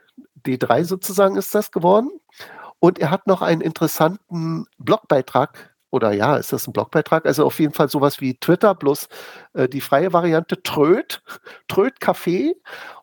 D3 0.48 0.86
sozusagen 0.86 1.36
ist 1.36 1.54
das 1.56 1.72
geworden. 1.72 2.12
Und 2.80 3.00
er 3.00 3.12
hat 3.12 3.28
noch 3.28 3.42
einen 3.42 3.62
interessanten 3.62 4.66
Blogbeitrag 4.78 5.76
oder 5.90 6.12
ja, 6.12 6.36
ist 6.36 6.52
das 6.54 6.68
ein 6.68 6.74
Blogbeitrag? 6.74 7.26
Also 7.26 7.46
auf 7.46 7.60
jeden 7.60 7.74
Fall 7.74 7.90
sowas 7.90 8.20
wie 8.20 8.34
Twitter, 8.36 8.76
bloß 8.76 9.08
äh, 9.54 9.70
die 9.70 9.82
freie 9.82 10.14
Variante 10.14 10.62
Tröd, 10.62 11.24
Tröd 11.68 11.98
Café. 12.00 12.54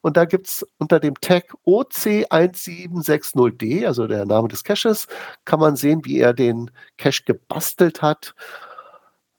Und 0.03 0.17
da 0.17 0.25
gibt 0.27 0.47
es 0.49 0.67
unter 0.79 1.01
dem 1.01 1.15
Tag 1.21 1.55
OC1760D, 1.67 3.87
also 3.87 4.07
der 4.07 4.27
Name 4.27 4.49
des 4.49 4.65
Caches, 4.65 5.07
kann 5.45 5.61
man 5.61 5.77
sehen, 5.77 6.05
wie 6.05 6.19
er 6.19 6.35
den 6.35 6.71
Cache 6.99 7.23
gebastelt 7.25 8.03
hat 8.03 8.35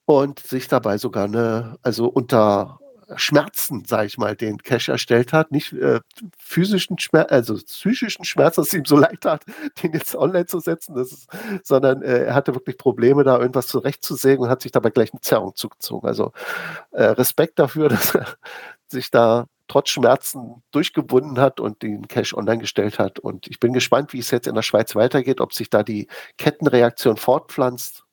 und 0.06 0.40
sich 0.40 0.68
dabei 0.68 0.98
sogar 0.98 1.26
eine, 1.26 1.78
also 1.84 2.08
unter 2.08 2.80
Schmerzen, 3.16 3.86
sage 3.86 4.08
ich 4.08 4.18
mal, 4.18 4.36
den 4.36 4.58
Cache 4.58 4.92
erstellt 4.92 5.34
hat. 5.34 5.52
Nicht 5.52 5.74
äh, 5.74 6.00
physischen 6.38 7.00
Schmerzen, 7.00 7.32
also 7.32 7.56
psychischen 7.56 8.26
Schmerzen, 8.26 8.62
dass 8.62 8.68
es 8.68 8.74
ihm 8.74 8.86
so 8.86 8.98
leid 8.98 9.22
tat, 9.22 9.44
den 9.84 9.94
jetzt 9.94 10.16
online 10.16 10.46
zu 10.46 10.60
setzen, 10.60 10.96
ist, 10.98 11.28
sondern 11.64 12.02
äh, 12.02 12.26
er 12.26 12.36
hatte 12.36 12.56
wirklich 12.56 12.78
Probleme, 12.78 13.24
da 13.24 13.40
irgendwas 13.40 13.68
zurechtzusägen 13.68 14.44
und 14.44 14.50
hat 14.50 14.62
sich 14.62 14.72
dabei 14.72 14.90
gleich 14.90 15.14
eine 15.14 15.22
Zerrung 15.22 15.56
zugezogen. 15.56 16.08
Also 16.08 16.32
äh, 16.92 17.04
Respekt 17.04 17.60
dafür, 17.60 17.90
dass 17.90 18.16
er 18.16 18.28
sich 18.88 19.12
da 19.12 19.46
trotz 19.68 19.90
Schmerzen 19.90 20.64
durchgebunden 20.72 21.40
hat 21.40 21.60
und 21.60 21.82
den 21.82 22.08
Cache 22.08 22.38
online 22.38 22.60
gestellt 22.60 23.00
hat. 23.00 23.20
Und 23.20 23.48
ich 23.48 23.60
bin 23.60 23.74
gespannt, 23.74 24.14
wie 24.14 24.20
es 24.20 24.32
jetzt 24.32 24.48
in 24.48 24.56
der 24.56 24.62
Schweiz 24.62 24.96
weitergeht, 24.96 25.42
ob 25.42 25.54
sich 25.54 25.70
da 25.70 25.84
die 25.84 26.08
Kettenreaktion 26.38 27.18
fortpflanzt. 27.18 28.05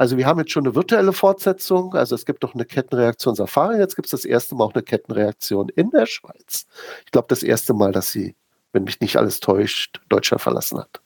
Also 0.00 0.16
wir 0.16 0.24
haben 0.24 0.38
jetzt 0.38 0.52
schon 0.52 0.64
eine 0.64 0.74
virtuelle 0.74 1.12
Fortsetzung. 1.12 1.94
Also 1.94 2.14
es 2.14 2.24
gibt 2.24 2.42
doch 2.42 2.54
eine 2.54 2.64
Kettenreaktion 2.64 3.34
Safari. 3.34 3.76
Jetzt 3.76 3.96
gibt 3.96 4.06
es 4.06 4.12
das 4.12 4.24
erste 4.24 4.54
Mal 4.54 4.64
auch 4.64 4.72
eine 4.72 4.82
Kettenreaktion 4.82 5.68
in 5.68 5.90
der 5.90 6.06
Schweiz. 6.06 6.66
Ich 7.04 7.10
glaube, 7.10 7.26
das 7.28 7.42
erste 7.42 7.74
Mal, 7.74 7.92
dass 7.92 8.10
sie, 8.10 8.34
wenn 8.72 8.84
mich 8.84 8.98
nicht 9.02 9.18
alles 9.18 9.40
täuscht, 9.40 10.00
Deutschland 10.08 10.40
verlassen 10.40 10.78
hat. 10.78 11.02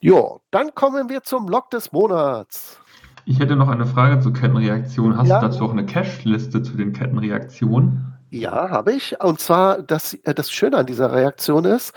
Jo, 0.00 0.40
dann 0.50 0.74
kommen 0.74 1.08
wir 1.08 1.22
zum 1.22 1.46
Log 1.46 1.70
des 1.70 1.92
Monats. 1.92 2.80
Ich 3.24 3.38
hätte 3.38 3.54
noch 3.54 3.68
eine 3.68 3.86
Frage 3.86 4.18
zur 4.18 4.32
Kettenreaktion. 4.32 5.16
Hast 5.16 5.28
ja. 5.28 5.38
du 5.38 5.46
dazu 5.46 5.66
auch 5.66 5.72
eine 5.72 5.86
Cache-Liste 5.86 6.64
zu 6.64 6.76
den 6.76 6.92
Kettenreaktionen? 6.92 8.18
Ja, 8.30 8.70
habe 8.70 8.92
ich. 8.92 9.20
Und 9.20 9.38
zwar, 9.38 9.82
das, 9.82 10.14
äh, 10.14 10.34
das 10.34 10.50
Schöne 10.50 10.78
an 10.78 10.86
dieser 10.86 11.12
Reaktion 11.12 11.64
ist, 11.64 11.92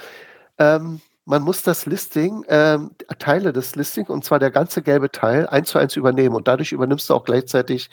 ähm, 0.60 1.02
man 1.26 1.44
muss 1.44 1.62
das 1.64 1.86
Listing, 1.86 2.44
ähm, 2.48 2.92
Teile 3.20 3.54
des 3.54 3.76
Listings, 3.76 4.10
und 4.10 4.26
zwar 4.26 4.40
der 4.40 4.52
ganze 4.52 4.82
gelbe 4.82 5.12
Teil, 5.12 5.48
eins 5.48 5.70
zu 5.70 5.78
eins 5.78 5.96
übernehmen. 5.96 6.36
Und 6.36 6.48
dadurch 6.48 6.72
übernimmst 6.72 7.10
du 7.10 7.14
auch 7.14 7.24
gleichzeitig 7.24 7.90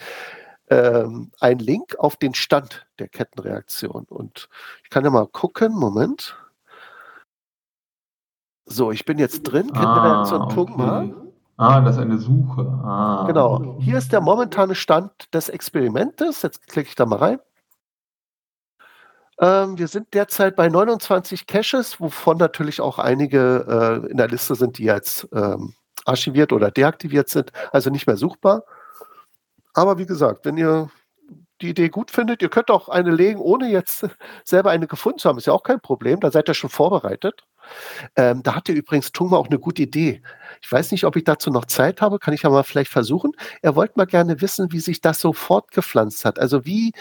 ähm, 0.69 1.31
einen 1.39 1.59
Link 1.59 1.95
auf 1.99 2.15
den 2.17 2.33
Stand 2.33 2.87
der 2.97 3.07
Kettenreaktion. 3.07 4.05
Und 4.09 4.49
ich 4.83 4.89
kann 4.89 5.03
ja 5.03 5.09
mal 5.09 5.27
gucken, 5.27 5.73
Moment. 5.73 6.35
So, 8.65 8.91
ich 8.91 9.05
bin 9.05 9.17
jetzt 9.17 9.43
drin, 9.43 9.67
Kettenreaktion 9.67 10.41
ah, 10.41 10.45
okay. 10.45 10.55
Tugma. 10.55 11.09
Ah, 11.57 11.81
das 11.81 11.95
ist 11.95 12.01
eine 12.01 12.17
Suche. 12.19 12.61
Ah. 12.83 13.25
Genau. 13.27 13.77
Hier 13.79 13.97
ist 13.97 14.13
der 14.13 14.21
momentane 14.21 14.75
Stand 14.75 15.11
des 15.33 15.49
Experimentes. 15.49 16.41
Jetzt 16.41 16.67
klicke 16.67 16.89
ich 16.89 16.95
da 16.95 17.05
mal 17.05 17.17
rein. 17.17 17.39
Ähm, 19.39 19.77
wir 19.77 19.87
sind 19.87 20.13
derzeit 20.13 20.55
bei 20.55 20.67
29 20.67 21.47
Caches, 21.47 21.99
wovon 21.99 22.37
natürlich 22.37 22.81
auch 22.81 22.99
einige 22.99 24.01
äh, 24.05 24.11
in 24.11 24.17
der 24.17 24.27
Liste 24.27 24.55
sind, 24.55 24.77
die 24.77 24.83
jetzt 24.83 25.27
ähm, 25.33 25.75
archiviert 26.05 26.51
oder 26.51 26.71
deaktiviert 26.71 27.29
sind, 27.29 27.51
also 27.71 27.89
nicht 27.89 28.07
mehr 28.07 28.17
suchbar. 28.17 28.63
Aber 29.73 29.97
wie 29.97 30.05
gesagt, 30.05 30.45
wenn 30.45 30.57
ihr 30.57 30.89
die 31.61 31.69
Idee 31.69 31.89
gut 31.89 32.11
findet, 32.11 32.41
ihr 32.41 32.49
könnt 32.49 32.71
auch 32.71 32.89
eine 32.89 33.11
legen, 33.11 33.39
ohne 33.39 33.69
jetzt 33.69 34.05
selber 34.43 34.71
eine 34.71 34.87
gefunden 34.87 35.19
zu 35.19 35.29
haben, 35.29 35.37
ist 35.37 35.47
ja 35.47 35.53
auch 35.53 35.63
kein 35.63 35.81
Problem, 35.81 36.19
da 36.19 36.31
seid 36.31 36.49
ihr 36.49 36.53
schon 36.53 36.69
vorbereitet. 36.69 37.43
Ähm, 38.15 38.43
da 38.43 38.55
hatte 38.55 38.71
übrigens 38.71 39.11
Tungma 39.11 39.37
auch 39.37 39.47
eine 39.47 39.59
gute 39.59 39.83
Idee. 39.83 40.21
Ich 40.61 40.71
weiß 40.71 40.91
nicht, 40.91 41.03
ob 41.05 41.15
ich 41.15 41.23
dazu 41.23 41.51
noch 41.51 41.65
Zeit 41.65 42.01
habe, 42.01 42.19
kann 42.19 42.33
ich 42.33 42.43
ja 42.43 42.49
mal 42.49 42.63
vielleicht 42.63 42.91
versuchen. 42.91 43.33
Er 43.61 43.75
wollte 43.75 43.93
mal 43.97 44.05
gerne 44.05 44.41
wissen, 44.41 44.71
wie 44.71 44.79
sich 44.79 45.01
das 45.01 45.19
so 45.19 45.33
fortgepflanzt 45.33 46.25
hat. 46.25 46.39
Also 46.39 46.65
wie, 46.65 46.93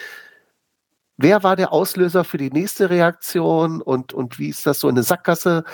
wer 1.18 1.42
war 1.42 1.56
der 1.56 1.72
Auslöser 1.72 2.24
für 2.24 2.38
die 2.38 2.50
nächste 2.50 2.90
Reaktion 2.90 3.82
und, 3.82 4.14
und 4.14 4.38
wie 4.38 4.48
ist 4.48 4.66
das 4.66 4.80
so 4.80 4.88
eine 4.88 5.02
Sackgasse 5.02 5.64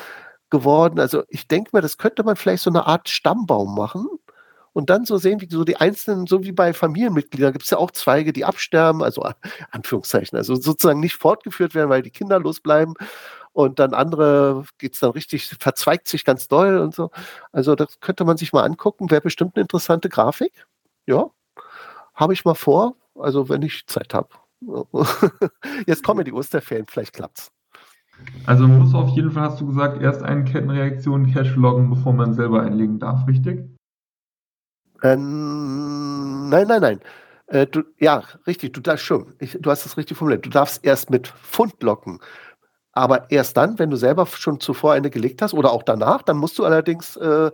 geworden? 0.50 0.98
Also 1.00 1.24
ich 1.28 1.48
denke 1.48 1.70
mir, 1.74 1.82
das 1.82 1.98
könnte 1.98 2.24
man 2.24 2.36
vielleicht 2.36 2.64
so 2.64 2.70
eine 2.70 2.86
Art 2.86 3.08
Stammbaum 3.08 3.74
machen 3.76 4.08
und 4.72 4.90
dann 4.90 5.04
so 5.04 5.18
sehen, 5.18 5.40
wie 5.40 5.48
so 5.50 5.64
die 5.64 5.76
einzelnen, 5.76 6.26
so 6.26 6.42
wie 6.44 6.52
bei 6.52 6.72
Familienmitgliedern, 6.72 7.52
gibt 7.52 7.64
es 7.64 7.70
ja 7.70 7.78
auch 7.78 7.92
Zweige, 7.92 8.32
die 8.32 8.44
absterben, 8.44 9.02
also 9.02 9.24
Anführungszeichen, 9.70 10.36
also 10.36 10.56
sozusagen 10.56 11.00
nicht 11.00 11.16
fortgeführt 11.16 11.74
werden, 11.74 11.90
weil 11.90 12.02
die 12.02 12.10
Kinder 12.10 12.40
losbleiben 12.40 12.94
und 13.52 13.78
dann 13.78 13.94
andere 13.94 14.64
geht 14.78 14.94
es 14.94 15.00
dann 15.00 15.10
richtig, 15.12 15.48
verzweigt 15.60 16.08
sich 16.08 16.24
ganz 16.24 16.48
doll 16.48 16.78
und 16.78 16.94
so. 16.94 17.10
Also 17.52 17.76
das 17.76 18.00
könnte 18.00 18.24
man 18.24 18.36
sich 18.36 18.52
mal 18.52 18.64
angucken, 18.64 19.10
wäre 19.10 19.20
bestimmt 19.22 19.56
eine 19.56 19.62
interessante 19.62 20.08
Grafik. 20.08 20.66
Ja, 21.06 21.30
habe 22.14 22.32
ich 22.34 22.44
mal 22.44 22.54
vor, 22.54 22.96
also 23.16 23.48
wenn 23.48 23.62
ich 23.62 23.86
Zeit 23.86 24.14
habe. 24.14 24.28
Jetzt 25.86 26.02
kommen 26.04 26.24
die 26.24 26.32
Osterferien, 26.32 26.86
vielleicht 26.88 27.12
klappt's. 27.12 27.50
Also 28.46 28.68
man 28.68 28.78
muss 28.78 28.94
auf 28.94 29.10
jeden 29.10 29.30
Fall, 29.30 29.44
hast 29.44 29.60
du 29.60 29.66
gesagt, 29.66 30.00
erst 30.00 30.22
eine 30.22 30.44
Kettenreaktion 30.44 31.32
Cache 31.32 31.58
loggen, 31.58 31.90
bevor 31.90 32.12
man 32.12 32.32
selber 32.32 32.62
einlegen 32.62 32.98
darf, 32.98 33.26
richtig? 33.26 33.68
Ähm, 35.02 36.48
nein, 36.48 36.66
nein, 36.68 36.80
nein. 36.80 37.00
Äh, 37.48 37.66
du, 37.66 37.82
ja, 37.98 38.22
richtig, 38.46 38.72
du 38.72 38.80
darfst 38.80 39.04
schon. 39.04 39.34
Ich, 39.40 39.58
du 39.60 39.70
hast 39.70 39.84
es 39.84 39.96
richtig 39.96 40.16
formuliert. 40.16 40.46
Du 40.46 40.50
darfst 40.50 40.84
erst 40.84 41.10
mit 41.10 41.26
Fundblocken 41.26 42.20
aber 42.94 43.30
erst 43.30 43.56
dann, 43.56 43.78
wenn 43.78 43.90
du 43.90 43.96
selber 43.96 44.26
schon 44.26 44.60
zuvor 44.60 44.92
eine 44.92 45.10
gelegt 45.10 45.42
hast 45.42 45.52
oder 45.52 45.72
auch 45.72 45.82
danach, 45.82 46.22
dann 46.22 46.36
musst 46.36 46.58
du 46.58 46.64
allerdings 46.64 47.16
äh, 47.16 47.50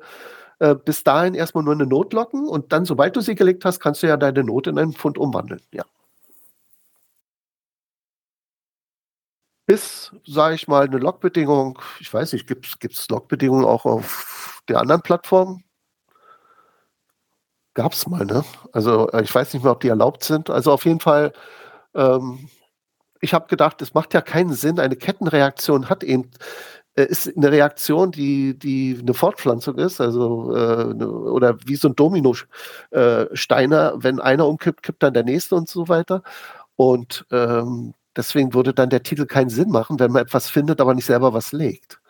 äh, 0.59 0.75
bis 0.75 1.03
dahin 1.03 1.35
erstmal 1.35 1.65
nur 1.65 1.73
eine 1.73 1.87
Not 1.87 2.13
locken 2.13 2.47
und 2.47 2.73
dann, 2.73 2.85
sobald 2.85 3.17
du 3.17 3.21
sie 3.21 3.35
gelegt 3.35 3.65
hast, 3.65 3.81
kannst 3.81 4.03
du 4.03 4.07
ja 4.07 4.17
deine 4.17 4.45
Not 4.45 4.67
in 4.67 4.79
einen 4.79 4.93
Pfund 4.93 5.17
umwandeln. 5.17 5.63
Ja. 5.73 5.85
Bis, 9.71 10.11
sage 10.27 10.57
ich 10.57 10.67
mal, 10.67 10.87
eine 10.87 10.99
Logbedingung, 10.99 11.79
ich 12.01 12.13
weiß 12.13 12.33
nicht, 12.33 12.49
gibt 12.49 12.67
es 12.85 13.09
Logbedingungen 13.09 13.65
auch 13.65 13.85
auf 13.85 14.63
der 14.69 14.81
anderen 14.81 15.01
Plattform? 15.01 15.63
Gab 17.75 17.93
es 17.93 18.09
mal, 18.09 18.25
ne? 18.25 18.45
Also 18.73 19.09
äh, 19.13 19.23
ich 19.23 19.33
weiß 19.33 19.55
nicht 19.55 19.63
mehr, 19.63 19.71
ob 19.71 19.79
die 19.79 19.87
erlaubt 19.87 20.25
sind. 20.25 20.51
Also 20.51 20.73
auf 20.73 20.85
jeden 20.85 20.99
Fall 20.99 21.33
ähm, 21.95 22.49
ich 23.21 23.35
habe 23.35 23.47
gedacht, 23.47 23.81
es 23.83 23.95
macht 23.95 24.15
ja 24.15 24.23
keinen 24.23 24.55
Sinn. 24.55 24.81
Eine 24.81 24.97
Kettenreaktion 24.97 25.89
hat 25.89 26.03
eben 26.03 26.31
äh, 26.97 27.05
ist 27.05 27.37
eine 27.37 27.53
Reaktion, 27.53 28.11
die, 28.11 28.59
die 28.59 28.99
eine 29.01 29.15
Fortpflanzung 29.15 29.79
ist, 29.79 30.01
also 30.01 30.53
äh, 30.55 30.95
ne, 30.95 31.09
oder 31.09 31.57
wie 31.65 31.77
so 31.77 31.89
ein 31.89 31.95
Dominosteiner, 31.97 33.93
äh, 33.95 34.03
wenn 34.03 34.21
einer 34.21 34.49
umkippt, 34.49 34.83
kippt 34.83 35.03
dann 35.03 35.15
der 35.15 35.25
nächste 35.25 35.55
und 35.55 35.69
so 35.69 35.89
weiter. 35.89 36.23
Und 36.77 37.27
ähm, 37.31 37.95
deswegen 38.17 38.55
würde 38.55 38.75
dann 38.75 38.91
der 38.91 39.03
Titel 39.03 39.27
keinen 39.27 39.51
Sinn 39.51 39.71
machen, 39.71 39.99
wenn 39.99 40.13
man 40.13 40.23
etwas 40.23 40.49
findet, 40.49 40.81
aber 40.81 40.95
nicht 40.95 41.07
selber 41.07 41.33
was 41.33 41.53
legt. 41.53 42.01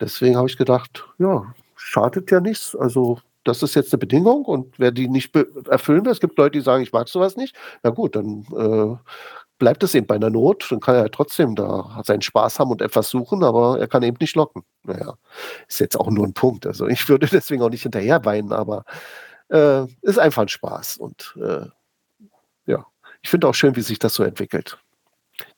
Deswegen 0.00 0.36
habe 0.36 0.48
ich 0.48 0.56
gedacht, 0.56 1.06
ja, 1.18 1.54
schadet 1.76 2.30
ja 2.30 2.40
nichts. 2.40 2.76
Also 2.76 3.20
das 3.44 3.62
ist 3.62 3.74
jetzt 3.74 3.92
eine 3.92 3.98
Bedingung 3.98 4.44
und 4.44 4.78
wer 4.78 4.90
die 4.90 5.08
nicht 5.08 5.34
erfüllen 5.68 6.04
will, 6.04 6.12
es 6.12 6.20
gibt 6.20 6.36
Leute, 6.38 6.58
die 6.58 6.64
sagen, 6.64 6.82
ich 6.82 6.92
mag 6.92 7.08
sowas 7.08 7.36
nicht, 7.36 7.56
na 7.82 7.90
gut, 7.90 8.16
dann 8.16 8.44
äh, 8.56 8.96
bleibt 9.58 9.82
es 9.82 9.94
eben 9.94 10.06
bei 10.06 10.16
einer 10.16 10.30
Not, 10.30 10.66
dann 10.70 10.80
kann 10.80 10.96
er 10.96 11.10
trotzdem 11.10 11.54
da 11.54 12.02
seinen 12.04 12.22
Spaß 12.22 12.58
haben 12.58 12.70
und 12.70 12.82
etwas 12.82 13.08
suchen, 13.08 13.44
aber 13.44 13.78
er 13.78 13.88
kann 13.88 14.02
eben 14.02 14.16
nicht 14.20 14.36
locken. 14.36 14.62
Naja, 14.82 15.14
ist 15.68 15.80
jetzt 15.80 15.98
auch 15.98 16.10
nur 16.10 16.26
ein 16.26 16.34
Punkt. 16.34 16.66
Also 16.66 16.86
ich 16.88 17.08
würde 17.08 17.26
deswegen 17.26 17.62
auch 17.62 17.70
nicht 17.70 17.82
hinterher 17.82 18.24
weinen, 18.24 18.52
aber 18.52 18.84
äh, 19.48 19.84
ist 20.02 20.18
einfach 20.18 20.42
ein 20.42 20.48
Spaß. 20.48 20.98
Und 20.98 21.36
äh, 21.40 21.66
ja, 22.66 22.86
ich 23.22 23.30
finde 23.30 23.48
auch 23.48 23.54
schön, 23.54 23.76
wie 23.76 23.82
sich 23.82 23.98
das 23.98 24.14
so 24.14 24.24
entwickelt. 24.24 24.78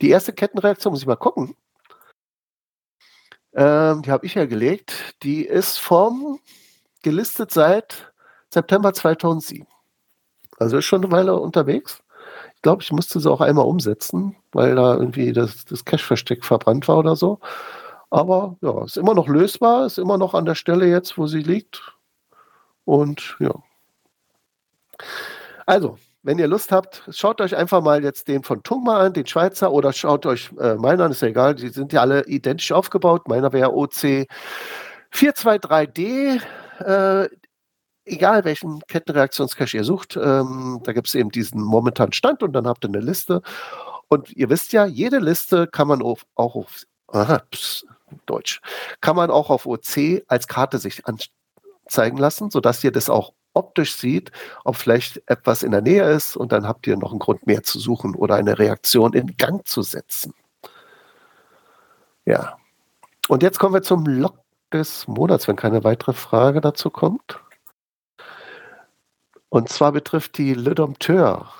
Die 0.00 0.10
erste 0.10 0.32
Kettenreaktion 0.32 0.92
muss 0.92 1.02
ich 1.02 1.06
mal 1.06 1.16
gucken. 1.16 1.56
Ähm, 3.54 4.02
die 4.02 4.10
habe 4.10 4.26
ich 4.26 4.34
ja 4.34 4.46
gelegt. 4.46 5.14
Die 5.22 5.44
ist 5.44 5.78
vom 5.78 6.38
gelistet 7.02 7.50
seit 7.50 8.12
September 8.50 8.92
2007. 8.92 9.66
Also 10.58 10.78
ist 10.78 10.84
schon 10.84 11.04
eine 11.04 11.12
Weile 11.12 11.36
unterwegs. 11.36 12.02
Ich 12.56 12.62
glaube, 12.62 12.82
ich 12.82 12.92
musste 12.92 13.20
sie 13.20 13.30
auch 13.30 13.40
einmal 13.40 13.66
umsetzen, 13.66 14.36
weil 14.52 14.74
da 14.74 14.94
irgendwie 14.94 15.32
das, 15.32 15.64
das 15.64 15.84
Cache-Versteck 15.84 16.44
verbrannt 16.44 16.88
war 16.88 16.98
oder 16.98 17.16
so. 17.16 17.38
Aber 18.10 18.56
ja, 18.62 18.84
ist 18.84 18.96
immer 18.96 19.14
noch 19.14 19.28
lösbar, 19.28 19.86
ist 19.86 19.98
immer 19.98 20.18
noch 20.18 20.34
an 20.34 20.44
der 20.44 20.54
Stelle 20.54 20.86
jetzt, 20.86 21.18
wo 21.18 21.26
sie 21.26 21.42
liegt. 21.42 21.94
Und 22.84 23.36
ja. 23.38 23.54
Also, 25.66 25.98
wenn 26.22 26.38
ihr 26.38 26.48
Lust 26.48 26.72
habt, 26.72 27.02
schaut 27.10 27.40
euch 27.40 27.56
einfach 27.56 27.82
mal 27.82 28.02
jetzt 28.02 28.28
den 28.28 28.42
von 28.42 28.62
Tungma 28.62 29.00
an, 29.00 29.12
den 29.12 29.26
Schweizer, 29.26 29.72
oder 29.72 29.92
schaut 29.92 30.26
euch 30.26 30.50
äh, 30.58 30.74
meinen 30.74 31.00
an, 31.00 31.10
ist 31.12 31.22
ja 31.22 31.28
egal, 31.28 31.54
die 31.54 31.68
sind 31.68 31.92
ja 31.92 32.00
alle 32.00 32.24
identisch 32.26 32.72
aufgebaut. 32.72 33.28
Meiner 33.28 33.52
wäre 33.52 33.72
OC 33.72 34.26
423D. 35.12 36.40
Äh, 36.80 37.28
egal 38.04 38.44
welchen 38.44 38.80
Kettenreaktionscache 38.88 39.76
ihr 39.76 39.84
sucht, 39.84 40.16
ähm, 40.16 40.80
da 40.84 40.92
gibt 40.92 41.08
es 41.08 41.14
eben 41.14 41.30
diesen 41.30 41.62
momentanen 41.62 42.12
Stand 42.12 42.42
und 42.42 42.52
dann 42.52 42.66
habt 42.66 42.84
ihr 42.84 42.88
eine 42.88 43.00
Liste. 43.00 43.42
Und 44.08 44.34
ihr 44.34 44.48
wisst 44.48 44.72
ja, 44.72 44.86
jede 44.86 45.18
Liste 45.18 45.66
kann 45.66 45.88
man 45.88 46.02
auf, 46.02 46.24
auch 46.34 46.54
auf 46.56 46.84
aha, 47.08 47.42
pss, 47.50 47.84
Deutsch, 48.26 48.60
kann 49.00 49.16
man 49.16 49.30
auch 49.30 49.50
auf 49.50 49.66
OC 49.66 50.22
als 50.28 50.48
Karte 50.48 50.78
sich 50.78 51.02
anzeigen 51.06 52.16
lassen, 52.16 52.50
sodass 52.50 52.82
ihr 52.82 52.90
das 52.92 53.10
auch 53.10 53.34
optisch 53.58 53.96
sieht, 53.96 54.32
ob 54.64 54.76
vielleicht 54.76 55.22
etwas 55.26 55.62
in 55.62 55.72
der 55.72 55.82
Nähe 55.82 56.10
ist 56.10 56.36
und 56.36 56.52
dann 56.52 56.66
habt 56.66 56.86
ihr 56.86 56.96
noch 56.96 57.10
einen 57.10 57.18
Grund 57.18 57.46
mehr 57.46 57.62
zu 57.62 57.78
suchen 57.78 58.14
oder 58.14 58.36
eine 58.36 58.58
Reaktion 58.58 59.12
in 59.12 59.36
Gang 59.36 59.66
zu 59.66 59.82
setzen. 59.82 60.32
Ja. 62.24 62.56
Und 63.28 63.42
jetzt 63.42 63.58
kommen 63.58 63.74
wir 63.74 63.82
zum 63.82 64.06
Log 64.06 64.38
des 64.72 65.06
Monats, 65.08 65.48
wenn 65.48 65.56
keine 65.56 65.84
weitere 65.84 66.12
Frage 66.12 66.60
dazu 66.60 66.90
kommt. 66.90 67.40
Und 69.48 69.68
zwar 69.68 69.92
betrifft 69.92 70.38
die 70.38 70.54
Le 70.54 70.74
Dompteur. 70.74 71.50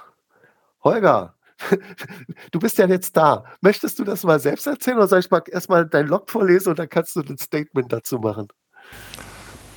Holger, 0.85 1.35
du 2.53 2.59
bist 2.59 2.79
ja 2.79 2.87
jetzt 2.87 3.17
da. 3.17 3.45
Möchtest 3.61 3.99
du 3.99 4.05
das 4.05 4.25
mal 4.25 4.39
selbst 4.39 4.67
erzählen 4.67 4.99
oder 4.99 5.09
soll 5.09 5.21
ich 5.21 5.31
mal 5.31 5.43
erstmal 5.47 5.87
dein 5.87 6.07
Log 6.07 6.31
vorlesen 6.31 6.71
und 6.71 6.79
dann 6.79 6.89
kannst 6.89 7.17
du 7.17 7.21
ein 7.21 7.39
Statement 7.39 7.93
dazu 7.93 8.19
machen? 8.19 8.49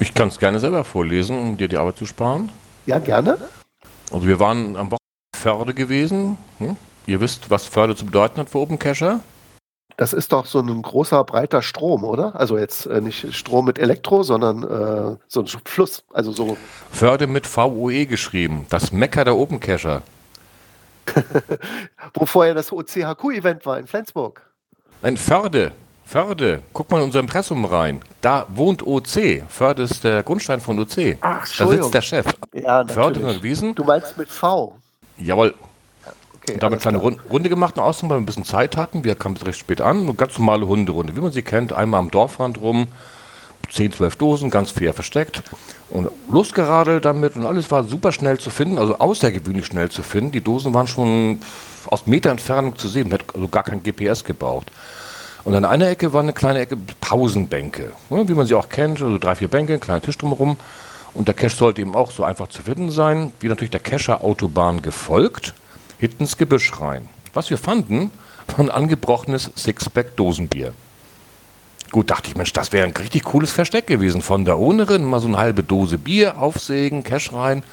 Ich 0.01 0.15
kann 0.15 0.29
es 0.29 0.39
gerne 0.39 0.59
selber 0.59 0.83
vorlesen, 0.83 1.37
um 1.37 1.57
dir 1.57 1.67
die 1.67 1.77
Arbeit 1.77 1.95
zu 1.95 2.07
sparen. 2.07 2.51
Ja, 2.87 2.97
gerne. 2.97 3.37
Also 4.11 4.27
wir 4.27 4.39
waren 4.39 4.75
am 4.75 4.87
Wochenende 4.87 4.97
Förde 5.37 5.75
gewesen. 5.75 6.39
Hm? 6.57 6.75
Ihr 7.05 7.21
wisst, 7.21 7.51
was 7.51 7.65
Förde 7.65 7.95
zu 7.95 8.05
bedeuten 8.05 8.39
hat 8.39 8.49
für 8.49 8.57
Open 8.57 8.79
Cacher? 8.79 9.19
Das 9.97 10.13
ist 10.13 10.33
doch 10.33 10.47
so 10.47 10.59
ein 10.59 10.81
großer, 10.81 11.23
breiter 11.23 11.61
Strom, 11.61 12.03
oder? 12.03 12.35
Also 12.35 12.57
jetzt 12.57 12.87
äh, 12.87 12.99
nicht 12.99 13.31
Strom 13.35 13.65
mit 13.65 13.77
Elektro, 13.77 14.23
sondern 14.23 14.63
äh, 14.63 15.17
so 15.27 15.41
ein 15.41 15.47
Fluss. 15.65 16.03
Also 16.11 16.31
so. 16.31 16.57
Förde 16.91 17.27
mit 17.27 17.45
VOE 17.45 18.07
geschrieben. 18.07 18.65
Das 18.69 18.91
Mecker 18.91 19.23
der 19.23 19.35
Open 19.35 19.59
Cacher. 19.59 20.01
Wo 22.15 22.25
vorher 22.25 22.55
das 22.55 22.71
OCHQ-Event 22.71 23.67
war 23.67 23.77
in 23.77 23.85
Flensburg. 23.85 24.41
Nein, 25.03 25.17
Förde. 25.17 25.73
Förde. 26.11 26.61
Guck 26.73 26.91
mal 26.91 26.97
in 26.97 27.05
unser 27.05 27.21
Impressum 27.21 27.63
rein. 27.63 28.01
Da 28.19 28.45
wohnt 28.49 28.85
OC. 28.85 29.43
Förde 29.47 29.83
ist 29.83 30.03
der 30.03 30.23
Grundstein 30.23 30.59
von 30.59 30.77
OC. 30.77 31.15
Ach, 31.21 31.47
da 31.57 31.67
sitzt 31.67 31.93
der 31.93 32.01
Chef. 32.01 32.25
Ja, 32.53 32.85
Förde 32.85 33.21
natürlich. 33.21 33.37
gewesen. 33.37 33.75
Du 33.75 33.85
meinst 33.85 34.17
mit 34.17 34.27
V. 34.27 34.75
Jawohl. 35.17 35.55
Okay, 36.35 36.55
Und 36.55 36.61
da 36.61 36.65
haben 36.65 36.73
wir 36.73 36.85
eine 36.85 36.99
kleine 36.99 37.17
Runde 37.29 37.47
gemacht, 37.47 37.77
eine 37.77 37.85
Ausnahme, 37.85 38.09
weil 38.09 38.17
wir 38.17 38.23
ein 38.23 38.25
bisschen 38.25 38.43
Zeit 38.43 38.75
hatten. 38.75 39.05
Wir 39.05 39.15
kamen 39.15 39.37
recht 39.37 39.59
spät 39.59 39.79
an. 39.79 40.01
Eine 40.01 40.13
ganz 40.13 40.37
normale 40.37 40.67
Hunderunde, 40.67 41.15
wie 41.15 41.21
man 41.21 41.31
sie 41.31 41.43
kennt. 41.43 41.71
Einmal 41.71 42.01
am 42.01 42.11
Dorfrand 42.11 42.59
rum. 42.59 42.89
10, 43.69 43.93
12 43.93 44.15
Dosen, 44.17 44.49
ganz 44.49 44.71
fair 44.71 44.93
versteckt. 44.93 45.41
Und 45.91 46.09
losgeradelt 46.29 47.05
damit 47.05 47.37
und 47.37 47.45
alles 47.45 47.71
war 47.71 47.85
super 47.85 48.11
schnell 48.11 48.37
zu 48.37 48.49
finden, 48.49 48.77
also 48.77 48.97
außergewöhnlich 48.97 49.65
schnell 49.65 49.89
zu 49.89 50.03
finden. 50.03 50.33
Die 50.33 50.41
Dosen 50.41 50.73
waren 50.73 50.87
schon 50.87 51.39
aus 51.85 52.05
Meter 52.05 52.31
Entfernung 52.31 52.75
zu 52.77 52.89
sehen, 52.89 53.07
man 53.07 53.19
hat 53.19 53.33
also 53.33 53.47
gar 53.47 53.63
kein 53.63 53.81
GPS 53.81 54.25
gebraucht. 54.25 54.71
Und 55.43 55.55
an 55.55 55.65
einer 55.65 55.89
Ecke 55.89 56.13
war 56.13 56.21
eine 56.21 56.33
kleine 56.33 56.59
Ecke 56.59 56.77
Pausenbänke, 56.99 57.93
ne, 58.09 58.27
wie 58.27 58.33
man 58.33 58.45
sie 58.45 58.53
auch 58.53 58.69
kennt, 58.69 59.01
also 59.01 59.17
drei, 59.17 59.35
vier 59.35 59.47
Bänke, 59.47 59.73
ein 59.73 59.79
kleiner 59.79 60.01
Tisch 60.01 60.17
drumherum. 60.17 60.57
Und 61.13 61.27
der 61.27 61.35
Cache 61.35 61.55
sollte 61.55 61.81
eben 61.81 61.95
auch 61.95 62.11
so 62.11 62.23
einfach 62.23 62.47
zu 62.47 62.61
finden 62.61 62.91
sein, 62.91 63.33
wie 63.39 63.47
natürlich 63.47 63.71
der 63.71 63.79
Cacher-Autobahn 63.79 64.81
gefolgt, 64.81 65.53
hinten 65.99 66.23
ins 66.23 66.37
Gebüsch 66.37 66.79
rein. 66.79 67.09
Was 67.33 67.49
wir 67.49 67.57
fanden, 67.57 68.11
war 68.47 68.59
ein 68.59 68.71
angebrochenes 68.71 69.51
Sixpack 69.55 70.15
Dosenbier. 70.15 70.73
Gut, 71.91 72.09
dachte 72.09 72.29
ich, 72.29 72.37
Mensch, 72.37 72.53
das 72.53 72.71
wäre 72.71 72.87
ein 72.87 72.93
richtig 72.93 73.23
cooles 73.23 73.51
Versteck 73.51 73.87
gewesen. 73.87 74.21
Von 74.21 74.45
der 74.45 74.57
Ownerin 74.57 75.03
mal 75.03 75.19
so 75.19 75.27
eine 75.27 75.37
halbe 75.37 75.63
Dose 75.63 75.97
Bier 75.97 76.37
aufsägen, 76.37 77.03
Cash 77.03 77.33
rein. 77.33 77.63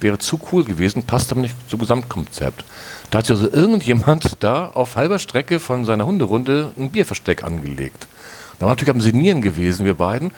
Wäre 0.00 0.18
zu 0.18 0.38
cool 0.52 0.64
gewesen, 0.64 1.04
passt 1.04 1.32
aber 1.32 1.40
nicht 1.40 1.54
zum 1.70 1.80
Gesamtkonzept. 1.80 2.64
Da 3.10 3.18
hat 3.18 3.26
sich 3.26 3.36
also 3.36 3.50
irgendjemand 3.50 4.36
da 4.40 4.68
auf 4.68 4.96
halber 4.96 5.18
Strecke 5.18 5.58
von 5.58 5.84
seiner 5.84 6.06
Hunderunde 6.06 6.72
ein 6.76 6.90
Bierversteck 6.90 7.44
angelegt. 7.44 8.06
Da 8.58 8.66
war 8.66 8.72
natürlich 8.72 8.94
am 8.94 9.00
Senieren 9.00 9.42
gewesen, 9.42 9.86
wir 9.86 9.94
beiden, 9.94 10.32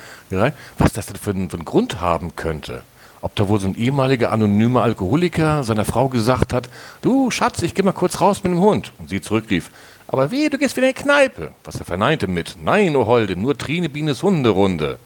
was 0.79 0.93
das 0.93 1.07
denn 1.07 1.17
für 1.17 1.31
einen, 1.31 1.51
für 1.51 1.57
einen 1.57 1.65
Grund 1.65 2.01
haben 2.01 2.37
könnte. 2.37 2.83
Ob 3.21 3.35
da 3.35 3.49
wohl 3.49 3.59
so 3.59 3.67
ein 3.67 3.77
ehemaliger 3.77 4.31
anonymer 4.31 4.83
Alkoholiker 4.83 5.65
seiner 5.65 5.85
Frau 5.85 6.09
gesagt 6.09 6.53
hat, 6.53 6.69
du 7.03 7.31
Schatz, 7.31 7.63
ich 7.63 7.75
geh 7.75 7.83
mal 7.83 7.93
kurz 7.93 8.21
raus 8.21 8.45
mit 8.45 8.53
dem 8.53 8.61
Hund. 8.61 8.93
Und 8.99 9.11
sie 9.11 9.21
zurücklief, 9.21 9.71
aber 10.07 10.31
wie, 10.31 10.49
du 10.49 10.57
gehst 10.57 10.77
wieder 10.77 10.89
in 10.89 10.95
die 10.95 11.03
Kneipe. 11.03 11.53
Was 11.65 11.77
er 11.77 11.85
verneinte 11.85 12.29
mit, 12.29 12.57
nein, 12.63 12.97
o 12.97 13.07
Holde, 13.07 13.37
nur 13.37 13.59
Trine 13.59 13.89
Bienes 13.89 14.23
Hunderunde. 14.23 14.99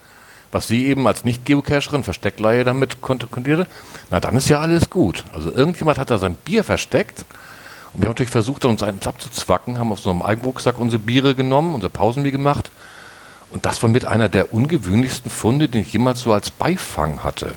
Was 0.52 0.68
sie 0.68 0.86
eben 0.86 1.06
als 1.06 1.24
Nicht-Geocacherin 1.24 2.04
Versteckleihe 2.04 2.62
damit 2.62 3.00
kontrollierte, 3.00 3.66
na 4.10 4.20
dann 4.20 4.36
ist 4.36 4.50
ja 4.50 4.60
alles 4.60 4.90
gut. 4.90 5.24
Also 5.32 5.50
irgendjemand 5.50 5.98
hat 5.98 6.10
da 6.10 6.18
sein 6.18 6.34
Bier 6.34 6.62
versteckt 6.62 7.24
und 7.94 8.00
wir 8.00 8.06
haben 8.06 8.12
natürlich 8.12 8.30
versucht, 8.30 8.64
uns 8.64 8.82
eins 8.82 9.06
abzuzwacken, 9.06 9.78
haben 9.78 9.92
auf 9.92 10.00
so 10.00 10.10
einem 10.10 10.22
Eigenrucksack 10.22 10.78
unsere 10.78 11.02
Biere 11.02 11.34
genommen, 11.34 11.74
unser 11.74 11.88
Pausenbier 11.88 12.32
gemacht. 12.32 12.70
Und 13.50 13.66
das 13.66 13.82
war 13.82 13.90
mit 13.90 14.06
einer 14.06 14.28
der 14.30 14.54
ungewöhnlichsten 14.54 15.30
Funde, 15.30 15.68
den 15.68 15.82
ich 15.82 15.92
jemals 15.92 16.20
so 16.20 16.32
als 16.32 16.50
Beifang 16.50 17.22
hatte. 17.22 17.54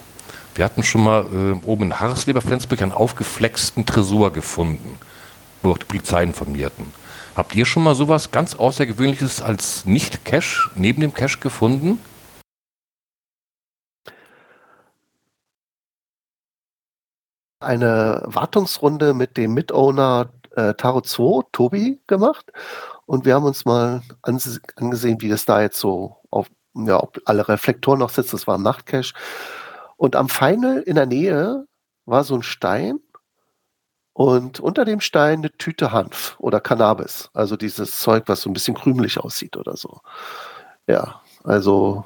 Wir 0.56 0.66
hatten 0.66 0.84
schon 0.84 1.04
mal 1.04 1.26
äh, 1.26 1.66
oben 1.66 1.84
in 1.84 2.00
Harsleber, 2.00 2.42
Flensburg, 2.42 2.82
einen 2.82 2.92
aufgeflexten 2.92 3.86
Tresor 3.86 4.32
gefunden, 4.32 5.00
wo 5.62 5.72
auch 5.72 5.78
die 5.78 5.86
Polizei 5.86 6.24
informierten. 6.24 6.86
Habt 7.36 7.56
ihr 7.56 7.66
schon 7.66 7.84
mal 7.84 7.96
sowas 7.96 8.32
ganz 8.32 8.56
Außergewöhnliches 8.56 9.42
als 9.42 9.86
Nicht-Cache 9.86 10.72
neben 10.76 11.02
dem 11.02 11.14
Cache 11.14 11.40
gefunden? 11.40 12.00
Eine 17.66 18.22
Wartungsrunde 18.26 19.14
mit 19.14 19.38
dem 19.38 19.54
Mitowner 19.54 20.30
äh, 20.56 20.74
Taro 20.76 21.02
2, 21.02 21.48
Tobi, 21.52 22.00
gemacht. 22.08 22.52
Und 23.06 23.26
wir 23.26 23.36
haben 23.36 23.46
uns 23.46 23.66
mal 23.66 24.02
angesehen, 24.22 25.22
wie 25.22 25.30
das 25.30 25.46
da 25.46 25.62
jetzt 25.62 25.80
so 25.80 26.18
auf, 26.32 26.48
ja, 26.74 27.02
ob 27.02 27.22
alle 27.26 27.48
Reflektoren 27.48 28.00
noch 28.00 28.10
sitzen. 28.10 28.36
Das 28.36 28.48
war 28.48 28.58
ein 28.58 28.64
Nachtcache. 28.64 29.14
Und 29.98 30.16
am 30.16 30.30
Final 30.30 30.82
in 30.82 30.96
der 30.96 31.06
Nähe 31.06 31.66
war 32.06 32.24
so 32.24 32.36
ein 32.36 32.44
Stein 32.44 33.00
und 34.14 34.60
unter 34.60 34.86
dem 34.86 35.02
Stein 35.02 35.40
eine 35.40 35.52
Tüte 35.52 35.92
Hanf 35.92 36.36
oder 36.40 36.60
Cannabis. 36.60 37.30
Also 37.34 37.58
dieses 37.58 38.00
Zeug, 38.00 38.24
was 38.28 38.42
so 38.42 38.50
ein 38.50 38.54
bisschen 38.54 38.76
krümelig 38.76 39.20
aussieht 39.20 39.58
oder 39.58 39.76
so. 39.78 40.02
Ja, 40.88 41.22
also 41.44 42.06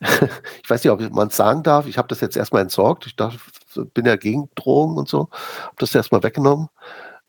ich 0.62 0.70
weiß 0.70 0.84
nicht, 0.84 0.92
ob 0.92 1.00
man 1.12 1.28
es 1.28 1.36
sagen 1.36 1.62
darf. 1.62 1.86
Ich 1.86 1.98
habe 1.98 2.08
das 2.08 2.20
jetzt 2.20 2.36
erstmal 2.36 2.62
entsorgt. 2.62 3.06
Ich 3.06 3.16
dachte, 3.16 3.38
bin 3.94 4.06
ja 4.06 4.16
gegen 4.16 4.48
Drogen 4.54 4.96
und 4.96 5.08
so. 5.08 5.28
Habe 5.62 5.76
das 5.78 5.94
erstmal 5.94 6.22
weggenommen. 6.22 6.68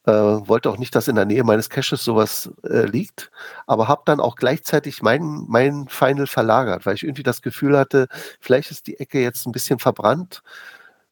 Äh, 0.05 0.11
wollte 0.11 0.69
auch 0.69 0.77
nicht, 0.77 0.95
dass 0.95 1.07
in 1.07 1.15
der 1.15 1.25
Nähe 1.25 1.43
meines 1.43 1.69
Caches 1.69 2.03
sowas 2.03 2.51
äh, 2.63 2.85
liegt. 2.85 3.31
Aber 3.67 3.87
habe 3.87 4.03
dann 4.05 4.19
auch 4.19 4.35
gleichzeitig 4.35 5.01
mein, 5.01 5.45
mein 5.47 5.87
Final 5.87 6.27
verlagert, 6.27 6.85
weil 6.85 6.95
ich 6.95 7.03
irgendwie 7.03 7.23
das 7.23 7.41
Gefühl 7.41 7.77
hatte, 7.77 8.07
vielleicht 8.39 8.71
ist 8.71 8.87
die 8.87 8.99
Ecke 8.99 9.21
jetzt 9.21 9.45
ein 9.47 9.51
bisschen 9.51 9.79
verbrannt. 9.79 10.41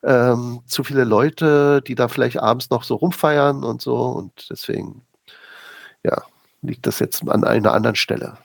Ähm, 0.03 0.61
zu 0.67 0.83
viele 0.83 1.03
Leute, 1.05 1.81
die 1.81 1.95
da 1.95 2.07
vielleicht 2.07 2.39
abends 2.39 2.69
noch 2.69 2.83
so 2.83 2.95
rumfeiern 2.95 3.63
und 3.63 3.81
so. 3.81 3.97
Und 3.97 4.47
deswegen, 4.51 5.03
ja, 6.03 6.23
liegt 6.61 6.87
das 6.87 6.99
jetzt 6.99 7.27
an 7.27 7.43
einer 7.43 7.73
anderen 7.73 7.95
Stelle. 7.95 8.37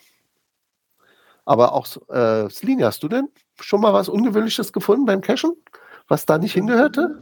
Aber 1.45 1.73
auch, 1.73 1.87
äh, 2.09 2.49
Slini, 2.51 2.83
hast 2.83 3.03
du 3.03 3.09
denn 3.09 3.29
schon 3.61 3.81
mal 3.81 3.93
was 3.93 4.09
Ungewöhnliches 4.09 4.73
gefunden 4.73 5.07
beim 5.07 5.21
Cashen, 5.21 5.53
was 6.09 6.27
da 6.27 6.39
nicht 6.39 6.53
hingehörte? 6.53 7.21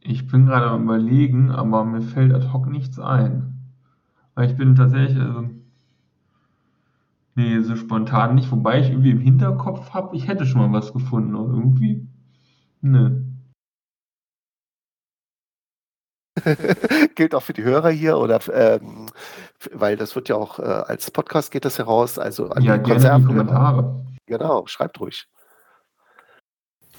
Ich 0.00 0.26
bin 0.28 0.46
gerade 0.46 0.66
am 0.66 0.84
überlegen, 0.84 1.50
aber 1.50 1.84
mir 1.84 2.02
fällt 2.02 2.32
ad 2.32 2.52
hoc 2.52 2.68
nichts 2.68 2.98
ein. 3.00 3.54
Weil 4.34 4.50
ich 4.50 4.56
bin 4.56 4.76
tatsächlich, 4.76 5.18
also, 5.18 5.50
nee, 7.34 7.60
so 7.60 7.74
spontan 7.74 8.36
nicht, 8.36 8.50
wobei 8.52 8.80
ich 8.80 8.90
irgendwie 8.90 9.10
im 9.10 9.20
Hinterkopf 9.20 9.90
habe, 9.90 10.14
ich 10.16 10.28
hätte 10.28 10.46
schon 10.46 10.60
mal 10.60 10.78
was 10.78 10.92
gefunden, 10.92 11.34
aber 11.34 11.48
irgendwie, 11.48 12.06
ne. 12.82 13.25
Gilt 17.14 17.34
auch 17.34 17.42
für 17.42 17.52
die 17.52 17.62
Hörer 17.62 17.90
hier 17.90 18.18
oder 18.18 18.40
ähm, 18.52 19.06
weil 19.72 19.96
das 19.96 20.14
wird 20.14 20.28
ja 20.28 20.36
auch 20.36 20.58
äh, 20.58 20.62
als 20.62 21.10
Podcast 21.10 21.50
geht 21.50 21.64
das 21.64 21.78
heraus, 21.78 22.18
also 22.18 22.50
an 22.50 22.62
Ja, 22.62 22.76
die. 22.76 22.90
Kommentare. 22.90 24.04
Genau, 24.26 24.66
schreibt 24.66 25.00
ruhig. 25.00 25.26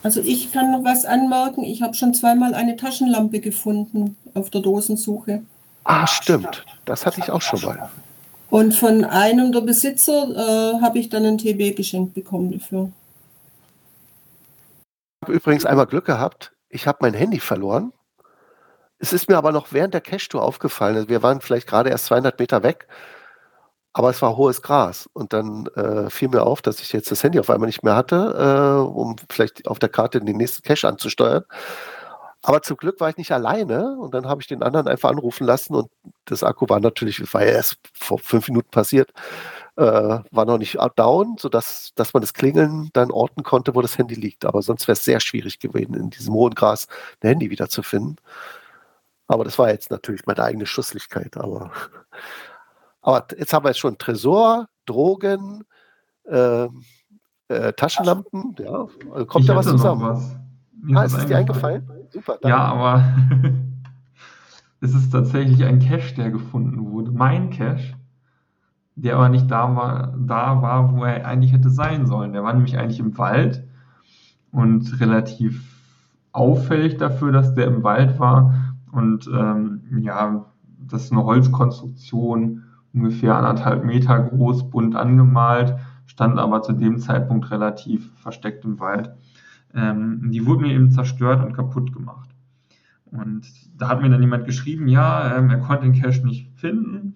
Also 0.04 0.22
ich 0.22 0.52
kann 0.52 0.72
noch 0.72 0.84
was 0.84 1.06
anmerken. 1.06 1.64
Ich 1.64 1.82
habe 1.82 1.94
schon 1.94 2.14
zweimal 2.14 2.54
eine 2.54 2.76
Taschenlampe 2.76 3.40
gefunden 3.40 4.16
auf 4.34 4.50
der 4.50 4.62
Dosensuche. 4.62 5.44
Ah, 5.84 6.08
stimmt. 6.08 6.66
Das 6.86 7.06
hatte 7.06 7.20
ich 7.20 7.32
auch 7.32 7.42
schon 7.42 7.62
mal. 7.62 7.90
Und 8.50 8.74
von 8.74 9.04
einem 9.04 9.52
der 9.52 9.62
Besitzer 9.62 10.30
äh, 10.30 10.82
habe 10.82 11.00
ich 11.00 11.10
dann 11.10 11.26
ein 11.26 11.38
TB 11.38 11.76
geschenkt 11.76 12.14
bekommen 12.14 12.52
dafür. 12.52 12.92
Ich 15.22 15.28
habe 15.28 15.34
übrigens 15.34 15.66
einmal 15.66 15.88
Glück 15.88 16.06
gehabt. 16.06 16.54
Ich 16.70 16.88
habe 16.88 17.00
mein 17.02 17.14
Handy 17.14 17.40
verloren. 17.40 17.92
Es 19.00 19.14
ist 19.14 19.30
mir 19.30 19.38
aber 19.38 19.52
noch 19.52 19.72
während 19.72 19.94
der 19.94 20.02
Cache-Tour 20.02 20.42
aufgefallen. 20.42 21.08
Wir 21.10 21.22
waren 21.24 21.42
vielleicht 21.42 21.68
gerade 21.68 21.90
erst 21.90 22.06
200 22.06 22.40
Meter 22.40 22.64
weg, 22.64 22.88
aber 23.94 24.10
es 24.10 24.22
war 24.22 24.38
hohes 24.38 24.62
Gras. 24.62 25.10
Und 25.14 25.34
dann 25.34 25.68
äh, 25.76 26.10
fiel 26.10 26.30
mir 26.30 26.44
auf, 26.44 26.62
dass 26.62 26.80
ich 26.82 26.94
jetzt 26.94 27.12
das 27.12 27.24
Handy 27.24 27.40
auf 27.40 27.50
einmal 27.50 27.68
nicht 27.68 27.84
mehr 27.84 27.96
hatte, 27.96 28.16
äh, 28.86 28.88
um 28.88 29.16
vielleicht 29.30 29.68
auf 29.68 29.80
der 29.80 29.90
Karte 29.90 30.20
den 30.20 30.38
nächsten 30.38 30.64
Cache 30.64 30.88
anzusteuern. 30.88 31.44
Aber 32.44 32.62
zum 32.62 32.78
Glück 32.78 33.00
war 33.02 33.10
ich 33.10 33.18
nicht 33.18 33.32
alleine 33.32 33.98
und 34.00 34.14
dann 34.14 34.28
habe 34.28 34.42
ich 34.42 34.48
den 34.48 34.64
anderen 34.64 34.88
einfach 34.88 35.10
anrufen 35.10 35.46
lassen 35.46 35.76
und 35.76 35.90
das 36.26 36.44
Akku 36.44 36.70
war 36.70 36.80
natürlich, 36.80 37.34
war 37.34 37.44
ja 37.44 37.52
erst 37.52 37.78
vor 37.94 38.20
fünf 38.20 38.48
Minuten 38.48 38.70
passiert, 38.70 39.12
äh, 39.76 39.84
war 39.84 40.46
noch 40.46 40.58
nicht 40.58 40.78
down, 40.96 41.36
sodass 41.40 41.92
dass 41.96 42.14
man 42.14 42.22
das 42.22 42.34
Klingeln 42.34 42.90
dann 42.94 43.12
orten 43.12 43.44
konnte, 43.44 43.76
wo 43.76 43.82
das 43.82 43.98
Handy 43.98 44.16
liegt. 44.16 44.46
Aber 44.46 44.62
sonst 44.62 44.88
wäre 44.88 44.94
es 44.94 45.04
sehr 45.04 45.20
schwierig 45.20 45.60
gewesen, 45.60 45.96
in 45.96 46.10
diesem 46.10 46.34
hohen 46.34 46.56
Gras 46.56 46.88
ein 47.22 47.30
Handy 47.30 47.50
wiederzufinden. 47.50 48.18
Aber 49.28 49.44
das 49.44 49.60
war 49.60 49.70
jetzt 49.70 49.92
natürlich 49.92 50.26
meine 50.26 50.44
eigene 50.44 50.66
Schusslichkeit. 50.66 51.38
Aber, 51.38 51.72
aber 53.02 53.26
jetzt 53.38 53.54
haben 53.54 53.66
wir 53.66 53.70
jetzt 53.70 53.80
schon 53.80 53.98
Tresor, 53.98 54.68
Drogen, 54.86 55.64
äh, 56.26 56.68
äh, 57.50 57.74
Taschenlampen. 57.74 58.56
Ja, 58.60 58.88
also 59.12 59.26
kommt 59.26 59.44
ich 59.44 59.48
da 59.48 59.56
was 59.56 59.68
zusammen? 59.68 60.02
was. 60.02 60.36
Ah, 60.94 61.04
ist 61.04 61.18
es 61.18 61.26
dir 61.26 61.38
eingefallen? 61.38 61.90
super. 62.10 62.38
Danke. 62.42 62.50
Ja, 62.50 62.58
aber 62.58 63.04
es 64.82 64.94
ist 64.94 65.12
tatsächlich 65.12 65.64
ein 65.64 65.80
Cache, 65.80 66.16
der 66.16 66.32
gefunden 66.32 66.92
wurde. 66.92 67.12
Mein 67.12 67.50
Cache, 67.50 67.96
der 68.96 69.16
aber 69.16 69.30
nicht 69.30 69.50
da 69.50 69.76
war, 69.76 70.16
da 70.18 70.62
war, 70.62 70.96
wo 70.96 71.04
er 71.04 71.26
eigentlich 71.26 71.54
hätte 71.54 71.70
sein 71.70 72.06
sollen. 72.06 72.34
Der 72.34 72.44
war 72.44 72.54
nämlich 72.54 72.78
eigentlich 72.78 73.00
im 73.00 73.18
Wald 73.18 73.64
und 74.52 75.00
relativ 75.00 75.62
auffällig 76.32 76.98
dafür, 76.98 77.32
dass 77.32 77.54
der 77.54 77.68
im 77.68 77.84
Wald 77.84 78.20
war. 78.20 78.67
Und 78.92 79.30
ähm, 79.34 79.82
ja, 80.02 80.46
das 80.80 81.06
ist 81.06 81.12
eine 81.12 81.24
Holzkonstruktion, 81.24 82.64
ungefähr 82.94 83.36
anderthalb 83.36 83.84
Meter 83.84 84.20
groß, 84.20 84.70
bunt 84.70 84.96
angemalt, 84.96 85.76
stand 86.06 86.40
aber 86.40 86.62
zu 86.62 86.74
dem 86.74 87.00
Zeitpunkt 87.00 87.52
relativ 87.52 88.12
versteckt 88.16 88.66
im 88.66 88.80
Wald. 88.80 89.12
Ähm, 89.74 90.32
die 90.32 90.46
wurden 90.46 90.62
mir 90.62 90.74
eben 90.74 90.92
zerstört 90.92 91.46
und 91.46 91.54
kaputt 91.54 91.94
gemacht. 91.94 92.30
Und 93.12 93.48
da 93.78 93.90
hat 93.90 94.02
mir 94.02 94.10
dann 94.10 94.22
jemand 94.22 94.46
geschrieben, 94.46 94.88
ja, 94.88 95.38
ähm, 95.38 95.50
er 95.50 95.60
konnte 95.60 95.84
den 95.84 96.02
Cache 96.02 96.26
nicht 96.26 96.52
finden. 96.56 97.16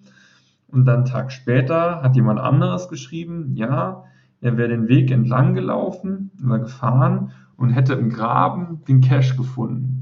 Und 0.68 0.86
dann 0.86 1.00
einen 1.00 1.04
Tag 1.04 1.32
später 1.32 2.02
hat 2.02 2.16
jemand 2.16 2.40
anderes 2.40 2.88
geschrieben, 2.88 3.54
ja, 3.54 4.04
er 4.40 4.56
wäre 4.56 4.68
den 4.68 4.88
Weg 4.88 5.10
entlang 5.10 5.54
gelaufen 5.54 6.30
oder 6.44 6.58
gefahren 6.60 7.32
und 7.56 7.70
hätte 7.70 7.92
im 7.94 8.08
Graben 8.08 8.82
den 8.88 9.00
Cache 9.00 9.36
gefunden. 9.36 10.01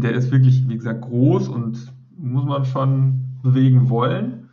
Der 0.00 0.12
ist 0.12 0.30
wirklich, 0.30 0.68
wie 0.68 0.76
gesagt, 0.76 1.02
groß 1.02 1.48
und 1.48 1.92
muss 2.16 2.44
man 2.44 2.64
schon 2.64 3.24
bewegen 3.42 3.88
wollen. 3.90 4.50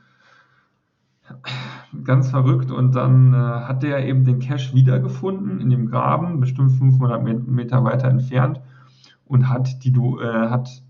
Ganz 2.04 2.30
verrückt. 2.30 2.72
Und 2.72 2.96
dann 2.96 3.34
äh, 3.34 3.38
hat 3.38 3.84
der 3.84 4.06
eben 4.06 4.26
den 4.26 4.40
Cache 4.40 4.74
wiedergefunden 4.74 5.60
in 5.60 5.70
dem 5.70 5.88
Graben, 5.88 6.40
bestimmt 6.40 6.72
500 6.72 7.48
Meter 7.48 7.84
weiter 7.84 8.08
entfernt 8.08 8.62
und 9.26 9.50
hat, 9.50 9.84
die, 9.84 9.92
äh, 9.92 10.50
hat 10.50 10.84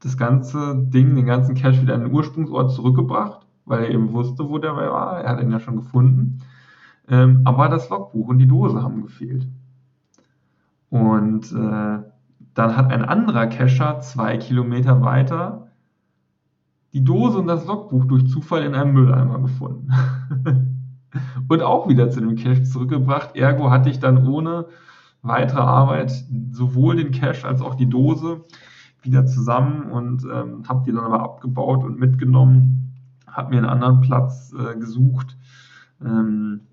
das 0.00 0.16
ganze 0.16 0.76
Ding, 0.76 1.16
den 1.16 1.26
ganzen 1.26 1.54
Cache 1.54 1.82
wieder 1.82 1.94
an 1.94 2.02
den 2.02 2.12
Ursprungsort 2.12 2.72
zurückgebracht, 2.72 3.46
weil 3.64 3.84
er 3.84 3.90
eben 3.90 4.12
wusste, 4.12 4.48
wo 4.48 4.58
der 4.58 4.76
war. 4.76 5.20
Er 5.20 5.30
hat 5.30 5.42
ihn 5.42 5.50
ja 5.50 5.60
schon 5.60 5.76
gefunden. 5.76 6.40
Ähm, 7.08 7.42
aber 7.44 7.68
das 7.68 7.88
Logbuch 7.88 8.28
und 8.28 8.38
die 8.38 8.46
Dose 8.46 8.82
haben 8.82 9.02
gefehlt. 9.02 9.46
Und 10.90 11.52
äh, 11.52 11.98
dann 12.58 12.76
hat 12.76 12.90
ein 12.90 13.04
anderer 13.04 13.46
Cacher 13.46 14.00
zwei 14.00 14.36
Kilometer 14.36 15.00
weiter 15.00 15.68
die 16.92 17.04
Dose 17.04 17.38
und 17.38 17.46
das 17.46 17.64
Logbuch 17.66 18.06
durch 18.06 18.26
Zufall 18.26 18.64
in 18.64 18.74
einem 18.74 18.94
Mülleimer 18.94 19.38
gefunden. 19.38 19.92
und 21.48 21.62
auch 21.62 21.88
wieder 21.88 22.10
zu 22.10 22.20
dem 22.20 22.34
Cache 22.34 22.64
zurückgebracht. 22.64 23.36
Ergo 23.36 23.70
hatte 23.70 23.90
ich 23.90 24.00
dann 24.00 24.26
ohne 24.26 24.66
weitere 25.22 25.60
Arbeit 25.60 26.24
sowohl 26.50 26.96
den 26.96 27.12
Cache 27.12 27.46
als 27.46 27.60
auch 27.60 27.76
die 27.76 27.88
Dose 27.88 28.40
wieder 29.02 29.24
zusammen 29.24 29.92
und 29.92 30.24
ähm, 30.24 30.64
habe 30.68 30.82
die 30.84 30.92
dann 30.92 31.04
aber 31.04 31.20
abgebaut 31.20 31.84
und 31.84 32.00
mitgenommen, 32.00 32.92
habe 33.30 33.50
mir 33.50 33.58
einen 33.58 33.66
anderen 33.66 34.00
Platz 34.00 34.52
äh, 34.52 34.76
gesucht, 34.76 35.36
ähm, 36.04 36.62
äh, 36.62 36.67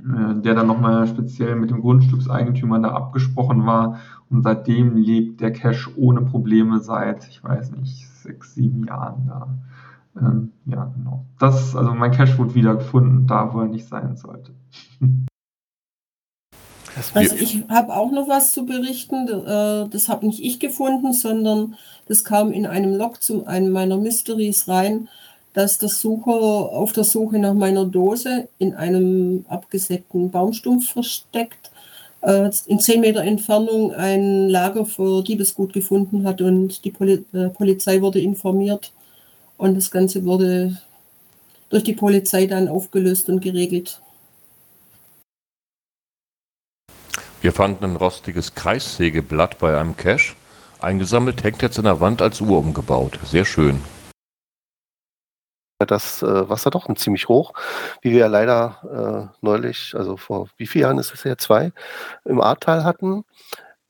der 0.00 0.54
dann 0.54 0.66
nochmal 0.66 1.06
speziell 1.06 1.56
mit 1.56 1.70
dem 1.70 1.80
Grundstückseigentümer 1.80 2.78
da 2.80 2.92
abgesprochen 2.92 3.66
war 3.66 3.98
und 4.30 4.42
seitdem 4.42 4.96
lebt 4.96 5.40
der 5.40 5.52
Cache 5.52 5.90
ohne 5.96 6.22
Probleme 6.22 6.80
seit, 6.80 7.26
ich 7.28 7.42
weiß 7.42 7.72
nicht, 7.72 8.08
sechs, 8.08 8.54
sieben 8.54 8.84
Jahren 8.84 9.26
da. 9.26 9.48
Ähm, 10.20 10.52
ja, 10.66 10.84
genau. 10.96 11.24
Das, 11.38 11.74
also 11.76 11.94
mein 11.94 12.12
Cache 12.12 12.38
wurde 12.38 12.54
wieder 12.54 12.76
gefunden, 12.76 13.26
da 13.26 13.52
wo 13.52 13.60
er 13.60 13.68
nicht 13.68 13.88
sein 13.88 14.16
sollte. 14.16 14.52
Also 17.14 17.36
ich 17.36 17.64
habe 17.68 17.94
auch 17.94 18.10
noch 18.10 18.28
was 18.28 18.52
zu 18.52 18.66
berichten. 18.66 19.28
Äh, 19.28 19.88
das 19.88 20.08
habe 20.08 20.26
nicht 20.26 20.42
ich 20.42 20.58
gefunden, 20.58 21.12
sondern 21.12 21.76
das 22.06 22.24
kam 22.24 22.52
in 22.52 22.66
einem 22.66 22.96
Log 22.96 23.22
zu 23.22 23.46
einem 23.46 23.72
meiner 23.72 23.96
Mysteries 23.96 24.68
rein, 24.68 25.08
dass 25.54 25.78
der 25.78 25.88
Sucher 25.88 26.32
auf 26.32 26.92
der 26.92 27.04
Suche 27.04 27.38
nach 27.38 27.54
meiner 27.54 27.84
Dose 27.84 28.48
in 28.58 28.74
einem 28.74 29.44
abgesägten 29.48 30.30
Baumstumpf 30.30 30.92
versteckt 30.92 31.70
äh, 32.22 32.50
in 32.66 32.78
10 32.78 33.00
Meter 33.00 33.22
Entfernung 33.22 33.92
ein 33.92 34.48
Lager 34.48 34.84
für 34.84 35.22
Diebesgut 35.22 35.72
gefunden 35.72 36.26
hat 36.26 36.40
und 36.40 36.84
die 36.84 36.90
Poli 36.90 37.24
äh, 37.32 37.48
Polizei 37.48 38.00
wurde 38.00 38.20
informiert 38.20 38.92
und 39.56 39.76
das 39.76 39.90
Ganze 39.90 40.24
wurde 40.24 40.76
durch 41.70 41.84
die 41.84 41.94
Polizei 41.94 42.46
dann 42.46 42.68
aufgelöst 42.68 43.28
und 43.28 43.40
geregelt. 43.40 44.00
Wir 47.40 47.52
fanden 47.52 47.84
ein 47.84 47.96
rostiges 47.96 48.54
Kreissägeblatt 48.54 49.58
bei 49.58 49.78
einem 49.78 49.96
Cache. 49.96 50.34
Eingesammelt, 50.80 51.42
hängt 51.44 51.62
jetzt 51.62 51.78
in 51.78 51.84
der 51.84 52.00
Wand 52.00 52.22
als 52.22 52.40
Uhr 52.40 52.58
umgebaut. 52.58 53.18
Sehr 53.24 53.44
schön 53.44 53.80
das 55.86 56.22
äh, 56.22 56.48
Wasser 56.48 56.70
doch 56.70 56.92
ziemlich 56.96 57.28
hoch, 57.28 57.52
wie 58.02 58.10
wir 58.10 58.20
ja 58.20 58.26
leider 58.26 59.30
äh, 59.32 59.36
neulich, 59.40 59.94
also 59.96 60.16
vor 60.16 60.48
wie 60.56 60.66
vielen 60.66 60.82
Jahren 60.82 60.98
ist 60.98 61.14
es 61.14 61.24
ja, 61.24 61.36
zwei, 61.36 61.72
im 62.24 62.40
Ahrtal 62.40 62.84
hatten. 62.84 63.24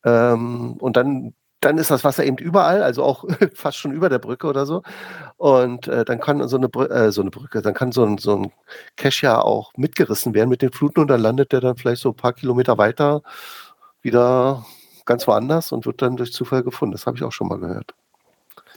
Ähm, 0.05 0.75
und 0.75 0.97
dann, 0.97 1.35
dann 1.61 1.79
ist 1.79 1.91
das 1.91 2.05
Wasser 2.05 2.25
eben 2.25 2.39
überall, 2.39 2.83
also 2.83 3.03
auch 3.05 3.25
fast 3.55 3.79
schon 3.79 3.93
über 3.93 4.09
der 4.11 4.19
Brücke 4.19 4.47
oder 4.47 4.67
so. 4.67 4.83
Und 5.39 5.89
äh, 5.89 6.05
dann 6.05 6.21
kann 6.21 6.47
so 6.49 6.57
eine, 6.59 6.69
Brü 6.69 6.87
äh, 6.87 7.11
so 7.13 7.23
eine 7.23 7.31
Brücke, 7.31 7.63
dann 7.63 7.75
kann 7.75 7.93
so 7.93 8.05
ein, 8.05 8.19
so 8.19 8.37
ein 8.37 8.53
Cache 8.97 9.27
ja 9.27 9.41
auch 9.41 9.73
mitgerissen 9.77 10.35
werden 10.35 10.51
mit 10.51 10.63
den 10.63 10.73
Fluten 10.73 11.01
und 11.01 11.09
dann 11.09 11.21
landet 11.23 11.53
der 11.53 11.61
dann 11.61 11.77
vielleicht 11.77 12.03
so 12.03 12.11
ein 12.11 12.17
paar 12.17 12.35
Kilometer 12.35 12.79
weiter 12.79 13.23
wieder 14.03 14.65
ganz 15.07 15.27
woanders 15.27 15.73
und 15.73 15.87
wird 15.87 16.03
dann 16.03 16.17
durch 16.17 16.33
Zufall 16.33 16.63
gefunden. 16.63 16.93
Das 16.93 17.07
habe 17.07 17.17
ich 17.17 17.25
auch 17.25 17.33
schon 17.33 17.49
mal 17.49 17.59
gehört. 17.59 17.95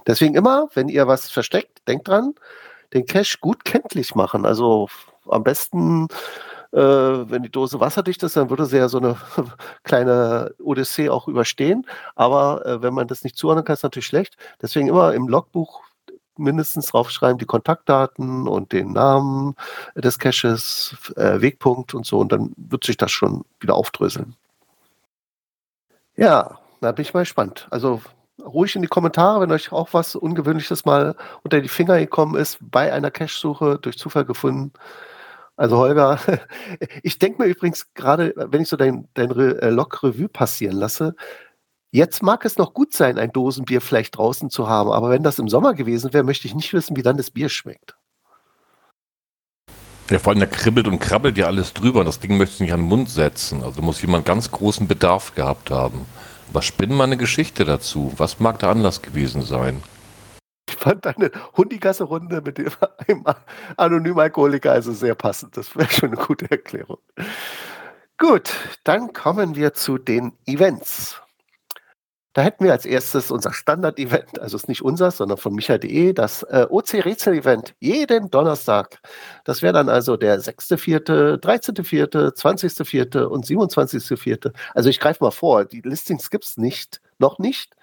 Deswegen 0.08 0.36
immer, 0.36 0.70
wenn 0.74 0.90
ihr 0.90 1.08
was 1.08 1.30
versteckt, 1.30 1.88
denkt 1.88 2.08
dran, 2.08 2.34
den 2.94 3.06
Cache 3.06 3.38
gut 3.40 3.66
kenntlich 3.66 4.16
machen. 4.16 4.46
Also 4.46 4.88
am 5.30 5.44
besten, 5.44 6.08
äh, 6.72 6.78
wenn 6.80 7.44
die 7.44 7.52
Dose 7.52 7.80
wasserdicht 7.80 8.24
ist, 8.24 8.36
dann 8.36 8.50
würde 8.50 8.66
sie 8.66 8.78
ja 8.78 8.90
so 8.90 8.98
eine 8.98 9.18
kleine 9.84 10.54
Odyssee 10.64 11.10
auch 11.10 11.28
überstehen. 11.28 11.86
Aber 12.16 12.66
äh, 12.66 12.82
wenn 12.82 12.94
man 12.94 13.08
das 13.08 13.24
nicht 13.24 13.38
zuordnen 13.38 13.66
kann, 13.66 13.74
ist 13.74 13.84
natürlich 13.84 14.08
schlecht. 14.08 14.38
Deswegen 14.62 14.88
immer 14.88 15.14
im 15.14 15.28
Logbuch 15.28 15.82
mindestens 16.38 16.88
draufschreiben, 16.88 17.38
die 17.38 17.46
Kontaktdaten 17.46 18.48
und 18.48 18.72
den 18.72 18.94
Namen 18.94 19.56
des 19.96 20.18
Caches, 20.18 20.96
äh, 21.16 21.42
Wegpunkt 21.42 21.94
und 21.94 22.06
so. 22.06 22.20
Und 22.20 22.32
dann 22.32 22.54
wird 22.58 22.84
sich 22.84 22.98
das 22.98 23.12
schon 23.12 23.44
wieder 23.60 23.76
aufdröseln. 23.76 24.36
Ja, 26.16 26.60
da 26.82 26.92
bin 26.92 27.04
ich 27.04 27.14
mal 27.14 27.22
gespannt. 27.22 27.68
Also 27.70 28.02
ruhig 28.46 28.76
in 28.76 28.82
die 28.82 28.88
Kommentare, 28.88 29.42
wenn 29.42 29.52
euch 29.52 29.72
auch 29.72 29.90
was 29.94 30.16
Ungewöhnliches 30.16 30.86
mal 30.86 31.16
unter 31.44 31.62
die 31.62 31.70
Finger 31.70 32.00
gekommen 32.00 32.36
ist, 32.36 32.58
bei 32.62 32.92
einer 32.92 33.12
Cache-Suche 33.12 33.80
durch 33.82 33.98
Zufall 33.98 34.26
gefunden. 34.26 34.74
Also 35.58 35.78
Holger, 35.78 36.20
ich 37.04 37.20
denke 37.20 37.42
mir 37.42 37.48
übrigens 37.50 37.94
gerade, 37.94 38.34
wenn 38.36 38.62
ich 38.62 38.70
so 38.70 38.78
dein, 38.78 39.08
dein 39.14 39.32
Re 39.32 39.62
äh, 39.62 39.70
Log-Revue 39.70 40.30
passieren 40.30 40.78
lasse, 40.78 41.16
jetzt 41.92 42.24
mag 42.24 42.46
es 42.46 42.58
noch 42.58 42.74
gut 42.74 42.94
sein, 42.94 43.18
ein 43.18 43.32
Dosenbier 43.32 43.82
vielleicht 43.82 44.18
draußen 44.18 44.50
zu 44.50 44.68
haben, 44.68 44.92
aber 44.92 45.10
wenn 45.10 45.24
das 45.24 45.40
im 45.40 45.50
Sommer 45.50 45.74
gewesen 45.74 46.14
wäre, 46.14 46.24
möchte 46.24 46.48
ich 46.48 46.56
nicht 46.56 46.74
wissen, 46.74 46.96
wie 46.96 47.04
dann 47.04 47.18
das 47.18 47.32
Bier 47.32 47.50
schmeckt. 47.50 47.96
Ja, 50.12 50.20
vor 50.20 50.34
allem, 50.34 50.42
da 50.42 50.46
kribbelt 50.46 50.88
und 50.88 51.00
krabbelt 51.00 51.38
ja 51.38 51.46
alles 51.46 51.72
drüber. 51.72 52.04
Das 52.04 52.20
Ding 52.20 52.38
möchte 52.38 52.56
ich 52.56 52.60
nicht 52.60 52.74
an 52.74 52.82
den 52.82 52.90
Mund 52.90 53.10
setzen. 53.10 53.64
Also 53.64 53.82
muss 53.82 54.02
jemand 54.02 54.26
ganz 54.26 54.52
großen 54.52 54.86
Bedarf 54.86 55.36
gehabt 55.36 55.72
haben. 55.72 56.06
Was 56.54 56.66
spinnen 56.66 56.98
mal 56.98 57.06
eine 57.06 57.18
Geschichte 57.18 57.64
dazu? 57.64 58.14
Was 58.18 58.40
mag 58.40 58.60
der 58.60 58.70
Anlass 58.70 59.02
gewesen 59.02 59.42
sein? 59.42 59.82
Ich 60.68 60.76
fand 60.76 61.06
deine 61.06 61.32
Hundigasse-Runde 61.56 62.42
mit 62.42 62.58
dem 62.58 62.72
anonymen 63.78 64.20
Alkoholiker 64.20 64.72
also 64.74 64.92
sehr 64.92 65.16
passend. 65.16 65.56
Das 65.56 65.76
wäre 65.78 65.90
schon 65.90 66.10
eine 66.14 66.18
gute 66.18 66.50
Erklärung. 66.52 66.98
Gut, 68.18 68.52
dann 68.84 69.14
kommen 69.14 69.56
wir 69.56 69.74
zu 69.74 69.98
den 69.98 70.34
Events. 70.46 71.22
Da 72.34 72.44
hätten 72.44 72.64
wir 72.64 72.72
als 72.72 72.86
erstes 72.86 73.30
unser 73.30 73.52
Standard-Event, 73.52 74.40
also 74.40 74.56
es 74.56 74.64
ist 74.64 74.70
nicht 74.70 74.82
unser, 74.82 75.12
sondern 75.12 75.38
von 75.38 75.54
michael.de, 75.54 76.14
das 76.14 76.44
äh, 76.44 76.66
OC-Rätsel-Event 76.70 77.76
jeden 77.80 78.32
Donnerstag. 78.32 79.00
Das 79.44 79.62
wäre 79.62 79.74
dann 79.74 79.90
also 79.90 80.16
der 80.16 80.40
6.4., 80.40 81.42
13.4., 81.42 82.34
20.4. 82.34 83.24
und 83.24 83.46
27.4. 83.46 84.54
Also 84.74 84.90
ich 84.90 85.02
greife 85.02 85.22
mal 85.26 85.32
vor, 85.32 85.66
die 85.66 85.82
Listings 85.82 86.30
gibt 86.30 86.46
es 86.46 86.56
nicht, 86.56 87.02
noch 87.20 87.38
nicht, 87.38 87.76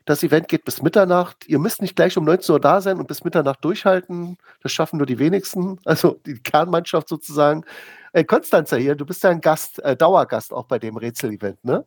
Das 0.05 0.21
Event 0.21 0.49
geht 0.49 0.65
bis 0.65 0.81
Mitternacht. 0.81 1.47
Ihr 1.47 1.59
müsst 1.59 1.81
nicht 1.81 1.95
gleich 1.95 2.17
um 2.17 2.25
19 2.25 2.53
Uhr 2.53 2.59
da 2.59 2.81
sein 2.81 2.97
und 2.97 3.07
bis 3.07 3.23
Mitternacht 3.23 3.63
durchhalten. 3.63 4.37
Das 4.61 4.71
schaffen 4.71 4.97
nur 4.97 5.05
die 5.05 5.19
wenigsten, 5.19 5.79
also 5.85 6.19
die 6.25 6.39
Kernmannschaft 6.41 7.07
sozusagen. 7.07 7.63
Äh, 8.11 8.23
Konstanzer 8.23 8.77
hier, 8.77 8.95
du 8.95 9.05
bist 9.05 9.23
ja 9.23 9.29
ein 9.29 9.41
Gast, 9.41 9.79
äh, 9.79 9.95
Dauergast 9.95 10.53
auch 10.53 10.65
bei 10.65 10.79
dem 10.79 10.97
Rätsel-Event, 10.97 11.63
ne? 11.63 11.85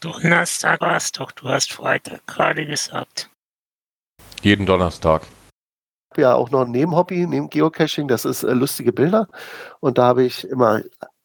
Donnerstag 0.00 0.80
war 0.80 0.96
es 0.96 1.10
doch, 1.10 1.32
du 1.32 1.48
hast 1.48 1.72
Freitag 1.72 2.24
gerade 2.26 2.64
gesagt. 2.64 3.30
Jeden 4.42 4.64
Donnerstag. 4.64 5.22
Ich 5.22 6.10
habe 6.12 6.22
ja 6.22 6.34
auch 6.34 6.50
noch 6.50 6.64
ein 6.64 6.70
Nebenhobby, 6.70 7.26
neben 7.26 7.50
Geocaching, 7.50 8.06
das 8.06 8.24
ist 8.24 8.44
äh, 8.44 8.52
lustige 8.52 8.92
Bilder. 8.92 9.26
Und 9.80 9.98
da 9.98 10.04
habe 10.04 10.22
ich 10.22 10.48
immer 10.48 10.82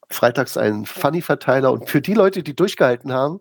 freitags 0.09 0.57
einen 0.57 0.85
Funny-Verteiler. 0.87 1.71
Und 1.71 1.89
für 1.89 2.01
die 2.01 2.15
Leute, 2.15 2.41
die 2.41 2.55
durchgehalten 2.55 3.13
haben, 3.13 3.39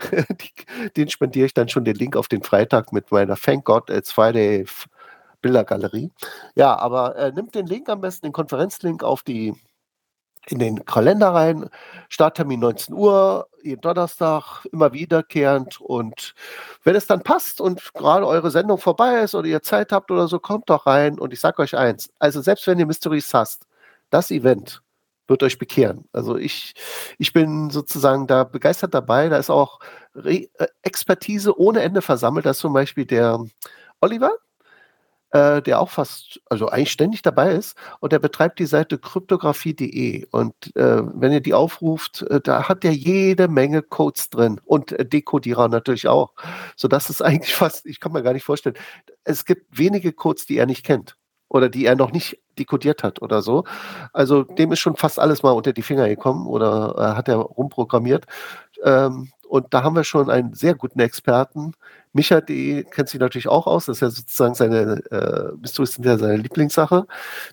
die, 0.40 0.90
den 0.96 1.08
spendiere 1.08 1.46
ich 1.46 1.54
dann 1.54 1.68
schon 1.68 1.84
den 1.84 1.96
Link 1.96 2.16
auf 2.16 2.28
den 2.28 2.42
Freitag 2.42 2.92
mit 2.92 3.10
meiner 3.10 3.36
Thank 3.36 3.64
God 3.64 3.90
It's 3.90 4.12
Friday 4.12 4.66
Bildergalerie. 5.42 6.10
Ja, 6.54 6.78
aber 6.78 7.16
äh, 7.16 7.32
nimmt 7.32 7.54
den 7.54 7.66
Link 7.66 7.88
am 7.88 8.00
besten, 8.00 8.26
den 8.26 8.32
Konferenzlink 8.32 9.02
auf 9.02 9.22
die 9.22 9.54
in 10.48 10.58
den 10.58 10.84
Kalender 10.84 11.28
rein. 11.28 11.68
Starttermin 12.08 12.60
19 12.60 12.94
Uhr, 12.94 13.48
jeden 13.62 13.80
Donnerstag, 13.80 14.64
immer 14.72 14.92
wiederkehrend. 14.92 15.80
Und 15.80 16.34
wenn 16.82 16.96
es 16.96 17.06
dann 17.06 17.22
passt 17.22 17.60
und 17.60 17.92
gerade 17.94 18.26
eure 18.26 18.50
Sendung 18.50 18.78
vorbei 18.78 19.20
ist 19.20 19.34
oder 19.34 19.46
ihr 19.46 19.62
Zeit 19.62 19.92
habt 19.92 20.10
oder 20.10 20.28
so, 20.28 20.38
kommt 20.38 20.70
doch 20.70 20.86
rein. 20.86 21.18
Und 21.18 21.32
ich 21.32 21.40
sage 21.40 21.62
euch 21.62 21.76
eins: 21.76 22.10
Also, 22.18 22.40
selbst 22.40 22.66
wenn 22.66 22.78
ihr 22.78 22.86
Mysteries 22.86 23.32
hasst, 23.34 23.66
das 24.10 24.30
Event 24.30 24.82
wird 25.30 25.42
euch 25.42 25.58
bekehren. 25.58 26.04
Also, 26.12 26.36
ich, 26.36 26.74
ich 27.18 27.32
bin 27.32 27.70
sozusagen 27.70 28.26
da 28.26 28.44
begeistert 28.44 28.92
dabei. 28.94 29.28
Da 29.30 29.38
ist 29.38 29.50
auch 29.50 29.80
Re 30.14 30.48
äh, 30.58 30.66
Expertise 30.82 31.58
ohne 31.58 31.80
Ende 31.80 32.02
versammelt. 32.02 32.44
Da 32.46 32.50
ist 32.50 32.58
zum 32.58 32.74
Beispiel 32.74 33.06
der 33.06 33.42
Oliver, 34.00 34.32
äh, 35.30 35.62
der 35.62 35.80
auch 35.80 35.90
fast, 35.90 36.40
also 36.46 36.68
eigentlich 36.68 36.90
ständig 36.92 37.22
dabei 37.22 37.52
ist 37.52 37.76
und 38.00 38.12
der 38.12 38.18
betreibt 38.18 38.58
die 38.58 38.66
Seite 38.66 38.98
kryptographie.de 38.98 40.26
und 40.30 40.54
äh, 40.76 41.02
wenn 41.14 41.32
ihr 41.32 41.40
die 41.40 41.54
aufruft, 41.54 42.22
äh, 42.22 42.40
da 42.40 42.68
hat 42.68 42.84
er 42.84 42.92
jede 42.92 43.48
Menge 43.48 43.82
Codes 43.82 44.30
drin 44.30 44.60
und 44.64 44.92
äh, 44.92 45.06
Dekodierer 45.06 45.68
natürlich 45.68 46.08
auch, 46.08 46.34
sodass 46.76 47.10
es 47.10 47.22
eigentlich 47.22 47.54
fast, 47.54 47.86
ich 47.86 48.00
kann 48.00 48.12
mir 48.12 48.22
gar 48.22 48.32
nicht 48.32 48.44
vorstellen, 48.44 48.76
es 49.24 49.44
gibt 49.44 49.78
wenige 49.78 50.12
Codes, 50.12 50.46
die 50.46 50.56
er 50.58 50.66
nicht 50.66 50.84
kennt 50.84 51.16
oder 51.50 51.68
die 51.68 51.84
er 51.84 51.96
noch 51.96 52.12
nicht 52.12 52.38
dekodiert 52.58 53.02
hat 53.02 53.20
oder 53.20 53.42
so. 53.42 53.64
Also 54.12 54.44
dem 54.44 54.72
ist 54.72 54.78
schon 54.80 54.96
fast 54.96 55.18
alles 55.18 55.42
mal 55.42 55.50
unter 55.50 55.72
die 55.72 55.82
Finger 55.82 56.08
gekommen 56.08 56.46
oder 56.46 56.94
äh, 56.96 57.16
hat 57.16 57.28
er 57.28 57.36
rumprogrammiert. 57.36 58.24
Ähm, 58.82 59.30
und 59.48 59.66
da 59.74 59.82
haben 59.82 59.96
wir 59.96 60.04
schon 60.04 60.30
einen 60.30 60.54
sehr 60.54 60.76
guten 60.76 61.00
Experten. 61.00 61.72
Micha, 62.12 62.40
die 62.40 62.84
kennt 62.84 63.08
sich 63.08 63.18
natürlich 63.20 63.48
auch 63.48 63.66
aus. 63.66 63.86
Das 63.86 63.96
ist 63.96 64.00
ja 64.00 64.10
sozusagen 64.10 64.54
seine, 64.54 65.02
äh, 65.10 65.52
Mysteries 65.60 65.94
sind 65.94 66.06
ja 66.06 66.18
seine 66.18 66.36
Lieblingssache. 66.36 67.06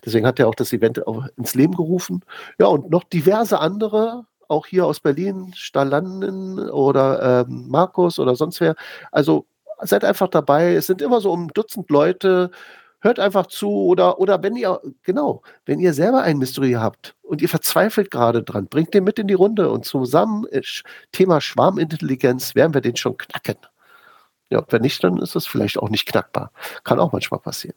Deswegen 0.04 0.26
hat 0.26 0.38
er 0.38 0.46
auch 0.46 0.54
das 0.54 0.72
Event 0.72 1.04
auch 1.06 1.26
ins 1.36 1.54
Leben 1.54 1.74
gerufen. 1.74 2.24
Ja, 2.60 2.66
und 2.66 2.90
noch 2.90 3.02
diverse 3.02 3.58
andere, 3.58 4.26
auch 4.46 4.66
hier 4.66 4.86
aus 4.86 5.00
Berlin, 5.00 5.52
Stalanen 5.56 6.70
oder 6.70 7.46
ähm, 7.48 7.66
Markus 7.68 8.20
oder 8.20 8.36
sonst 8.36 8.60
wer. 8.60 8.76
Also 9.10 9.46
seid 9.80 10.04
einfach 10.04 10.28
dabei. 10.28 10.74
Es 10.74 10.86
sind 10.86 11.02
immer 11.02 11.20
so 11.20 11.32
um 11.32 11.46
ein 11.46 11.50
Dutzend 11.54 11.90
Leute 11.90 12.50
hört 13.00 13.18
einfach 13.18 13.46
zu 13.46 13.70
oder, 13.70 14.18
oder 14.18 14.42
wenn 14.42 14.56
ihr, 14.56 14.80
genau, 15.02 15.42
wenn 15.66 15.78
ihr 15.80 15.92
selber 15.92 16.22
ein 16.22 16.38
Mystery 16.38 16.72
habt 16.72 17.14
und 17.22 17.42
ihr 17.42 17.48
verzweifelt 17.48 18.10
gerade 18.10 18.42
dran, 18.42 18.66
bringt 18.66 18.94
den 18.94 19.04
mit 19.04 19.18
in 19.18 19.28
die 19.28 19.34
Runde 19.34 19.70
und 19.70 19.84
zusammen, 19.84 20.46
äh, 20.50 20.62
Thema 21.12 21.40
Schwarmintelligenz, 21.40 22.54
werden 22.54 22.74
wir 22.74 22.80
den 22.80 22.96
schon 22.96 23.16
knacken. 23.16 23.58
Ja, 24.50 24.64
wenn 24.70 24.82
nicht, 24.82 25.02
dann 25.04 25.18
ist 25.18 25.36
es 25.36 25.46
vielleicht 25.46 25.78
auch 25.78 25.90
nicht 25.90 26.06
knackbar. 26.06 26.52
Kann 26.82 26.98
auch 26.98 27.12
manchmal 27.12 27.40
passieren. 27.40 27.76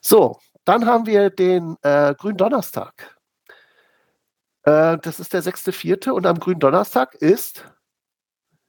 So, 0.00 0.38
dann 0.64 0.86
haben 0.86 1.06
wir 1.06 1.30
den 1.30 1.76
äh, 1.82 2.14
Grünen 2.14 2.36
Donnerstag. 2.36 3.18
Äh, 4.62 4.98
das 4.98 5.20
ist 5.20 5.32
der 5.32 5.42
6.4. 5.42 6.10
und 6.10 6.26
am 6.26 6.38
Grünen 6.38 6.60
Donnerstag 6.60 7.14
ist, 7.16 7.64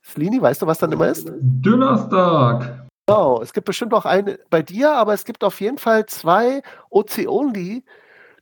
Slini, 0.03 0.41
weißt 0.41 0.61
du, 0.61 0.67
was 0.67 0.79
dann 0.79 0.91
immer 0.91 1.07
ist? 1.07 1.31
Donnerstag. 1.41 2.84
Genau, 3.07 3.41
es 3.41 3.53
gibt 3.53 3.65
bestimmt 3.65 3.93
auch 3.93 4.05
eine 4.05 4.39
bei 4.49 4.63
dir, 4.63 4.93
aber 4.93 5.13
es 5.13 5.25
gibt 5.25 5.43
auf 5.43 5.61
jeden 5.61 5.77
Fall 5.77 6.07
zwei 6.07 6.63
OC-Only 6.89 7.83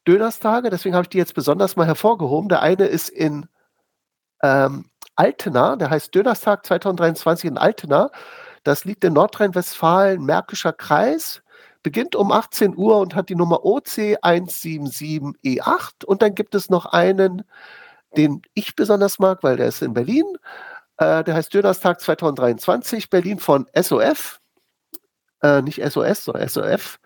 Dönerstage, 0.08 0.70
deswegen 0.70 0.96
habe 0.96 1.04
ich 1.04 1.10
die 1.10 1.18
jetzt 1.18 1.34
besonders 1.34 1.76
mal 1.76 1.86
hervorgehoben. 1.88 2.50
Der 2.50 2.62
eine 2.62 2.86
ist 2.86 3.10
in 3.10 3.48
ähm, 4.42 4.90
Altena, 5.16 5.76
der 5.76 5.90
heißt 5.90 6.16
Dönerstag 6.16 6.66
2023 6.66 7.50
in 7.50 7.58
Altena. 7.58 8.12
Das 8.64 8.86
liegt 8.86 9.04
in 9.04 9.14
Nordrhein-Westfalen, 9.14 10.24
Märkischer 10.24 10.74
Kreis, 10.74 11.42
beginnt 11.84 12.16
um 12.16 12.32
18 12.32 12.78
Uhr 12.78 13.00
und 13.00 13.16
hat 13.16 13.30
die 13.30 13.36
Nummer 13.36 13.66
OC 13.66 14.18
177E8. 14.24 15.36
E 15.44 16.06
und 16.06 16.22
dann 16.22 16.36
gibt 16.36 16.56
es 16.56 16.70
noch 16.70 16.86
einen, 16.86 17.44
den 18.18 18.42
ich 18.54 18.76
besonders 18.76 19.20
mag, 19.20 19.44
weil 19.44 19.58
der 19.58 19.68
ist 19.68 19.82
in 19.82 19.94
Berlin. 19.94 20.26
Äh, 20.98 21.24
der 21.26 21.36
heißt 21.36 21.54
Dönerstag 21.54 22.00
2023, 22.02 23.10
Berlin 23.10 23.40
von 23.40 23.68
SOF 23.76 24.40
äh, 25.44 25.62
nicht 25.62 25.84
SOS, 25.84 26.24
sondern 26.24 26.48
SOF. 26.48 27.00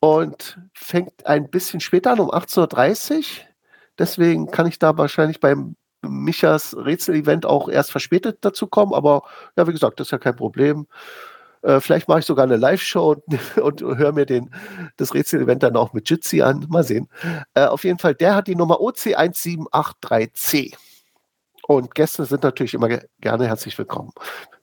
Und 0.00 0.58
fängt 0.74 1.26
ein 1.26 1.50
bisschen 1.50 1.80
später 1.80 2.12
an, 2.12 2.20
um 2.20 2.30
18.30 2.30 3.16
Uhr. 3.16 3.24
Deswegen 3.98 4.50
kann 4.50 4.66
ich 4.66 4.78
da 4.78 4.96
wahrscheinlich 4.96 5.40
beim 5.40 5.74
Michas 6.02 6.76
Rätsel-Event 6.76 7.44
auch 7.44 7.68
erst 7.68 7.90
verspätet 7.90 8.38
dazu 8.42 8.68
kommen. 8.68 8.94
Aber 8.94 9.22
ja, 9.56 9.66
wie 9.66 9.72
gesagt, 9.72 9.98
das 9.98 10.06
ist 10.06 10.12
ja 10.12 10.18
kein 10.18 10.36
Problem. 10.36 10.86
Äh, 11.62 11.80
vielleicht 11.80 12.06
mache 12.06 12.20
ich 12.20 12.26
sogar 12.26 12.44
eine 12.44 12.56
Live-Show 12.56 13.10
und, 13.10 13.24
und 13.58 13.98
höre 13.98 14.12
mir 14.12 14.26
den, 14.26 14.54
das 14.96 15.14
Rätsel-Event 15.14 15.64
dann 15.64 15.76
auch 15.76 15.92
mit 15.92 16.08
Jitsi 16.08 16.42
an. 16.42 16.64
Mal 16.68 16.84
sehen. 16.84 17.08
Äh, 17.54 17.66
auf 17.66 17.82
jeden 17.82 17.98
Fall, 17.98 18.14
der 18.14 18.36
hat 18.36 18.46
die 18.46 18.54
Nummer 18.54 18.76
OC1783C. 18.76 20.76
Und 21.68 21.94
Gäste 21.94 22.24
sind 22.24 22.44
natürlich 22.44 22.72
immer 22.72 22.88
gerne 23.20 23.46
herzlich 23.46 23.76
willkommen. 23.76 24.10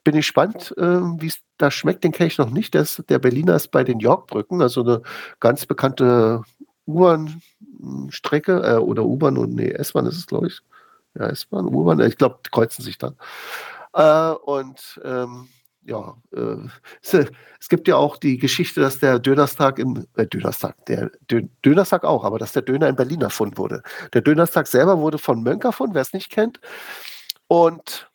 Bin 0.04 0.16
ich 0.16 0.26
gespannt, 0.26 0.74
äh, 0.76 0.82
wie 1.22 1.28
es 1.28 1.38
da 1.60 1.70
schmeckt. 1.70 2.04
Den 2.04 2.12
kenne 2.12 2.30
ich 2.30 2.40
noch 2.40 2.50
nicht. 2.50 2.74
Der, 2.74 2.82
ist, 2.82 3.04
der 3.10 3.20
Berliner 3.20 3.56
ist 3.56 3.70
bei 3.70 3.84
den 3.84 4.00
Yorkbrücken, 4.00 4.60
also 4.60 4.82
eine 4.82 5.04
ganz 5.40 5.68
bekannte 5.68 6.42
U-Bahn-Strecke 6.88 8.54
äh, 8.54 8.78
oder 8.78 9.06
U-Bahn 9.06 9.38
und 9.38 9.54
nee, 9.54 9.70
S-Bahn 9.70 10.08
ist 10.08 10.18
es, 10.18 10.26
glaube 10.26 10.48
ich. 10.48 10.62
Ja, 11.14 11.28
S-Bahn, 11.28 11.68
U-Bahn, 11.68 12.00
ich 12.00 12.18
glaube, 12.18 12.40
kreuzen 12.52 12.84
sich 12.84 12.98
dann. 12.98 13.16
Äh, 13.94 14.32
und 14.32 15.00
ähm, 15.04 15.48
ja, 15.86 16.16
äh, 16.34 16.68
es, 17.02 17.14
es, 17.14 17.70
gibt 17.70 17.88
ja 17.88 17.96
auch 17.96 18.18
die 18.18 18.38
Geschichte, 18.38 18.82
dass 18.82 19.00
der 19.00 19.20
Dönerstag 19.20 19.80
im 19.80 20.06
äh, 20.16 20.26
Dönerstag, 20.26 20.86
der 20.88 21.12
Dö 21.30 21.44
Dönerstag 21.64 22.04
auch, 22.04 22.24
aber 22.24 22.40
dass 22.40 22.54
der 22.54 22.64
Döner 22.64 22.90
in 22.90 22.96
Berlin 22.96 23.22
erfunden 23.22 23.58
wurde. 23.58 23.84
Der 24.14 24.22
Dönerstag 24.22 24.68
selber 24.68 25.00
wurde 25.00 25.18
von 25.18 25.44
Mönk 25.44 25.64
erfunden, 25.64 25.94
wer 25.94 26.02
es 26.02 26.14
nicht 26.14 26.32
kennt. 26.32 26.60
Und 27.48 28.10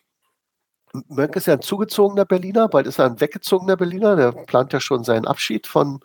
Mönk 1.09 1.37
ist 1.37 1.47
ja 1.47 1.55
ein 1.55 1.63
zugezogener 1.63 2.25
Berliner, 2.25 2.69
bald 2.69 2.87
ist 2.89 2.99
er 2.99 3.07
ein 3.07 3.21
weggezogener 3.21 3.77
Berliner, 3.77 4.17
der 4.17 4.33
plant 4.33 4.73
ja 4.73 4.81
schon 4.81 5.05
seinen 5.05 5.27
Abschied 5.27 5.69
von, 5.69 6.01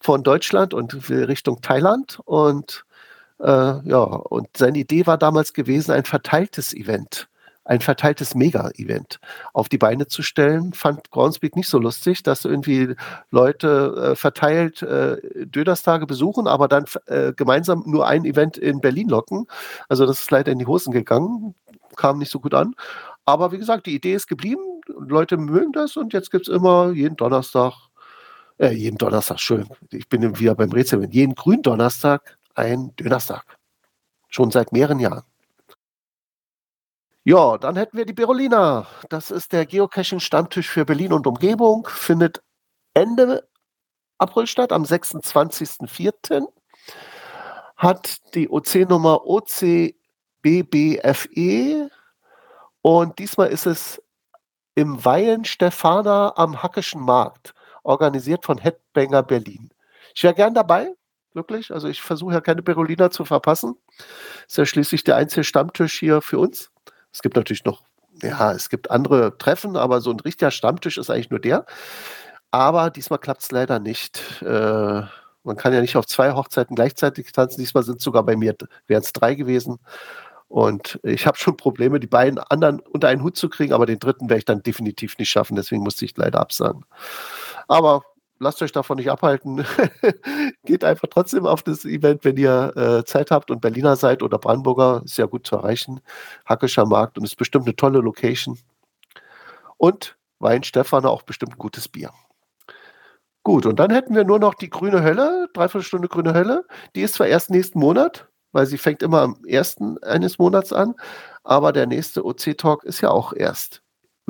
von 0.00 0.24
Deutschland 0.24 0.74
und 0.74 1.08
Richtung 1.08 1.62
Thailand. 1.62 2.20
Und 2.24 2.84
äh, 3.38 3.46
ja, 3.46 4.02
und 4.02 4.48
seine 4.56 4.78
Idee 4.78 5.06
war 5.06 5.18
damals 5.18 5.52
gewesen, 5.52 5.92
ein 5.92 6.04
verteiltes 6.04 6.74
Event 6.74 7.28
ein 7.68 7.80
verteiltes 7.80 8.34
Mega-Event 8.34 9.20
auf 9.52 9.68
die 9.68 9.76
Beine 9.76 10.06
zu 10.06 10.22
stellen, 10.22 10.72
fand 10.72 11.10
Groundspeak 11.10 11.54
nicht 11.54 11.68
so 11.68 11.78
lustig, 11.78 12.22
dass 12.22 12.46
irgendwie 12.46 12.96
Leute 13.30 14.12
äh, 14.12 14.16
verteilt 14.16 14.80
äh, 14.82 15.18
Döderstage 15.44 16.06
besuchen, 16.06 16.46
aber 16.46 16.66
dann 16.66 16.86
äh, 17.06 17.34
gemeinsam 17.34 17.82
nur 17.86 18.08
ein 18.08 18.24
Event 18.24 18.56
in 18.56 18.80
Berlin 18.80 19.08
locken. 19.08 19.46
Also 19.90 20.06
das 20.06 20.20
ist 20.20 20.30
leider 20.30 20.50
in 20.50 20.58
die 20.58 20.66
Hosen 20.66 20.92
gegangen, 20.92 21.54
kam 21.94 22.18
nicht 22.18 22.30
so 22.32 22.40
gut 22.40 22.54
an. 22.54 22.74
Aber 23.26 23.52
wie 23.52 23.58
gesagt, 23.58 23.84
die 23.84 23.94
Idee 23.94 24.14
ist 24.14 24.28
geblieben, 24.28 24.62
Leute 24.86 25.36
mögen 25.36 25.72
das 25.72 25.98
und 25.98 26.14
jetzt 26.14 26.30
gibt 26.30 26.48
es 26.48 26.54
immer 26.54 26.92
jeden 26.92 27.16
Donnerstag, 27.16 27.74
äh, 28.56 28.72
jeden 28.72 28.96
Donnerstag, 28.96 29.40
schön, 29.40 29.68
ich 29.92 30.08
bin 30.08 30.38
wieder 30.40 30.54
beim 30.54 30.72
Rätsel, 30.72 31.06
jeden 31.10 31.34
grünen 31.34 31.62
Donnerstag 31.62 32.38
ein 32.54 32.96
Dönerstag. 32.96 33.44
Schon 34.30 34.50
seit 34.50 34.72
mehreren 34.72 35.00
Jahren. 35.00 35.24
Ja, 37.28 37.58
dann 37.58 37.76
hätten 37.76 37.98
wir 37.98 38.06
die 38.06 38.14
Berolina. 38.14 38.86
Das 39.10 39.30
ist 39.30 39.52
der 39.52 39.66
Geocaching-Stammtisch 39.66 40.70
für 40.70 40.86
Berlin 40.86 41.12
und 41.12 41.26
Umgebung. 41.26 41.86
Findet 41.86 42.42
Ende 42.94 43.46
April 44.16 44.46
statt, 44.46 44.72
am 44.72 44.84
26.04. 44.84 46.46
Hat 47.76 48.34
die 48.34 48.48
OC-Nummer 48.48 49.26
OCBBFE 49.26 49.92
Und 52.80 53.18
diesmal 53.18 53.48
ist 53.48 53.66
es 53.66 54.02
im 54.74 55.04
Weihen 55.04 55.44
Stefana 55.44 56.32
am 56.34 56.62
Hackischen 56.62 57.02
Markt, 57.02 57.52
organisiert 57.82 58.46
von 58.46 58.56
Headbanger 58.56 59.22
Berlin. 59.22 59.68
Ich 60.14 60.22
wäre 60.22 60.32
gern 60.32 60.54
dabei, 60.54 60.94
wirklich. 61.34 61.74
Also 61.74 61.88
ich 61.88 62.00
versuche 62.00 62.32
ja 62.32 62.40
keine 62.40 62.62
Berolina 62.62 63.10
zu 63.10 63.26
verpassen. 63.26 63.76
Ist 64.46 64.56
ja 64.56 64.64
schließlich 64.64 65.04
der 65.04 65.16
einzige 65.16 65.44
Stammtisch 65.44 65.98
hier 65.98 66.22
für 66.22 66.38
uns. 66.38 66.70
Es 67.12 67.22
gibt 67.22 67.36
natürlich 67.36 67.64
noch, 67.64 67.82
ja, 68.22 68.52
es 68.52 68.68
gibt 68.68 68.90
andere 68.90 69.38
Treffen, 69.38 69.76
aber 69.76 70.00
so 70.00 70.10
ein 70.10 70.20
richtiger 70.20 70.50
Stammtisch 70.50 70.98
ist 70.98 71.10
eigentlich 71.10 71.30
nur 71.30 71.40
der. 71.40 71.66
Aber 72.50 72.90
diesmal 72.90 73.18
klappt 73.18 73.42
es 73.42 73.50
leider 73.50 73.78
nicht. 73.78 74.42
Äh, 74.42 75.02
man 75.44 75.56
kann 75.56 75.72
ja 75.72 75.80
nicht 75.80 75.96
auf 75.96 76.06
zwei 76.06 76.32
Hochzeiten 76.32 76.76
gleichzeitig 76.76 77.32
tanzen. 77.32 77.60
Diesmal 77.60 77.82
sind 77.82 78.00
sogar 78.00 78.22
bei 78.22 78.36
mir, 78.36 78.54
wären 78.86 79.02
es 79.02 79.12
drei 79.12 79.34
gewesen. 79.34 79.78
Und 80.48 80.98
ich 81.02 81.26
habe 81.26 81.36
schon 81.36 81.56
Probleme, 81.56 82.00
die 82.00 82.06
beiden 82.06 82.38
anderen 82.38 82.80
unter 82.80 83.08
einen 83.08 83.22
Hut 83.22 83.36
zu 83.36 83.50
kriegen, 83.50 83.74
aber 83.74 83.84
den 83.84 83.98
dritten 83.98 84.30
werde 84.30 84.38
ich 84.38 84.44
dann 84.46 84.62
definitiv 84.62 85.18
nicht 85.18 85.28
schaffen. 85.28 85.56
Deswegen 85.56 85.82
musste 85.82 86.06
ich 86.06 86.16
leider 86.16 86.40
absagen. 86.40 86.84
Aber 87.66 88.02
lasst 88.38 88.62
euch 88.62 88.72
davon 88.72 88.96
nicht 88.96 89.10
abhalten. 89.10 89.64
Geht 90.64 90.84
einfach 90.84 91.08
trotzdem 91.10 91.46
auf 91.46 91.62
das 91.62 91.84
Event, 91.84 92.24
wenn 92.24 92.36
ihr 92.36 92.72
äh, 92.76 93.04
Zeit 93.04 93.30
habt 93.30 93.50
und 93.50 93.60
Berliner 93.60 93.96
seid 93.96 94.22
oder 94.22 94.38
Brandenburger. 94.38 95.02
Ist 95.04 95.18
ja 95.18 95.26
gut 95.26 95.46
zu 95.46 95.56
erreichen. 95.56 96.00
Hackischer 96.46 96.86
Markt 96.86 97.18
und 97.18 97.24
ist 97.24 97.36
bestimmt 97.36 97.66
eine 97.66 97.76
tolle 97.76 98.00
Location. 98.00 98.58
Und 99.76 100.16
Wein 100.40 100.62
Stefan 100.62 101.04
auch 101.04 101.22
bestimmt 101.22 101.58
gutes 101.58 101.88
Bier. 101.88 102.12
Gut, 103.42 103.66
und 103.66 103.78
dann 103.78 103.90
hätten 103.90 104.14
wir 104.14 104.24
nur 104.24 104.38
noch 104.38 104.54
die 104.54 104.70
grüne 104.70 105.02
Hölle, 105.02 105.48
dreiviertel 105.54 105.84
Stunde 105.86 106.08
grüne 106.08 106.34
Hölle. 106.34 106.66
Die 106.94 107.02
ist 107.02 107.14
zwar 107.14 107.28
erst 107.28 107.50
nächsten 107.50 107.78
Monat, 107.78 108.28
weil 108.52 108.66
sie 108.66 108.78
fängt 108.78 109.02
immer 109.02 109.22
am 109.22 109.44
ersten 109.46 109.98
eines 110.02 110.38
Monats 110.38 110.72
an, 110.72 110.94
aber 111.44 111.72
der 111.72 111.86
nächste 111.86 112.24
OC-Talk 112.24 112.84
ist 112.84 113.00
ja 113.00 113.10
auch 113.10 113.32
erst 113.32 113.82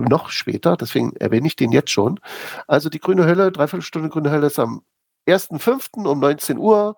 noch 0.05 0.31
später, 0.31 0.77
deswegen 0.77 1.15
erwähne 1.17 1.47
ich 1.47 1.57
den 1.57 1.73
jetzt 1.73 1.91
schon. 1.91 2.21
Also 2.67 2.89
die 2.89 3.01
grüne 3.01 3.27
Hölle, 3.27 3.53
dreiviertel 3.53 3.83
Stunde 3.83 4.09
grüne 4.09 4.31
Hölle 4.31 4.47
ist 4.47 4.59
am 4.59 4.83
1.5. 5.27 6.07
um 6.07 6.21
19 6.21 6.59
Uhr, 6.59 6.97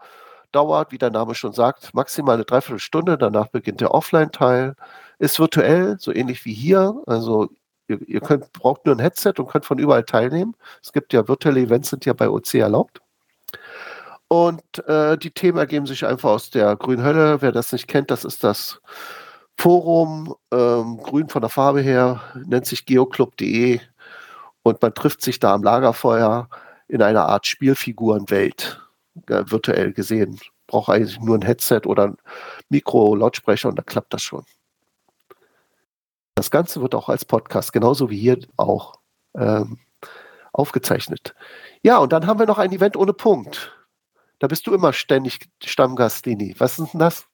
dauert, 0.52 0.92
wie 0.92 0.98
der 0.98 1.10
Name 1.10 1.34
schon 1.34 1.52
sagt, 1.52 1.94
maximal 1.94 2.34
eine 2.34 2.44
Dreiviertelstunde, 2.44 3.18
danach 3.18 3.48
beginnt 3.48 3.80
der 3.80 3.94
Offline-Teil, 3.94 4.74
ist 5.18 5.38
virtuell, 5.38 5.96
so 5.98 6.12
ähnlich 6.12 6.44
wie 6.44 6.54
hier, 6.54 6.94
also 7.06 7.48
ihr, 7.88 8.00
ihr 8.08 8.20
könnt, 8.20 8.52
braucht 8.52 8.86
nur 8.86 8.94
ein 8.94 9.00
Headset 9.00 9.34
und 9.38 9.48
könnt 9.48 9.64
von 9.64 9.78
überall 9.78 10.04
teilnehmen. 10.04 10.54
Es 10.82 10.92
gibt 10.92 11.12
ja 11.12 11.26
virtuelle 11.28 11.60
Events, 11.60 11.90
sind 11.90 12.06
ja 12.06 12.12
bei 12.12 12.28
OC 12.28 12.54
erlaubt. 12.54 13.00
Und 14.28 14.62
äh, 14.86 15.18
die 15.18 15.32
Themen 15.32 15.58
ergeben 15.58 15.86
sich 15.86 16.06
einfach 16.06 16.30
aus 16.30 16.50
der 16.50 16.76
Grünen 16.76 17.02
Hölle. 17.04 17.42
Wer 17.42 17.50
das 17.52 17.72
nicht 17.72 17.88
kennt, 17.88 18.12
das 18.12 18.24
ist 18.24 18.44
das 18.44 18.80
Forum, 19.60 20.34
ähm, 20.52 20.96
grün 21.02 21.28
von 21.28 21.42
der 21.42 21.50
Farbe 21.50 21.82
her, 21.82 22.22
nennt 22.46 22.64
sich 22.64 22.86
geoclub.de 22.86 23.78
und 24.62 24.80
man 24.80 24.94
trifft 24.94 25.20
sich 25.20 25.38
da 25.38 25.52
am 25.52 25.62
Lagerfeuer 25.62 26.48
in 26.88 27.02
einer 27.02 27.26
Art 27.26 27.46
Spielfigurenwelt, 27.46 28.80
äh, 29.28 29.42
virtuell 29.44 29.92
gesehen. 29.92 30.40
Braucht 30.66 30.88
eigentlich 30.88 31.20
nur 31.20 31.36
ein 31.36 31.42
Headset 31.42 31.82
oder 31.84 32.04
ein 32.04 32.16
Mikro, 32.70 33.14
Lautsprecher 33.14 33.68
und 33.68 33.76
dann 33.76 33.84
klappt 33.84 34.14
das 34.14 34.22
schon. 34.22 34.46
Das 36.36 36.50
Ganze 36.50 36.80
wird 36.80 36.94
auch 36.94 37.10
als 37.10 37.26
Podcast, 37.26 37.74
genauso 37.74 38.08
wie 38.08 38.18
hier 38.18 38.38
auch, 38.56 38.94
ähm, 39.36 39.78
aufgezeichnet. 40.54 41.34
Ja, 41.82 41.98
und 41.98 42.14
dann 42.14 42.26
haben 42.26 42.38
wir 42.38 42.46
noch 42.46 42.56
ein 42.56 42.72
Event 42.72 42.96
ohne 42.96 43.12
Punkt. 43.12 43.76
Da 44.38 44.46
bist 44.46 44.66
du 44.66 44.72
immer 44.72 44.94
ständig 44.94 45.50
Stammgast, 45.62 46.24
Lini. 46.24 46.54
Was 46.56 46.78
ist 46.78 46.94
denn 46.94 47.00
das? 47.00 47.29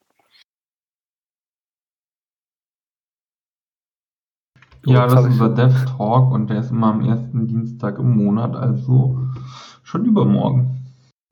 Ja, 4.86 5.06
das 5.06 5.20
ist 5.20 5.26
unser 5.40 5.48
Dev 5.50 5.74
Talk 5.96 6.32
und 6.32 6.48
der 6.48 6.60
ist 6.60 6.70
immer 6.70 6.88
am 6.88 7.04
ersten 7.04 7.46
Dienstag 7.48 7.98
im 7.98 8.16
Monat, 8.16 8.54
also 8.54 9.18
schon 9.82 10.04
übermorgen. 10.04 10.84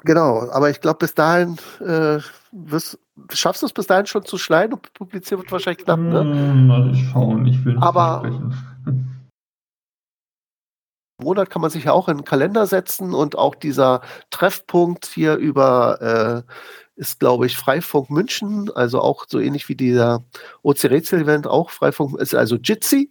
Genau, 0.04 0.50
aber 0.50 0.70
ich 0.70 0.80
glaube, 0.80 0.98
bis 0.98 1.14
dahin 1.14 1.56
äh, 1.80 2.18
wirst, 2.52 2.98
schaffst 3.32 3.62
du 3.62 3.66
es 3.66 3.72
bis 3.72 3.86
dahin 3.86 4.06
schon 4.06 4.24
zu 4.24 4.38
schneiden 4.38 4.74
und 4.74 4.92
publizieren 4.92 5.40
wird 5.40 5.52
wahrscheinlich 5.52 5.84
knapp, 5.84 6.00
ne? 6.00 6.20
Hm, 6.20 6.66
mal 6.66 6.94
schauen, 6.94 7.46
ich 7.46 7.64
will 7.64 7.74
nicht 7.74 7.82
Aber- 7.82 8.20
versprechen. 8.20 8.54
Monat 11.22 11.48
kann 11.48 11.62
man 11.62 11.70
sich 11.70 11.84
ja 11.84 11.92
auch 11.92 12.08
in 12.08 12.18
den 12.18 12.24
Kalender 12.24 12.66
setzen 12.66 13.14
und 13.14 13.38
auch 13.38 13.54
dieser 13.54 14.02
Treffpunkt 14.30 15.06
hier 15.06 15.36
über 15.36 16.44
äh, 16.46 16.52
ist, 16.96 17.18
glaube 17.20 17.46
ich, 17.46 17.56
Freifunk 17.56 18.10
München, 18.10 18.70
also 18.74 19.00
auch 19.00 19.24
so 19.28 19.40
ähnlich 19.40 19.68
wie 19.68 19.74
dieser 19.74 20.22
OC-Rätsel-Event, 20.62 21.46
auch 21.46 21.70
Freifunk, 21.70 22.18
ist 22.18 22.34
also 22.34 22.56
Jitsi. 22.56 23.10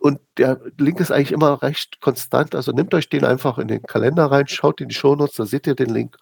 Und 0.00 0.18
der 0.38 0.60
Link 0.78 0.98
ist 0.98 1.12
eigentlich 1.12 1.32
immer 1.32 1.62
recht 1.62 2.00
konstant. 2.00 2.54
Also 2.54 2.72
nehmt 2.72 2.94
euch 2.94 3.10
den 3.10 3.24
einfach 3.24 3.58
in 3.58 3.68
den 3.68 3.82
Kalender 3.82 4.26
rein, 4.26 4.48
schaut 4.48 4.80
in 4.80 4.88
die 4.88 4.94
Shownotes, 4.94 5.36
da 5.36 5.44
seht 5.46 5.66
ihr 5.66 5.74
den 5.74 5.90
Link. 5.90 6.16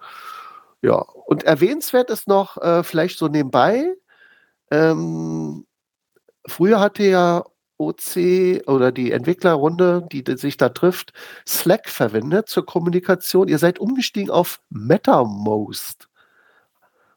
Ja, 0.82 0.96
und 0.96 1.44
erwähnenswert 1.44 2.10
ist 2.10 2.28
noch, 2.28 2.56
äh, 2.58 2.82
vielleicht 2.82 3.18
so 3.18 3.28
nebenbei, 3.28 3.94
ähm, 4.70 5.66
früher 6.46 6.80
hatte 6.80 7.04
ja 7.04 7.44
OC 7.78 8.62
oder 8.66 8.92
die 8.92 9.12
Entwicklerrunde, 9.12 10.06
die 10.10 10.24
die 10.24 10.36
sich 10.36 10.56
da 10.56 10.68
trifft, 10.70 11.12
Slack 11.46 11.88
verwendet 11.88 12.48
zur 12.48 12.66
Kommunikation. 12.66 13.48
Ihr 13.48 13.58
seid 13.58 13.78
umgestiegen 13.78 14.30
auf 14.30 14.60
MetaMost. 14.70 16.08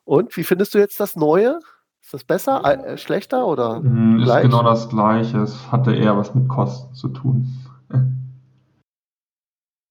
Und 0.05 0.35
wie 0.37 0.43
findest 0.43 0.73
du 0.75 0.79
jetzt 0.79 0.99
das 0.99 1.15
Neue? 1.15 1.59
Ist 2.11 2.15
das 2.15 2.23
besser, 2.25 2.65
äh, 2.65 2.97
schlechter 2.97 3.47
oder 3.47 3.77
Hm, 3.77 4.19
Ist 4.19 4.41
genau 4.41 4.63
das 4.63 4.89
Gleiche. 4.89 5.37
Es 5.37 5.71
hatte 5.71 5.95
eher 5.95 6.17
was 6.17 6.35
mit 6.35 6.49
Kosten 6.49 6.93
zu 6.93 7.07
tun. 7.07 7.47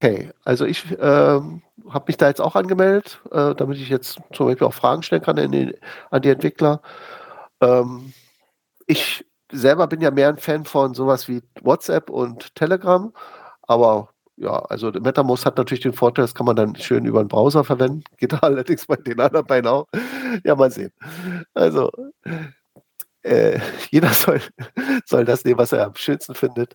Okay, 0.03 0.31
also 0.45 0.67
ich 0.67 0.85
ähm, 1.01 1.63
habe 1.89 2.05
mich 2.09 2.19
da 2.19 2.29
jetzt 2.29 2.43
auch 2.43 2.57
angemeldet, 2.57 3.23
äh, 3.33 3.55
damit 3.55 3.79
ich 3.79 3.89
jetzt 3.89 4.21
zum 4.35 4.49
Beispiel 4.49 4.67
auch 4.67 4.75
Fragen 4.75 5.03
stellen 5.03 5.23
kann 5.23 5.39
an 5.39 5.51
die, 5.51 5.75
an 6.11 6.21
die 6.21 6.29
Entwickler. 6.29 6.83
Ähm, 7.63 8.13
ich 8.87 9.25
selber 9.51 9.87
bin 9.87 10.03
ja 10.03 10.11
mehr 10.11 10.29
ein 10.29 10.37
Fan 10.37 10.67
von 10.67 10.93
sowas 10.93 11.27
wie 11.27 11.43
WhatsApp 11.63 12.11
und 12.11 12.55
Telegram, 12.55 13.15
aber 13.63 14.10
ja, 14.41 14.59
also 14.71 14.91
MetaMost 14.91 15.45
hat 15.45 15.59
natürlich 15.59 15.83
den 15.83 15.93
Vorteil, 15.93 16.25
das 16.25 16.35
kann 16.35 16.47
man 16.47 16.57
dann 16.57 16.75
schön 16.75 17.05
über 17.05 17.23
den 17.23 17.29
Browser 17.29 17.63
verwenden. 17.63 18.05
Geht 18.17 18.43
allerdings 18.43 18.87
bei 18.87 18.97
den 18.97 19.21
anderen 19.21 19.47
beiden 19.47 19.69
auch. 19.71 19.87
Ja, 20.45 20.57
mal 20.57 20.71
sehen. 20.71 20.93
Also, 21.55 21.91
äh, 23.23 23.59
jeder 23.91 24.09
soll, 24.15 24.41
soll 25.05 25.27
das 25.27 25.45
nehmen, 25.45 25.59
was 25.59 25.73
er 25.73 25.85
am 25.85 25.95
schönsten 25.95 26.35
findet. 26.35 26.75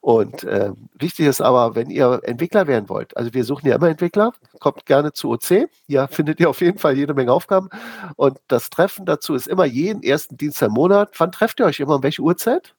Und 0.00 0.44
ähm, 0.44 0.88
wichtig 0.98 1.26
ist 1.26 1.40
aber, 1.40 1.76
wenn 1.76 1.88
ihr 1.88 2.20
Entwickler 2.24 2.66
werden 2.66 2.88
wollt, 2.88 3.16
also 3.16 3.32
wir 3.32 3.44
suchen 3.44 3.68
ja 3.68 3.76
immer 3.76 3.88
Entwickler, 3.88 4.32
kommt 4.58 4.84
gerne 4.84 5.12
zu 5.12 5.30
OC. 5.30 5.68
Hier 5.86 6.08
findet 6.10 6.40
ihr 6.40 6.50
auf 6.50 6.60
jeden 6.60 6.78
Fall 6.78 6.96
jede 6.96 7.14
Menge 7.14 7.32
Aufgaben. 7.32 7.68
Und 8.16 8.38
das 8.48 8.70
Treffen 8.70 9.06
dazu 9.06 9.34
ist 9.34 9.46
immer 9.46 9.66
jeden 9.66 10.02
ersten 10.02 10.36
Dienstag 10.36 10.66
im 10.66 10.74
Monat. 10.74 11.12
Wann 11.18 11.30
trefft 11.30 11.60
ihr 11.60 11.66
euch 11.66 11.78
immer? 11.78 11.94
Um 11.96 12.02
welche 12.02 12.22
Uhrzeit? 12.22 12.74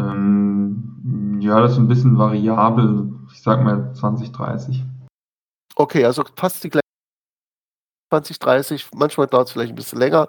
Ähm, 0.00 1.38
ja, 1.40 1.60
das 1.60 1.72
ist 1.72 1.78
ein 1.78 1.88
bisschen 1.88 2.18
variabel. 2.18 3.12
Ich 3.32 3.42
sag 3.42 3.62
mal 3.62 3.92
20, 3.94 4.32
30. 4.32 4.84
Okay, 5.76 6.04
also 6.04 6.24
passt 6.34 6.64
die 6.64 6.70
gleich 6.70 6.82
20, 8.10 8.38
30, 8.40 8.88
manchmal 8.94 9.28
dauert 9.28 9.46
es 9.46 9.52
vielleicht 9.52 9.72
ein 9.72 9.76
bisschen 9.76 10.00
länger. 10.00 10.28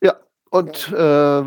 Ja, 0.00 0.14
und 0.50 0.92
äh, 0.92 1.42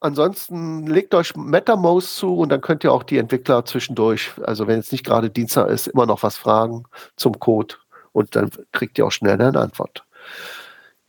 ansonsten 0.00 0.86
legt 0.86 1.14
euch 1.14 1.36
MetaMost 1.36 2.16
zu 2.16 2.36
und 2.38 2.48
dann 2.48 2.62
könnt 2.62 2.84
ihr 2.84 2.92
auch 2.92 3.02
die 3.02 3.18
Entwickler 3.18 3.64
zwischendurch, 3.64 4.32
also 4.44 4.66
wenn 4.66 4.76
jetzt 4.76 4.92
nicht 4.92 5.04
gerade 5.04 5.30
Dienstag 5.30 5.68
ist, 5.68 5.88
immer 5.88 6.06
noch 6.06 6.22
was 6.22 6.36
fragen 6.36 6.84
zum 7.16 7.38
Code 7.38 7.76
und 8.12 8.34
dann 8.34 8.50
kriegt 8.72 8.98
ihr 8.98 9.06
auch 9.06 9.12
schnell 9.12 9.40
eine 9.40 9.60
Antwort. 9.60 10.04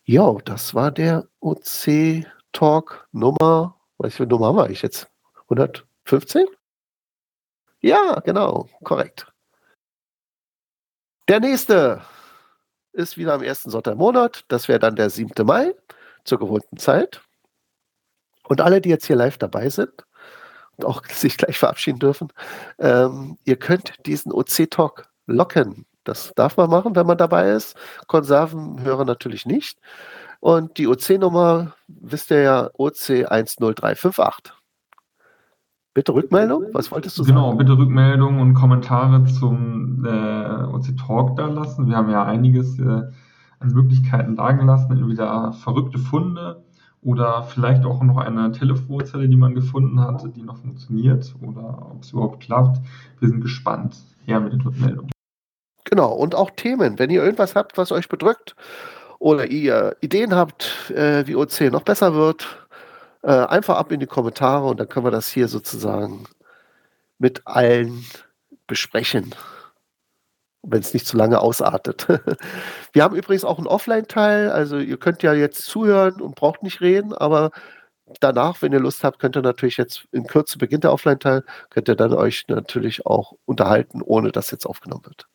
Ja, 0.04 0.34
das 0.44 0.76
war 0.76 0.92
der 0.92 1.28
OC-Talk 1.40 3.08
Nummer, 3.12 3.79
was 4.00 4.16
für 4.16 4.26
Nummer 4.26 4.48
haben 4.48 4.56
wir 4.56 4.66
eigentlich 4.66 4.82
jetzt? 4.82 5.08
115? 5.44 6.48
Ja, 7.82 8.20
genau, 8.22 8.68
korrekt. 8.84 9.32
Der 11.28 11.40
nächste 11.40 12.02
ist 12.92 13.18
wieder 13.18 13.34
am 13.34 13.44
ersten 13.44 13.70
Sonntag 13.70 13.94
im 13.94 14.00
Monat. 14.00 14.46
Das 14.48 14.68
wäre 14.68 14.80
dann 14.80 14.96
der 14.96 15.10
7. 15.10 15.46
Mai 15.46 15.74
zur 16.24 16.40
gewohnten 16.40 16.78
Zeit. 16.78 17.22
Und 18.44 18.62
alle, 18.62 18.82
die 18.82 18.90
jetzt 18.90 19.06
hier 19.06 19.16
live 19.16 19.38
dabei 19.38 19.70
sind 19.70 20.06
und 20.78 20.86
auch 20.86 21.06
sich 21.10 21.38
gleich 21.38 21.58
verabschieden 21.58 22.00
dürfen, 22.00 22.34
ähm, 22.80 23.38
ihr 23.44 23.58
könnt 23.58 23.94
diesen 24.06 24.32
OC-Talk 24.32 25.10
locken. 25.28 25.86
Das 26.04 26.34
darf 26.36 26.58
man 26.58 26.70
machen, 26.70 26.96
wenn 26.96 27.06
man 27.08 27.18
dabei 27.18 27.52
ist. 27.52 27.76
Konservenhörer 28.08 29.06
natürlich 29.06 29.46
nicht. 29.46 29.80
Und 30.40 30.78
die 30.78 30.88
OC-Nummer 30.88 31.76
wisst 31.88 32.32
ihr 32.32 32.42
ja, 32.42 32.70
OC 32.78 33.26
10358. 33.30 34.54
Bitte 35.94 36.14
Rückmeldung? 36.14 36.68
Was 36.74 36.92
wolltest 36.92 37.18
du 37.18 37.24
Genau, 37.24 37.48
sagen? 37.48 37.58
bitte 37.58 37.78
Rückmeldungen 37.78 38.40
und 38.42 38.54
Kommentare 38.54 39.26
zum 39.26 40.06
äh, 40.06 40.64
OC 40.66 40.98
Talk 40.98 41.36
da 41.36 41.48
lassen. 41.48 41.88
Wir 41.88 41.98
haben 41.98 42.10
ja 42.10 42.24
einiges 42.24 42.80
äh, 42.80 42.84
an 43.60 43.70
Möglichkeiten 43.74 44.36
dagelassen, 44.36 44.92
entweder 44.98 45.54
verrückte 45.54 46.00
Funde 46.00 46.64
Oder 47.02 47.44
vielleicht 47.44 47.86
auch 47.86 48.04
noch 48.04 48.18
eine 48.18 48.52
Telefonzelle, 48.52 49.30
die 49.30 49.38
man 49.38 49.56
gefunden 49.56 50.02
hat, 50.02 50.36
die 50.36 50.44
noch 50.44 50.58
funktioniert 50.58 51.34
oder 51.42 51.92
ob 51.94 52.04
es 52.04 52.12
überhaupt 52.12 52.42
klappt. 52.42 52.82
Wir 53.20 53.30
sind 53.30 53.42
gespannt. 53.42 53.98
Her 54.26 54.42
mit 54.42 54.52
den 54.54 54.62
Rückmeldungen. 54.62 55.12
Genau, 55.86 56.14
und 56.14 56.36
auch 56.36 56.52
Themen. 56.52 57.00
Wenn 57.00 57.10
ihr 57.10 57.24
irgendwas 57.24 57.56
habt, 57.56 57.78
was 57.78 57.92
euch 57.92 58.10
bedrückt 58.10 58.56
oder 59.20 59.48
ihr 59.48 59.98
Ideen 60.02 60.36
habt, 60.36 60.92
äh, 60.92 61.26
wie 61.28 61.36
OC 61.36 61.72
noch 61.72 61.84
besser 61.84 62.14
wird, 62.16 62.48
äh, 63.24 63.32
einfach 63.32 63.78
ab 63.78 63.92
in 63.92 64.00
die 64.00 64.08
Kommentare 64.08 64.66
und 64.68 64.80
dann 64.80 64.90
können 64.90 65.06
wir 65.06 65.12
das 65.12 65.30
hier 65.30 65.48
sozusagen 65.48 66.26
mit 67.20 67.42
allen 67.46 68.06
besprechen 68.68 69.36
wenn 70.62 70.82
es 70.82 70.94
nicht 70.94 71.08
zu 71.08 71.18
lange 71.18 71.40
ausartet. 71.40 72.08
Wir 72.94 73.04
haben 73.04 73.16
übrigens 73.16 73.46
auch 73.46 73.58
einen 73.58 73.68
Offline-Teil, 73.68 74.52
also 74.52 74.78
ihr 74.78 74.98
könnt 74.98 75.24
ja 75.24 75.34
jetzt 75.34 75.64
zuhören 75.66 76.22
und 76.22 76.36
braucht 76.36 76.64
nicht 76.64 76.82
reden, 76.82 77.14
aber 77.14 77.52
danach, 78.20 78.62
wenn 78.62 78.74
ihr 78.74 78.80
Lust 78.80 79.04
habt, 79.04 79.20
könnt 79.20 79.38
ihr 79.38 79.42
natürlich 79.42 79.78
jetzt 79.78 80.08
in 80.12 80.28
Kürze 80.28 80.58
beginnt 80.58 80.84
der 80.84 80.94
Offline-Teil, 80.94 81.44
könnt 81.70 81.88
ihr 81.88 81.96
dann 81.96 82.14
euch 82.14 82.46
natürlich 82.48 83.06
auch 83.06 83.34
unterhalten, 83.46 84.02
ohne 84.02 84.32
dass 84.32 84.52
jetzt 84.52 84.66
aufgenommen 84.66 85.06
wird. 85.06 85.28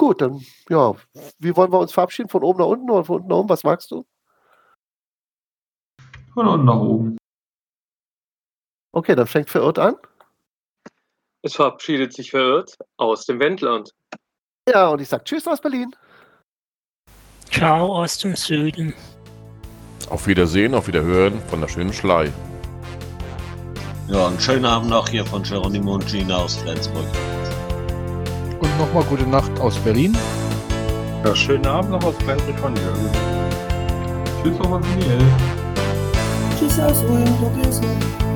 Gut, 0.00 0.22
dann 0.22 0.40
ja, 0.70 0.94
wie 1.40 1.54
wollen 1.54 1.70
wir 1.70 1.78
uns 1.78 1.92
verabschieden? 1.92 2.30
Von 2.30 2.42
oben 2.42 2.58
nach 2.58 2.68
unten 2.68 2.88
oder 2.88 3.04
von 3.04 3.16
unten 3.16 3.28
nach 3.28 3.36
oben? 3.36 3.50
Was 3.50 3.64
magst 3.64 3.90
du? 3.90 4.06
Von 6.32 6.48
unten 6.48 6.64
nach 6.64 6.80
oben. 6.80 7.18
Okay, 8.92 9.14
dann 9.14 9.26
fängt 9.26 9.50
Verirrt 9.50 9.78
an. 9.78 9.96
Es 11.42 11.54
verabschiedet 11.54 12.14
sich 12.14 12.30
Verirrt 12.30 12.78
aus 12.96 13.26
dem 13.26 13.40
Wendland. 13.40 13.94
Ja, 14.66 14.88
und 14.88 15.02
ich 15.02 15.08
sage 15.10 15.24
Tschüss 15.24 15.46
aus 15.46 15.60
Berlin. 15.60 15.94
Ciao 17.50 17.94
aus 18.02 18.16
dem 18.16 18.34
Süden. 18.36 18.94
Auf 20.08 20.26
Wiedersehen, 20.26 20.74
auf 20.74 20.86
Wiederhören 20.86 21.38
von 21.50 21.60
der 21.60 21.68
schönen 21.68 21.92
Schlei. 21.92 22.32
Ja, 24.08 24.28
einen 24.28 24.40
schönen 24.40 24.64
Abend 24.64 24.88
noch 24.88 25.10
hier 25.10 25.26
von 25.26 25.42
Geronimo 25.42 25.96
und 25.96 26.06
Gina 26.06 26.38
aus 26.38 26.56
Flensburg. 26.56 27.04
Und 28.60 28.78
nochmal 28.78 29.04
gute 29.04 29.26
Nacht 29.26 29.58
aus 29.58 29.76
Berlin. 29.78 30.16
Ja, 31.24 31.34
schönen 31.34 31.66
Abend 31.66 31.90
noch 31.90 32.04
aus 32.04 32.14
von 32.58 32.76
Jürgen. 32.76 33.10
Tschüss, 34.42 34.56
Frau 34.58 34.78
Daniel. 34.78 35.18
Tschüss 36.58 36.78
aus 36.78 37.02
Ulm, 37.04 37.24
Doppelsen. 37.40 38.29